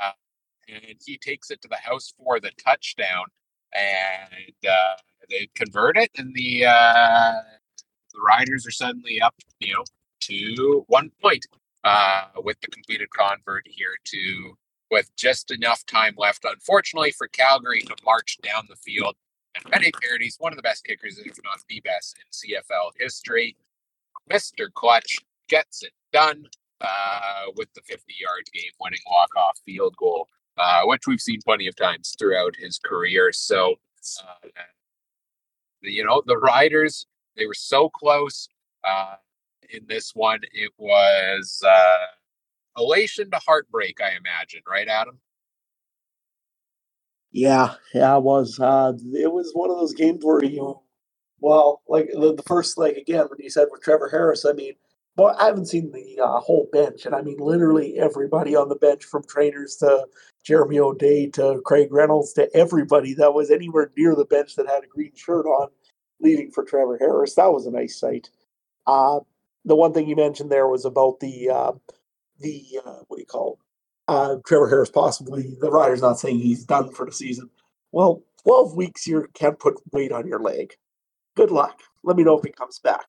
Uh, 0.00 0.10
and 0.74 0.96
he 1.04 1.18
takes 1.18 1.50
it 1.50 1.62
to 1.62 1.68
the 1.68 1.76
house 1.76 2.14
for 2.18 2.40
the 2.40 2.50
touchdown. 2.64 3.26
And 3.74 4.54
uh, 4.68 4.96
they 5.30 5.48
convert 5.54 5.96
it, 5.96 6.10
and 6.18 6.34
the 6.34 6.66
uh, 6.66 7.40
the 8.12 8.20
Riders 8.20 8.66
are 8.66 8.72
suddenly 8.72 9.20
up, 9.20 9.34
you 9.60 9.74
know, 9.74 9.84
to 10.20 10.84
one 10.88 11.10
point 11.22 11.46
uh, 11.84 12.26
with 12.44 12.60
the 12.60 12.68
completed 12.68 13.08
convert 13.10 13.66
here 13.66 13.96
to 14.04 14.54
with 14.90 15.10
just 15.16 15.50
enough 15.50 15.86
time 15.86 16.14
left, 16.18 16.44
unfortunately, 16.44 17.12
for 17.12 17.26
Calgary 17.28 17.80
to 17.80 17.96
march 18.04 18.38
down 18.42 18.64
the 18.68 18.76
field. 18.76 19.14
And 19.54 19.64
Rene 19.72 19.90
Paredes' 19.92 20.36
one 20.38 20.52
of 20.52 20.56
the 20.56 20.62
best 20.62 20.84
kickers, 20.84 21.18
if 21.18 21.36
not 21.44 21.60
the 21.68 21.80
best, 21.80 22.16
in 22.18 22.52
CFL 22.54 22.92
history. 22.98 23.56
Mr. 24.30 24.72
Clutch 24.72 25.18
gets 25.48 25.82
it 25.82 25.92
done 26.12 26.46
uh, 26.80 27.44
with 27.56 27.72
the 27.74 27.80
50 27.82 28.14
yard 28.20 28.44
game 28.52 28.72
winning 28.80 29.00
walk 29.10 29.34
off 29.36 29.58
field 29.64 29.96
goal, 29.98 30.28
uh, 30.58 30.82
which 30.84 31.06
we've 31.06 31.20
seen 31.20 31.40
plenty 31.44 31.66
of 31.66 31.76
times 31.76 32.14
throughout 32.18 32.56
his 32.56 32.78
career. 32.78 33.32
So, 33.32 33.76
uh, 34.22 34.48
you 35.82 36.04
know, 36.04 36.22
the 36.26 36.38
Riders, 36.38 37.06
they 37.36 37.46
were 37.46 37.54
so 37.54 37.88
close. 37.88 38.48
Uh, 38.86 39.16
in 39.70 39.86
this 39.86 40.14
one, 40.14 40.40
it 40.52 40.70
was 40.76 41.62
uh, 41.66 42.80
elation 42.80 43.30
to 43.30 43.38
heartbreak, 43.38 44.00
I 44.00 44.16
imagine, 44.16 44.62
right, 44.68 44.88
Adam? 44.88 45.18
Yeah, 47.30 47.74
yeah, 47.94 48.16
it 48.16 48.22
was. 48.22 48.60
Uh, 48.60 48.92
it 49.14 49.32
was 49.32 49.52
one 49.54 49.70
of 49.70 49.78
those 49.78 49.94
games 49.94 50.22
where 50.22 50.44
you, 50.44 50.78
well, 51.40 51.80
like 51.88 52.10
the, 52.12 52.34
the 52.34 52.42
first, 52.42 52.76
like 52.76 52.96
again, 52.96 53.26
when 53.28 53.38
you 53.38 53.48
said 53.48 53.68
with 53.70 53.82
Trevor 53.82 54.10
Harris, 54.10 54.44
I 54.44 54.52
mean, 54.52 54.74
well, 55.16 55.36
I 55.38 55.46
haven't 55.46 55.66
seen 55.66 55.92
the 55.92 56.22
uh, 56.22 56.40
whole 56.40 56.68
bench, 56.72 57.04
and 57.04 57.14
I 57.14 57.20
mean 57.22 57.38
literally 57.38 57.98
everybody 57.98 58.56
on 58.56 58.68
the 58.68 58.76
bench, 58.76 59.04
from 59.04 59.24
trainers 59.26 59.76
to 59.76 60.06
Jeremy 60.42 60.78
O'Day 60.78 61.26
to 61.30 61.60
Craig 61.64 61.88
Reynolds 61.92 62.32
to 62.34 62.48
everybody 62.56 63.12
that 63.14 63.34
was 63.34 63.50
anywhere 63.50 63.90
near 63.96 64.14
the 64.14 64.24
bench 64.24 64.56
that 64.56 64.66
had 64.66 64.84
a 64.84 64.86
green 64.86 65.12
shirt 65.14 65.44
on, 65.44 65.68
leaving 66.20 66.50
for 66.50 66.64
Trevor 66.64 66.96
Harris. 66.98 67.34
That 67.34 67.52
was 67.52 67.66
a 67.66 67.70
nice 67.70 67.98
sight. 67.98 68.30
Uh, 68.86 69.20
the 69.64 69.76
one 69.76 69.92
thing 69.92 70.08
you 70.08 70.16
mentioned 70.16 70.50
there 70.50 70.68
was 70.68 70.84
about 70.84 71.20
the 71.20 71.50
uh, 71.50 71.72
the 72.40 72.64
uh, 72.84 73.00
what 73.08 73.18
do 73.18 73.20
you 73.20 73.26
call 73.26 73.52
it? 73.52 73.58
Uh, 74.08 74.36
Trevor 74.46 74.68
Harris 74.68 74.90
possibly 74.90 75.56
the 75.60 75.70
Riders 75.70 76.00
not 76.00 76.18
saying 76.18 76.38
he's 76.38 76.64
done 76.64 76.90
for 76.90 77.04
the 77.04 77.12
season. 77.12 77.50
Well, 77.92 78.22
twelve 78.42 78.74
weeks 78.74 79.06
you 79.06 79.28
can't 79.34 79.58
put 79.58 79.74
weight 79.92 80.10
on 80.10 80.26
your 80.26 80.40
leg. 80.40 80.74
Good 81.36 81.50
luck. 81.50 81.80
Let 82.02 82.16
me 82.16 82.24
know 82.24 82.38
if 82.38 82.44
he 82.44 82.50
comes 82.50 82.78
back. 82.78 83.06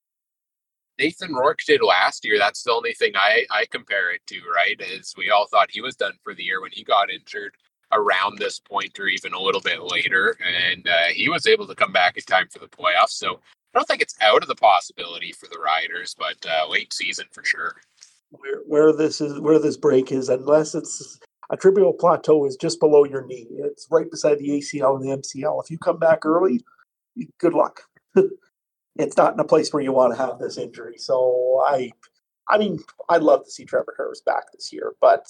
Nathan 0.99 1.33
Rourke 1.33 1.59
did 1.65 1.81
last 1.81 2.25
year. 2.25 2.37
That's 2.37 2.63
the 2.63 2.71
only 2.71 2.93
thing 2.93 3.13
I, 3.15 3.45
I 3.49 3.65
compare 3.71 4.13
it 4.13 4.21
to, 4.27 4.41
right? 4.53 4.79
Is 4.79 5.13
we 5.17 5.29
all 5.29 5.47
thought 5.47 5.71
he 5.71 5.81
was 5.81 5.95
done 5.95 6.13
for 6.23 6.33
the 6.33 6.43
year 6.43 6.61
when 6.61 6.71
he 6.71 6.83
got 6.83 7.09
injured 7.09 7.55
around 7.91 8.37
this 8.37 8.59
point 8.59 8.99
or 8.99 9.07
even 9.07 9.33
a 9.33 9.39
little 9.41 9.61
bit 9.61 9.81
later. 9.83 10.37
And 10.43 10.87
uh, 10.87 11.07
he 11.13 11.29
was 11.29 11.47
able 11.47 11.67
to 11.67 11.75
come 11.75 11.91
back 11.91 12.17
in 12.17 12.23
time 12.23 12.47
for 12.51 12.59
the 12.59 12.67
playoffs. 12.67 13.11
So 13.11 13.39
I 13.73 13.79
don't 13.79 13.87
think 13.87 14.01
it's 14.01 14.15
out 14.21 14.41
of 14.41 14.47
the 14.47 14.55
possibility 14.55 15.31
for 15.31 15.47
the 15.47 15.59
Riders, 15.59 16.15
but 16.17 16.37
uh, 16.47 16.69
late 16.69 16.93
season 16.93 17.25
for 17.31 17.43
sure. 17.43 17.75
Where 18.29 18.61
where 18.65 18.93
this 18.93 19.21
is 19.21 19.39
where 19.39 19.59
this 19.59 19.77
break 19.77 20.11
is, 20.11 20.29
unless 20.29 20.73
it's 20.73 21.19
a 21.51 21.57
tibial 21.57 21.97
plateau 21.97 22.45
is 22.45 22.55
just 22.55 22.79
below 22.79 23.03
your 23.03 23.25
knee. 23.25 23.47
It's 23.51 23.87
right 23.91 24.09
beside 24.09 24.39
the 24.39 24.49
ACL 24.49 24.99
and 24.99 25.03
the 25.03 25.17
MCL. 25.17 25.63
If 25.63 25.69
you 25.69 25.77
come 25.77 25.99
back 25.99 26.25
early, 26.25 26.61
good 27.39 27.53
luck. 27.53 27.81
it's 28.97 29.17
not 29.17 29.33
in 29.33 29.39
a 29.39 29.45
place 29.45 29.73
where 29.73 29.83
you 29.83 29.91
want 29.91 30.13
to 30.13 30.21
have 30.21 30.39
this 30.39 30.57
injury. 30.57 30.97
So 30.97 31.63
I, 31.67 31.91
I 32.47 32.57
mean, 32.57 32.79
I'd 33.09 33.23
love 33.23 33.43
to 33.45 33.51
see 33.51 33.65
Trevor 33.65 33.95
Harris 33.97 34.21
back 34.25 34.51
this 34.53 34.71
year, 34.71 34.93
but 35.01 35.25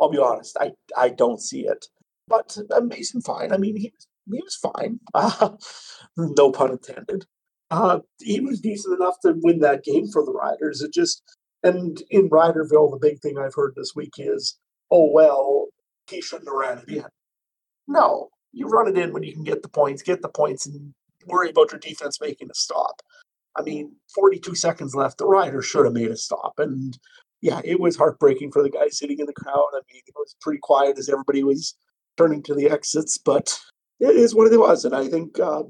I'll 0.00 0.10
be 0.10 0.18
honest, 0.18 0.56
I 0.60 0.72
I 0.96 1.10
don't 1.10 1.40
see 1.40 1.66
it. 1.66 1.86
But 2.26 2.56
uh, 2.74 2.80
Mason 2.80 3.20
Fine. 3.20 3.52
I 3.52 3.58
mean, 3.58 3.76
he 3.76 3.92
was 3.94 4.06
he 4.30 4.40
was 4.42 4.56
fine. 4.56 5.00
Uh, 5.12 5.50
no 6.16 6.50
pun 6.50 6.72
intended. 6.72 7.26
Uh, 7.70 8.00
he 8.20 8.40
was 8.40 8.60
decent 8.60 8.98
enough 9.00 9.16
to 9.22 9.34
win 9.42 9.60
that 9.60 9.84
game 9.84 10.06
for 10.08 10.24
the 10.24 10.32
Riders. 10.32 10.80
It 10.80 10.92
just 10.92 11.22
and 11.62 12.02
in 12.10 12.28
Riderville, 12.28 12.90
the 12.90 12.98
big 13.00 13.20
thing 13.20 13.38
I've 13.38 13.54
heard 13.54 13.74
this 13.74 13.92
week 13.94 14.12
is, 14.18 14.58
oh 14.90 15.10
well, 15.10 15.68
he 16.08 16.20
shouldn't 16.20 16.48
have 16.48 16.54
ran 16.54 16.78
it 16.78 16.88
in. 16.88 17.04
No, 17.88 18.28
you 18.52 18.66
run 18.66 18.88
it 18.88 18.98
in 18.98 19.12
when 19.12 19.22
you 19.22 19.32
can 19.32 19.44
get 19.44 19.62
the 19.62 19.68
points, 19.68 20.02
get 20.02 20.22
the 20.22 20.28
points, 20.28 20.66
and 20.66 20.94
worry 21.26 21.50
about 21.50 21.72
your 21.72 21.80
defense 21.80 22.20
making 22.20 22.50
a 22.50 22.54
stop. 22.54 23.00
I 23.56 23.62
mean, 23.62 23.92
42 24.14 24.54
seconds 24.54 24.94
left. 24.94 25.18
The 25.18 25.26
Riders 25.26 25.66
should 25.66 25.84
have 25.84 25.94
made 25.94 26.10
a 26.10 26.16
stop, 26.16 26.54
and 26.58 26.98
yeah, 27.40 27.60
it 27.64 27.78
was 27.78 27.96
heartbreaking 27.96 28.52
for 28.52 28.62
the 28.62 28.70
guy 28.70 28.88
sitting 28.88 29.20
in 29.20 29.26
the 29.26 29.32
crowd. 29.32 29.68
I 29.72 29.80
mean, 29.92 30.02
it 30.06 30.14
was 30.16 30.34
pretty 30.40 30.58
quiet 30.62 30.98
as 30.98 31.08
everybody 31.08 31.42
was 31.44 31.76
turning 32.16 32.42
to 32.44 32.54
the 32.54 32.68
exits, 32.70 33.18
but 33.18 33.58
it 34.00 34.16
is 34.16 34.34
what 34.34 34.52
it 34.52 34.58
was, 34.58 34.84
and 34.84 34.94
I 34.94 35.08
think. 35.08 35.38
Uh, 35.38 35.64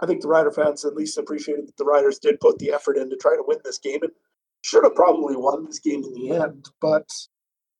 I 0.00 0.06
think 0.06 0.20
the 0.20 0.28
Rider 0.28 0.50
fans 0.50 0.84
at 0.84 0.94
least 0.94 1.16
appreciated 1.16 1.68
that 1.68 1.76
the 1.78 1.84
Riders 1.84 2.18
did 2.18 2.38
put 2.40 2.58
the 2.58 2.70
effort 2.70 2.98
in 2.98 3.08
to 3.08 3.16
try 3.16 3.34
to 3.34 3.44
win 3.46 3.58
this 3.64 3.78
game 3.78 4.00
and 4.02 4.12
should 4.62 4.84
have 4.84 4.94
probably 4.94 5.36
won 5.36 5.64
this 5.64 5.78
game 5.78 6.02
in 6.04 6.12
the 6.12 6.32
end, 6.32 6.68
but 6.80 7.08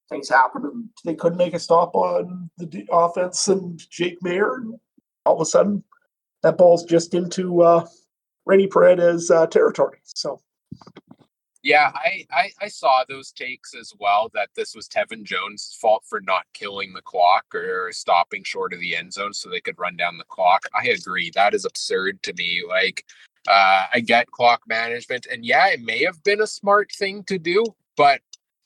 things 0.09 0.29
happened 0.29 0.65
and 0.65 0.89
they 1.05 1.15
couldn't 1.15 1.39
make 1.39 1.55
a 1.55 1.59
stop 1.59 1.95
on 1.95 2.49
the 2.59 2.87
offense 2.91 3.49
and 3.49 3.81
Jake 3.91 4.19
Maier. 4.25 4.57
And 4.57 4.75
all 5.25 5.35
of 5.35 5.41
a 5.41 5.45
sudden, 5.45 5.83
that 6.47 6.57
ball's 6.57 6.85
just 6.85 7.13
into 7.15 7.63
uh, 7.63 7.85
Rene 8.45 8.69
Paredes 8.69 9.33
uh, 9.33 9.49
territory. 9.49 9.99
So 10.05 10.41
yeah, 11.65 11.91
I, 11.97 12.25
I, 12.31 12.51
I 12.63 12.69
saw 12.69 13.03
those 13.09 13.33
takes 13.33 13.75
as 13.75 13.93
well 13.99 14.31
that 14.35 14.51
this 14.55 14.77
was 14.77 14.89
Tevin 14.89 15.25
Jones' 15.25 15.77
fault 15.81 16.05
for 16.09 16.21
not 16.21 16.45
killing 16.55 16.93
the 16.93 17.03
clock 17.03 17.45
or 17.53 17.91
stopping 17.91 18.45
short 18.45 18.73
of 18.73 18.79
the 18.79 18.95
end 18.95 19.13
zone 19.13 19.35
so 19.35 19.51
they 19.51 19.61
could 19.61 19.77
run 19.77 19.97
down 19.97 20.17
the 20.17 20.25
clock. 20.25 20.65
I 20.73 20.87
agree. 20.91 21.33
That 21.35 21.55
is 21.55 21.65
absurd 21.65 22.23
to 22.23 22.33
me. 22.35 22.63
Like, 22.69 23.05
uh, 23.49 23.87
I 23.93 23.99
get 23.99 24.31
clock 24.31 24.63
management, 24.69 25.27
and 25.31 25.45
yeah, 25.45 25.67
it 25.67 25.81
may 25.81 26.05
have 26.05 26.23
been 26.23 26.41
a 26.41 26.47
smart 26.47 26.93
thing 26.93 27.25
to 27.25 27.39
do, 27.39 27.65
but 27.97 28.21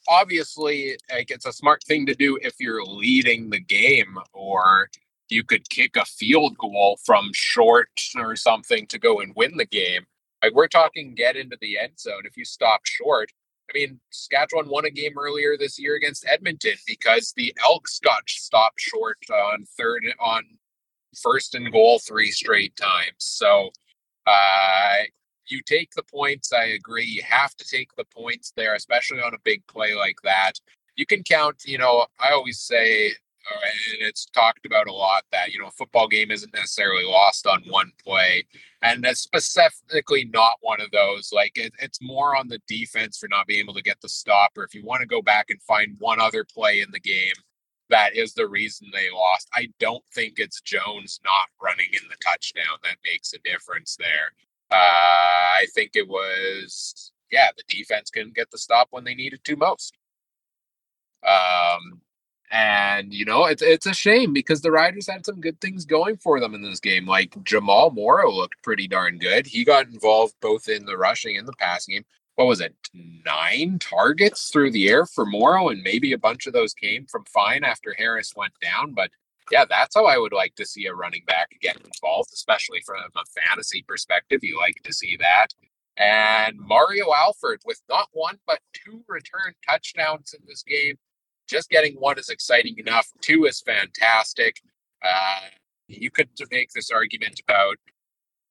obviously, 0.07 0.99
like, 1.11 1.31
it's 1.31 1.47
a 1.47 1.53
smart 1.55 1.83
thing 1.85 2.05
to 2.05 2.15
do 2.15 2.39
if 2.43 2.57
you're 2.61 2.85
leading 2.85 3.49
the 3.49 3.61
game 3.61 4.19
or 4.35 4.91
you 5.31 5.45
could 5.45 5.69
kick 5.71 5.97
a 5.97 6.05
field 6.05 6.57
goal 6.59 6.99
from 7.05 7.31
short 7.33 7.89
or 8.17 8.37
something 8.37 8.87
to 8.89 8.99
go 8.99 9.21
and 9.21 9.33
win 9.37 9.57
the 9.57 9.67
game 9.67 10.05
like 10.43 10.55
we're 10.55 10.69
talking 10.69 11.15
get 11.15 11.37
into 11.37 11.57
the 11.61 11.79
end 11.79 11.99
zone 11.99 12.23
if 12.25 12.37
you 12.37 12.45
stop 12.45 12.81
short. 12.85 13.31
I 13.69 13.79
mean, 13.79 14.01
Saskatchewan 14.11 14.69
won 14.69 14.85
a 14.85 14.91
game 14.91 15.13
earlier 15.19 15.57
this 15.57 15.79
year 15.79 15.95
against 15.95 16.27
Edmonton 16.29 16.75
because 16.87 17.33
the 17.37 17.55
Elks 17.63 18.01
got 18.01 18.29
stopped 18.29 18.81
short 18.81 19.19
on 19.33 19.65
third 19.79 20.05
on 20.19 20.43
first 21.23 21.55
and 21.55 21.71
goal 21.71 22.01
three 22.01 22.31
straight 22.31 22.75
times. 22.77 23.15
So 23.19 23.71
uh 24.27 24.97
you 25.47 25.61
take 25.67 25.91
the 25.97 26.05
points, 26.05 26.53
I 26.53 26.65
agree. 26.67 27.05
You 27.05 27.23
have 27.25 27.57
to 27.57 27.67
take 27.67 27.91
the 27.97 28.05
points 28.05 28.53
there, 28.57 28.77
especially 28.77 29.21
on 29.21 29.35
a 29.35 29.39
big 29.45 29.67
play 29.67 29.95
like 29.95 30.19
that. 30.23 30.53
You 30.95 31.07
can 31.07 31.25
count, 31.25 31.65
you 31.65 31.77
know, 31.77 32.07
I 32.21 32.31
always 32.31 32.61
say 32.61 33.13
and 33.63 34.03
it's 34.03 34.27
talked 34.27 34.67
about 34.67 34.87
a 34.87 34.93
lot 34.93 35.25
that 35.33 35.53
you 35.53 35.61
know 35.61 35.69
a 35.69 35.73
football 35.73 36.09
game 36.09 36.31
isn't 36.31 36.55
necessarily 36.55 37.05
lost 37.05 37.47
on 37.47 37.63
one 37.69 37.93
play, 38.05 38.45
and 38.83 39.03
that's 39.03 39.21
specifically 39.21 40.29
not 40.33 40.55
one 40.61 40.81
of 40.81 40.91
those. 40.91 41.31
Like 41.33 41.53
it, 41.57 41.73
it's 41.81 42.03
more 42.03 42.37
on 42.37 42.49
the 42.49 42.61
defense 42.69 43.19
for 43.19 43.29
not 43.29 43.47
being 43.47 43.61
able 43.61 43.75
to 43.75 43.83
get 43.83 44.01
the 44.01 44.09
stop, 44.09 44.53
or 44.57 44.65
if 44.65 44.75
you 44.75 44.85
want 44.85 45.01
to 45.01 45.07
go 45.07 45.23
back 45.23 45.47
and 45.51 45.61
find 45.63 45.97
one 45.99 46.21
other 46.21 46.45
play 46.45 46.81
in 46.81 46.91
the 46.93 47.01
game 47.01 47.35
that 47.91 48.17
is 48.17 48.33
the 48.35 48.49
reason 48.49 48.89
they 48.93 49.11
lost. 49.13 49.49
I 49.53 49.69
don't 49.79 50.05
think 50.15 50.35
it's 50.39 50.61
Jones 50.61 51.21
not 51.25 51.49
running 51.63 51.89
in 51.93 52.09
the 52.09 52.17
touchdown 52.25 52.79
that 52.85 52.97
makes 53.05 53.33
a 53.33 53.39
difference 53.41 53.97
there. 53.99 54.33
Uh, 54.71 54.77
I 54.77 55.67
think 55.75 55.91
it 55.95 56.09
was 56.09 57.13
yeah 57.31 57.49
the 57.57 57.65
defense 57.69 58.11
couldn't 58.11 58.35
get 58.37 58.51
the 58.51 58.59
stop 58.59 58.89
when 58.91 59.05
they 59.05 59.15
needed 59.15 59.45
to 59.45 59.57
most. 59.57 59.97
Um, 61.27 62.01
and 63.01 63.13
you 63.13 63.25
know, 63.25 63.47
it's 63.47 63.63
it's 63.63 63.87
a 63.87 63.95
shame 63.95 64.33
because 64.33 64.61
the 64.61 64.71
Riders 64.71 65.09
had 65.09 65.27
some 65.27 65.41
good 65.41 65.61
things 65.61 65.85
going 65.85 66.17
for 66.17 66.39
them 66.39 66.55
in 66.55 66.63
this 66.63 66.81
game. 66.81 67.07
Like 67.07 67.43
Jamal 67.45 67.91
Morrow 67.91 68.31
looked 68.31 68.63
pretty 68.63 68.87
darn 68.87 69.19
good. 69.19 69.47
He 69.47 69.65
got 69.65 69.87
involved 69.87 70.35
both 70.41 70.69
in 70.69 70.85
the 70.85 70.97
rushing 70.97 71.37
and 71.37 71.49
the 71.49 71.55
passing 71.55 71.95
game. 71.95 72.05
What 72.37 72.47
was 72.47 72.61
it? 72.61 72.75
Nine 72.95 73.79
targets 73.79 74.51
through 74.51 74.71
the 74.71 74.89
air 74.89 75.07
for 75.07 75.27
Morrow, 75.27 75.69
and 75.69 75.83
maybe 75.83 76.13
a 76.13 76.19
bunch 76.19 76.47
of 76.47 76.53
those 76.53 76.73
came 76.75 77.07
from 77.07 77.25
Fine 77.25 77.65
after 77.65 77.95
Harris 77.99 78.35
went 78.37 78.55
down. 78.63 78.93
But 78.95 79.11
yeah, 79.51 79.65
that's 79.69 79.97
how 79.97 80.07
I 80.07 80.19
would 80.19 80.33
like 80.33 80.55
to 80.57 80.67
see 80.67 80.87
a 80.87 80.95
running 80.95 81.25
back 81.27 81.51
get 81.61 81.77
involved, 81.77 82.31
especially 82.33 82.81
from 82.87 82.97
a 82.99 83.41
fantasy 83.41 83.85
perspective. 83.87 84.45
You 84.45 84.59
like 84.59 84.81
to 84.85 84.93
see 84.93 85.17
that. 85.19 85.49
And 85.97 86.59
Mario 86.59 87.13
Alford 87.15 87.61
with 87.67 87.83
not 87.89 88.09
one 88.13 88.39
but 88.47 88.61
two 88.73 89.03
return 89.09 89.55
touchdowns 89.69 90.33
in 90.33 90.41
this 90.47 90.63
game 90.63 90.97
just 91.51 91.69
getting 91.69 91.95
one 91.95 92.19
is 92.19 92.29
exciting 92.29 92.79
enough. 92.79 93.09
Two 93.21 93.45
is 93.45 93.61
fantastic. 93.61 94.61
Uh, 95.03 95.49
you 95.89 96.11
could 96.11 96.29
make 96.51 96.71
this 96.71 96.91
argument 96.91 97.41
about 97.47 97.77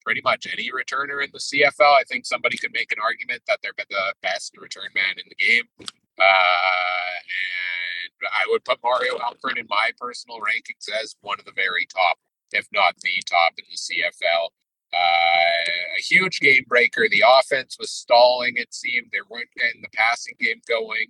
pretty 0.03 0.21
much 0.23 0.47
any 0.51 0.69
returner 0.71 1.23
in 1.23 1.29
the 1.31 1.39
CFL. 1.39 1.99
I 1.99 2.03
think 2.07 2.25
somebody 2.25 2.57
could 2.57 2.73
make 2.73 2.91
an 2.91 2.99
argument 3.01 3.43
that 3.47 3.59
they're 3.63 3.73
the 3.77 4.13
best 4.21 4.55
return 4.57 4.89
man 4.93 5.15
in 5.17 5.25
the 5.29 5.35
game. 5.35 5.63
Uh, 5.79 7.15
and 7.39 8.29
I 8.31 8.45
would 8.49 8.65
put 8.65 8.79
Mario 8.83 9.17
Alford 9.19 9.57
in 9.57 9.67
my 9.69 9.91
personal 9.97 10.39
rankings 10.39 10.89
as 11.01 11.15
one 11.21 11.39
of 11.39 11.45
the 11.45 11.53
very 11.55 11.85
top, 11.85 12.17
if 12.51 12.67
not 12.73 12.95
the 13.01 13.21
top 13.29 13.53
in 13.57 13.65
the 13.69 13.77
CFL. 13.77 14.47
Uh, 14.91 15.69
a 15.97 16.01
huge 16.01 16.39
game 16.39 16.65
breaker. 16.67 17.07
The 17.09 17.23
offense 17.25 17.77
was 17.79 17.91
stalling, 17.91 18.53
it 18.55 18.73
seemed. 18.73 19.07
They 19.11 19.19
weren't 19.29 19.49
getting 19.55 19.81
the 19.81 19.89
passing 19.93 20.33
game 20.39 20.61
going 20.67 21.07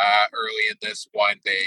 uh, 0.00 0.26
early 0.32 0.66
in 0.70 0.76
this 0.80 1.06
one. 1.12 1.36
They 1.44 1.62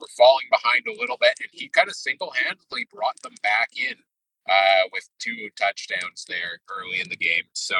were 0.00 0.08
falling 0.16 0.46
behind 0.50 0.86
a 0.88 1.00
little 1.00 1.16
bit, 1.20 1.34
and 1.40 1.48
he 1.52 1.68
kind 1.68 1.88
of 1.88 1.94
single 1.94 2.32
handedly 2.32 2.86
brought 2.92 3.20
them 3.22 3.34
back 3.42 3.70
in 3.76 3.94
uh, 4.48 4.88
with 4.92 5.08
two 5.18 5.48
touchdowns 5.58 6.26
there 6.28 6.60
early 6.68 7.00
in 7.00 7.08
the 7.08 7.16
game. 7.16 7.44
So, 7.52 7.76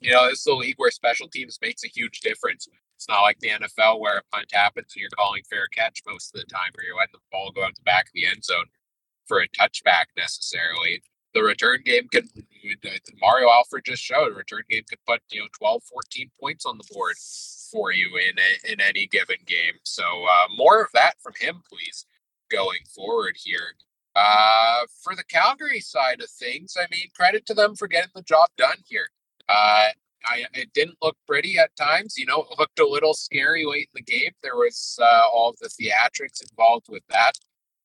you 0.00 0.12
know, 0.12 0.28
this 0.28 0.40
is 0.40 0.46
a 0.46 0.54
league 0.54 0.78
where 0.78 0.90
special 0.90 1.28
teams 1.28 1.58
makes 1.60 1.84
a 1.84 1.88
huge 1.88 2.20
difference. 2.20 2.68
It's 2.96 3.08
not 3.08 3.22
like 3.22 3.40
the 3.40 3.50
NFL 3.50 3.98
where 3.98 4.18
a 4.18 4.22
punt 4.32 4.46
happens 4.52 4.92
and 4.94 5.00
you're 5.00 5.10
calling 5.10 5.42
fair 5.50 5.66
catch 5.66 6.02
most 6.06 6.34
of 6.34 6.40
the 6.40 6.46
time, 6.46 6.70
or 6.78 6.84
you're 6.84 6.96
letting 6.96 7.14
the 7.14 7.18
ball 7.32 7.50
go 7.52 7.64
out 7.64 7.74
the 7.74 7.82
back 7.82 8.06
of 8.06 8.12
the 8.14 8.26
end 8.26 8.44
zone 8.44 8.66
for 9.26 9.40
a 9.40 9.48
touchback 9.48 10.06
necessarily 10.16 11.02
the 11.34 11.42
return 11.42 11.80
game 11.84 12.08
can 12.08 12.28
Mario 13.20 13.48
Alford 13.50 13.84
just 13.84 14.02
showed 14.02 14.32
a 14.32 14.34
return 14.34 14.62
game 14.68 14.82
could 14.88 14.98
put 15.06 15.20
you 15.30 15.40
know 15.40 15.46
12 15.56 15.82
14 15.84 16.30
points 16.40 16.66
on 16.66 16.78
the 16.78 16.84
board 16.92 17.14
for 17.72 17.92
you 17.92 18.10
in 18.18 18.70
in 18.70 18.80
any 18.80 19.06
given 19.06 19.38
game 19.46 19.74
so 19.82 20.04
uh, 20.04 20.46
more 20.56 20.82
of 20.82 20.88
that 20.94 21.14
from 21.22 21.32
him 21.40 21.62
please 21.68 22.06
going 22.50 22.80
forward 22.94 23.34
here 23.36 23.74
uh, 24.14 24.82
for 25.02 25.16
the 25.16 25.24
Calgary 25.24 25.80
side 25.80 26.20
of 26.20 26.28
things 26.30 26.76
I 26.78 26.86
mean 26.90 27.08
credit 27.16 27.46
to 27.46 27.54
them 27.54 27.74
for 27.74 27.88
getting 27.88 28.12
the 28.14 28.22
job 28.22 28.48
done 28.58 28.78
here 28.86 29.08
uh, 29.48 29.88
I, 30.24 30.44
it 30.54 30.72
didn't 30.72 30.98
look 31.02 31.16
pretty 31.26 31.58
at 31.58 31.74
times. 31.76 32.16
You 32.16 32.26
know, 32.26 32.42
it 32.50 32.58
looked 32.58 32.78
a 32.78 32.86
little 32.86 33.14
scary 33.14 33.64
late 33.64 33.88
in 33.94 34.04
the 34.04 34.12
game. 34.12 34.32
There 34.42 34.56
was 34.56 34.98
uh, 35.02 35.22
all 35.32 35.54
the 35.60 35.68
theatrics 35.68 36.42
involved 36.50 36.86
with 36.88 37.02
that. 37.08 37.32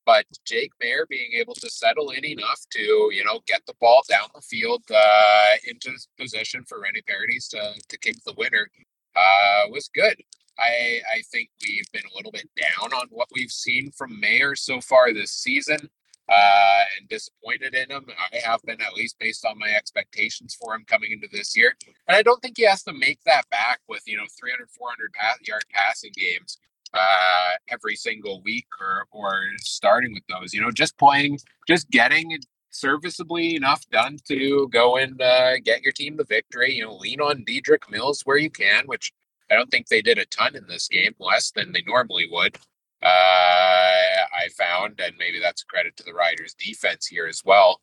But 0.06 0.24
Jake 0.46 0.72
Maier 0.82 1.06
being 1.08 1.32
able 1.34 1.54
to 1.56 1.68
settle 1.68 2.10
in 2.10 2.24
enough 2.24 2.60
to, 2.70 3.10
you 3.12 3.22
know, 3.24 3.40
get 3.46 3.60
the 3.66 3.74
ball 3.78 4.00
down 4.08 4.28
the 4.34 4.40
field 4.40 4.82
uh, 4.90 5.56
into 5.66 5.90
position 6.18 6.64
for 6.66 6.80
Rene 6.80 7.02
Paredes 7.06 7.48
to, 7.48 7.74
to 7.88 7.98
kick 7.98 8.14
the 8.24 8.32
winner 8.38 8.70
uh, 9.16 9.68
was 9.70 9.90
good. 9.94 10.16
I, 10.58 11.00
I 11.14 11.22
think 11.32 11.50
we've 11.64 11.90
been 11.92 12.02
a 12.12 12.16
little 12.16 12.32
bit 12.32 12.48
down 12.56 12.92
on 12.92 13.06
what 13.10 13.28
we've 13.32 13.50
seen 13.50 13.90
from 13.92 14.20
Maier 14.20 14.58
so 14.58 14.80
far 14.80 15.12
this 15.12 15.30
season 15.30 15.88
uh, 16.28 16.82
and 16.98 17.08
disappointed 17.08 17.74
in 17.74 17.90
him. 17.90 18.06
I 18.32 18.38
have 18.38 18.60
been, 18.62 18.80
at 18.80 18.94
least 18.94 19.16
based 19.18 19.44
on 19.44 19.58
my 19.58 19.68
expectations 19.68 20.56
for 20.60 20.74
him 20.74 20.84
coming 20.86 21.12
into 21.12 21.28
this 21.32 21.56
year. 21.56 21.76
And 22.08 22.16
I 22.16 22.22
don't 22.22 22.40
think 22.42 22.56
he 22.56 22.64
has 22.64 22.82
to 22.84 22.92
make 22.92 23.20
that 23.24 23.48
back 23.50 23.80
with, 23.88 24.02
you 24.06 24.16
know, 24.16 24.26
300, 24.38 24.68
400 24.70 25.12
pass, 25.12 25.38
yard 25.46 25.64
passing 25.72 26.12
games 26.14 26.58
uh, 26.92 27.50
every 27.68 27.96
single 27.96 28.42
week 28.42 28.66
or 28.80 29.06
or 29.12 29.42
starting 29.58 30.12
with 30.12 30.24
those. 30.28 30.52
You 30.52 30.60
know, 30.60 30.70
just 30.70 30.98
playing, 30.98 31.38
just 31.66 31.88
getting 31.90 32.38
serviceably 32.78 33.56
enough 33.56 33.88
done 33.90 34.18
to 34.28 34.68
go 34.68 34.96
and 34.96 35.20
uh, 35.20 35.58
get 35.60 35.82
your 35.82 35.92
team 35.92 36.16
the 36.16 36.24
victory. 36.24 36.74
You 36.74 36.84
know, 36.84 36.96
lean 36.96 37.20
on 37.20 37.44
Dedrick 37.44 37.90
Mills 37.90 38.22
where 38.24 38.38
you 38.38 38.50
can, 38.50 38.86
which 38.86 39.12
I 39.50 39.54
don't 39.54 39.70
think 39.70 39.88
they 39.88 40.02
did 40.02 40.18
a 40.18 40.26
ton 40.26 40.56
in 40.56 40.66
this 40.68 40.88
game, 40.88 41.14
less 41.18 41.50
than 41.50 41.72
they 41.72 41.82
normally 41.86 42.26
would. 42.30 42.56
Uh, 43.02 43.06
I 43.06 44.48
found, 44.56 45.00
and 45.00 45.14
maybe 45.18 45.38
that's 45.40 45.62
a 45.62 45.66
credit 45.66 45.96
to 45.96 46.02
the 46.02 46.14
Riders' 46.14 46.54
defense 46.54 47.06
here 47.06 47.26
as 47.26 47.42
well. 47.44 47.80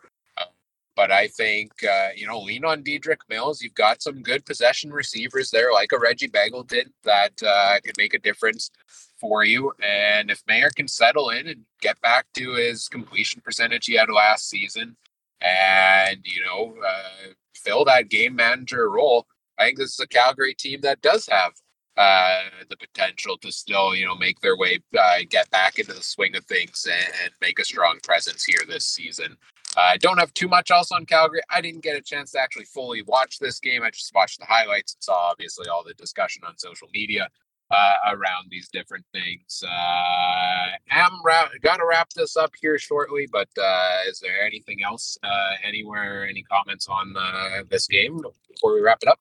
But 0.95 1.11
I 1.11 1.27
think, 1.27 1.71
uh, 1.83 2.09
you 2.15 2.25
know, 2.25 2.39
lean 2.39 2.63
on 2.63 2.81
Dedrick 2.81 3.17
Mills. 3.29 3.61
You've 3.61 3.73
got 3.73 4.01
some 4.01 4.21
good 4.21 4.45
possession 4.45 4.91
receivers 4.91 5.51
there, 5.51 5.73
like 5.73 5.91
a 5.91 5.99
Reggie 5.99 6.29
Begelton, 6.29 6.85
that 7.03 7.33
uh, 7.45 7.79
can 7.83 7.93
make 7.97 8.13
a 8.13 8.19
difference 8.19 8.71
for 9.19 9.43
you. 9.43 9.73
And 9.83 10.29
if 10.29 10.45
Maier 10.45 10.73
can 10.73 10.87
settle 10.87 11.29
in 11.29 11.47
and 11.47 11.65
get 11.81 11.99
back 12.01 12.25
to 12.35 12.53
his 12.53 12.87
completion 12.87 13.41
percentage 13.41 13.85
he 13.85 13.95
had 13.95 14.09
last 14.09 14.49
season 14.49 14.95
and, 15.41 16.19
you 16.23 16.43
know, 16.43 16.75
uh, 16.85 17.29
fill 17.55 17.85
that 17.85 18.09
game 18.09 18.35
manager 18.35 18.89
role, 18.89 19.25
I 19.57 19.65
think 19.65 19.77
this 19.77 19.93
is 19.93 19.99
a 19.99 20.07
Calgary 20.07 20.53
team 20.53 20.81
that 20.81 21.01
does 21.01 21.27
have 21.27 21.53
uh, 21.97 22.41
the 22.69 22.77
potential 22.77 23.37
to 23.37 23.51
still, 23.51 23.95
you 23.95 24.05
know, 24.05 24.15
make 24.15 24.39
their 24.41 24.57
way, 24.57 24.79
uh, 24.99 25.19
get 25.29 25.49
back 25.49 25.79
into 25.79 25.93
the 25.93 26.03
swing 26.03 26.35
of 26.35 26.43
things 26.45 26.87
and, 26.91 27.13
and 27.23 27.31
make 27.41 27.57
a 27.59 27.63
strong 27.63 27.99
presence 28.03 28.43
here 28.43 28.59
this 28.67 28.85
season. 28.85 29.37
I 29.77 29.97
don't 29.97 30.19
have 30.19 30.33
too 30.33 30.47
much 30.47 30.71
else 30.71 30.91
on 30.91 31.05
Calgary. 31.05 31.41
I 31.49 31.61
didn't 31.61 31.83
get 31.83 31.97
a 31.97 32.01
chance 32.01 32.31
to 32.31 32.39
actually 32.39 32.65
fully 32.65 33.01
watch 33.03 33.39
this 33.39 33.59
game. 33.59 33.83
I 33.83 33.91
just 33.91 34.13
watched 34.13 34.39
the 34.39 34.45
highlights 34.45 34.93
and 34.93 35.03
saw 35.03 35.29
obviously 35.31 35.67
all 35.67 35.83
the 35.83 35.93
discussion 35.93 36.43
on 36.45 36.57
social 36.57 36.87
media 36.93 37.29
uh, 37.71 37.93
around 38.07 38.47
these 38.49 38.69
different 38.69 39.05
things. 39.11 39.63
Uh, 39.67 40.67
am 40.91 41.11
ra- 41.25 41.49
gonna 41.61 41.85
wrap 41.85 42.09
this 42.11 42.37
up 42.37 42.51
here 42.59 42.77
shortly, 42.77 43.27
but 43.31 43.49
uh, 43.61 43.99
is 44.07 44.19
there 44.19 44.41
anything 44.41 44.83
else? 44.83 45.17
Uh, 45.23 45.51
anywhere? 45.63 46.27
Any 46.27 46.43
comments 46.43 46.87
on 46.87 47.15
uh, 47.17 47.63
this 47.69 47.87
game 47.87 48.19
before 48.49 48.73
we 48.73 48.81
wrap 48.81 48.99
it 49.01 49.09
up? 49.09 49.19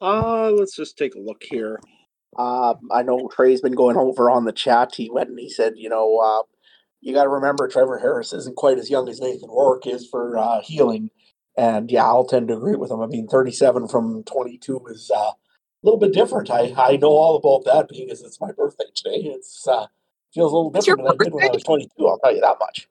Uh, 0.00 0.50
let's 0.50 0.76
just 0.76 0.96
take 0.96 1.14
a 1.14 1.20
look 1.20 1.42
here. 1.42 1.80
Uh, 2.36 2.74
I 2.92 3.02
know 3.02 3.28
Trey's 3.28 3.60
been 3.60 3.74
going 3.74 3.96
over 3.96 4.30
on 4.30 4.44
the 4.44 4.52
chat. 4.52 4.94
He 4.94 5.10
went 5.10 5.30
and 5.30 5.38
he 5.38 5.50
said, 5.50 5.74
you 5.76 5.88
know, 5.88 6.18
uh, 6.18 6.42
you 7.00 7.14
got 7.14 7.24
to 7.24 7.28
remember 7.30 7.68
Trevor 7.68 7.98
Harris 7.98 8.32
isn't 8.32 8.56
quite 8.56 8.78
as 8.78 8.90
young 8.90 9.08
as 9.08 9.20
Nathan 9.20 9.48
Rourke 9.48 9.86
is 9.86 10.06
for 10.06 10.36
uh, 10.36 10.60
healing. 10.62 11.10
And 11.56 11.90
yeah, 11.90 12.04
I'll 12.04 12.26
tend 12.26 12.48
to 12.48 12.56
agree 12.56 12.76
with 12.76 12.90
him. 12.90 13.00
I 13.00 13.06
mean, 13.06 13.26
37 13.26 13.88
from 13.88 14.22
22 14.24 14.80
is 14.90 15.10
uh, 15.14 15.32
little 15.82 15.98
bit 16.00 16.12
different. 16.12 16.50
I, 16.50 16.72
I 16.76 16.96
know 16.96 17.08
all 17.10 17.36
about 17.36 17.64
that 17.72 17.88
because 17.88 18.22
it's 18.22 18.40
my 18.40 18.52
birthday 18.52 18.84
today. 18.94 19.16
It's 19.30 19.66
uh, 19.68 19.86
feels 20.34 20.52
a 20.52 20.56
little 20.56 20.72
It's 20.74 20.86
different 20.86 21.08
than 21.08 21.14
I 21.20 21.24
did 21.24 21.32
when 21.34 21.44
I 21.44 21.52
was 21.52 21.62
22. 21.62 22.06
I'll 22.08 22.18
tell 22.18 22.34
you 22.34 22.40
that 22.40 22.56
much. 22.60 22.88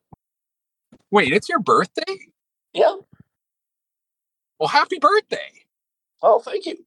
Wait, 1.12 1.32
it's 1.34 1.50
your 1.50 1.60
birthday? 1.60 2.16
Yeah. 2.74 2.96
Well, 4.60 4.70
happy 4.70 4.98
birthday! 5.00 5.66
Oh, 6.24 6.40
thank 6.40 6.66
you. 6.66 6.78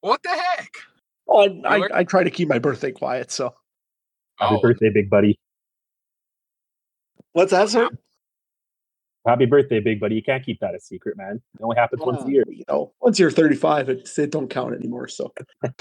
What 0.00 0.22
the 0.22 0.30
heck? 0.30 0.70
Well, 1.26 1.60
I, 1.66 1.76
I, 1.76 1.88
I 1.94 2.04
try 2.04 2.22
to 2.24 2.30
keep 2.30 2.48
my 2.48 2.58
birthday 2.58 2.90
quiet. 2.92 3.30
So 3.30 3.54
Happy 4.38 4.54
Oh, 4.56 4.60
birthday, 4.60 4.90
big 4.94 5.10
buddy. 5.10 5.38
what's 7.32 7.50
that, 7.50 7.68
sir? 7.68 7.88
Happy 9.26 9.46
birthday, 9.46 9.80
big 9.80 10.00
buddy. 10.00 10.14
You 10.14 10.22
can't 10.22 10.44
keep 10.44 10.60
that 10.60 10.74
a 10.74 10.80
secret, 10.80 11.16
man. 11.16 11.42
It 11.58 11.62
only 11.62 11.76
happens 11.76 12.02
once 12.02 12.24
a 12.24 12.30
year. 12.30 12.44
You 12.48 12.64
know, 12.68 12.92
once 13.00 13.18
you're 13.18 13.30
35, 13.30 13.88
it's, 13.90 14.18
it 14.18 14.30
don't 14.30 14.48
count 14.48 14.74
anymore. 14.74 15.08
So 15.08 15.32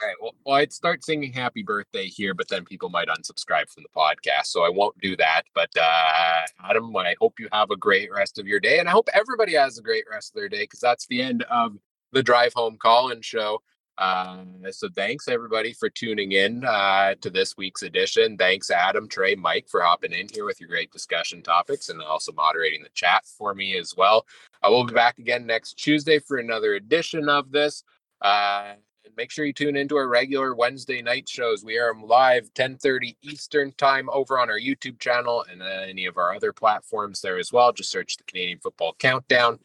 All 0.00 0.08
right. 0.08 0.16
Well, 0.20 0.34
well, 0.44 0.56
I'd 0.56 0.72
start 0.72 1.04
singing 1.04 1.32
happy 1.32 1.62
birthday 1.62 2.06
here, 2.06 2.34
but 2.34 2.48
then 2.48 2.64
people 2.64 2.88
might 2.88 3.08
unsubscribe 3.08 3.70
from 3.70 3.84
the 3.84 3.88
podcast. 3.96 4.46
So 4.46 4.64
I 4.64 4.68
won't 4.68 4.98
do 4.98 5.16
that. 5.16 5.42
But 5.54 5.70
uh, 5.80 6.42
Adam, 6.68 6.94
I 6.96 7.14
hope 7.20 7.38
you 7.38 7.48
have 7.52 7.70
a 7.70 7.76
great 7.76 8.10
rest 8.12 8.38
of 8.38 8.46
your 8.46 8.58
day. 8.58 8.80
And 8.80 8.88
I 8.88 8.92
hope 8.92 9.08
everybody 9.14 9.54
has 9.54 9.78
a 9.78 9.82
great 9.82 10.04
rest 10.10 10.32
of 10.32 10.40
their 10.40 10.48
day 10.48 10.64
because 10.64 10.80
that's 10.80 11.06
the 11.06 11.22
end 11.22 11.44
of 11.44 11.76
the 12.12 12.22
Drive 12.22 12.52
Home 12.54 12.76
Call 12.76 13.10
In 13.10 13.22
show. 13.22 13.62
Uh, 13.96 14.38
so 14.70 14.88
thanks 14.94 15.28
everybody 15.28 15.72
for 15.72 15.88
tuning 15.88 16.32
in 16.32 16.64
uh, 16.64 17.14
to 17.20 17.30
this 17.30 17.56
week's 17.56 17.82
edition. 17.82 18.36
Thanks 18.36 18.70
Adam, 18.70 19.08
Trey, 19.08 19.36
Mike 19.36 19.68
for 19.68 19.82
hopping 19.82 20.12
in 20.12 20.28
here 20.32 20.44
with 20.44 20.60
your 20.60 20.68
great 20.68 20.90
discussion 20.90 21.42
topics 21.42 21.88
and 21.88 22.02
also 22.02 22.32
moderating 22.32 22.82
the 22.82 22.88
chat 22.94 23.24
for 23.24 23.54
me 23.54 23.76
as 23.76 23.94
well. 23.96 24.26
I 24.62 24.68
will 24.68 24.84
be 24.84 24.94
back 24.94 25.18
again 25.18 25.46
next 25.46 25.74
Tuesday 25.74 26.18
for 26.18 26.38
another 26.38 26.74
edition 26.74 27.28
of 27.28 27.52
this. 27.52 27.84
Uh, 28.20 28.74
make 29.16 29.30
sure 29.30 29.44
you 29.44 29.52
tune 29.52 29.76
into 29.76 29.96
our 29.96 30.08
regular 30.08 30.54
Wednesday 30.56 31.00
night 31.00 31.28
shows. 31.28 31.64
We 31.64 31.78
are 31.78 31.94
live 31.94 32.52
10:30 32.54 33.16
Eastern 33.22 33.72
time 33.72 34.08
over 34.10 34.40
on 34.40 34.50
our 34.50 34.58
YouTube 34.58 34.98
channel 34.98 35.44
and 35.48 35.62
uh, 35.62 35.66
any 35.66 36.06
of 36.06 36.16
our 36.16 36.34
other 36.34 36.52
platforms 36.52 37.20
there 37.20 37.38
as 37.38 37.52
well. 37.52 37.72
Just 37.72 37.90
search 37.90 38.16
the 38.16 38.24
Canadian 38.24 38.58
Football 38.58 38.94
Countdown 38.98 39.60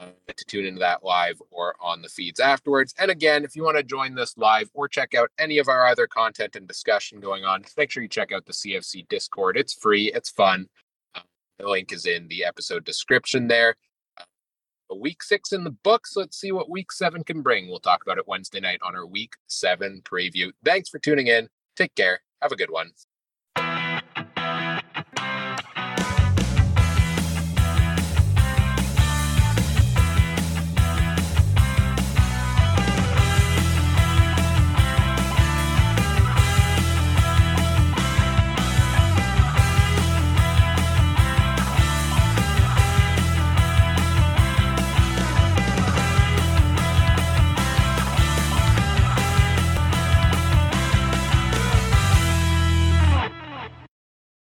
uh, 0.00 0.06
to 0.26 0.44
tune 0.44 0.64
into 0.64 0.80
that 0.80 1.04
live 1.04 1.40
or 1.50 1.74
on 1.80 2.02
the 2.02 2.08
feeds 2.08 2.40
afterwards. 2.40 2.94
And 2.98 3.10
again, 3.10 3.44
if 3.44 3.54
you 3.56 3.62
want 3.62 3.76
to 3.76 3.82
join 3.82 4.14
this 4.14 4.36
live 4.36 4.70
or 4.74 4.88
check 4.88 5.14
out 5.14 5.30
any 5.38 5.58
of 5.58 5.68
our 5.68 5.86
other 5.86 6.06
content 6.06 6.56
and 6.56 6.66
discussion 6.66 7.20
going 7.20 7.44
on, 7.44 7.64
make 7.76 7.90
sure 7.90 8.02
you 8.02 8.08
check 8.08 8.32
out 8.32 8.46
the 8.46 8.52
CFC 8.52 9.08
Discord. 9.08 9.56
It's 9.56 9.74
free, 9.74 10.12
it's 10.14 10.30
fun. 10.30 10.68
Uh, 11.14 11.20
the 11.58 11.68
link 11.68 11.92
is 11.92 12.06
in 12.06 12.28
the 12.28 12.44
episode 12.44 12.84
description 12.84 13.48
there. 13.48 13.76
Uh, 14.18 14.94
week 14.96 15.22
six 15.22 15.52
in 15.52 15.64
the 15.64 15.70
books. 15.70 16.16
Let's 16.16 16.38
see 16.38 16.52
what 16.52 16.70
week 16.70 16.92
seven 16.92 17.24
can 17.24 17.42
bring. 17.42 17.68
We'll 17.68 17.80
talk 17.80 18.02
about 18.02 18.18
it 18.18 18.28
Wednesday 18.28 18.60
night 18.60 18.80
on 18.82 18.94
our 18.94 19.06
week 19.06 19.34
seven 19.46 20.02
preview. 20.04 20.50
Thanks 20.64 20.88
for 20.88 20.98
tuning 20.98 21.28
in. 21.28 21.48
Take 21.76 21.94
care. 21.94 22.20
Have 22.42 22.52
a 22.52 22.56
good 22.56 22.70
one. 22.70 22.90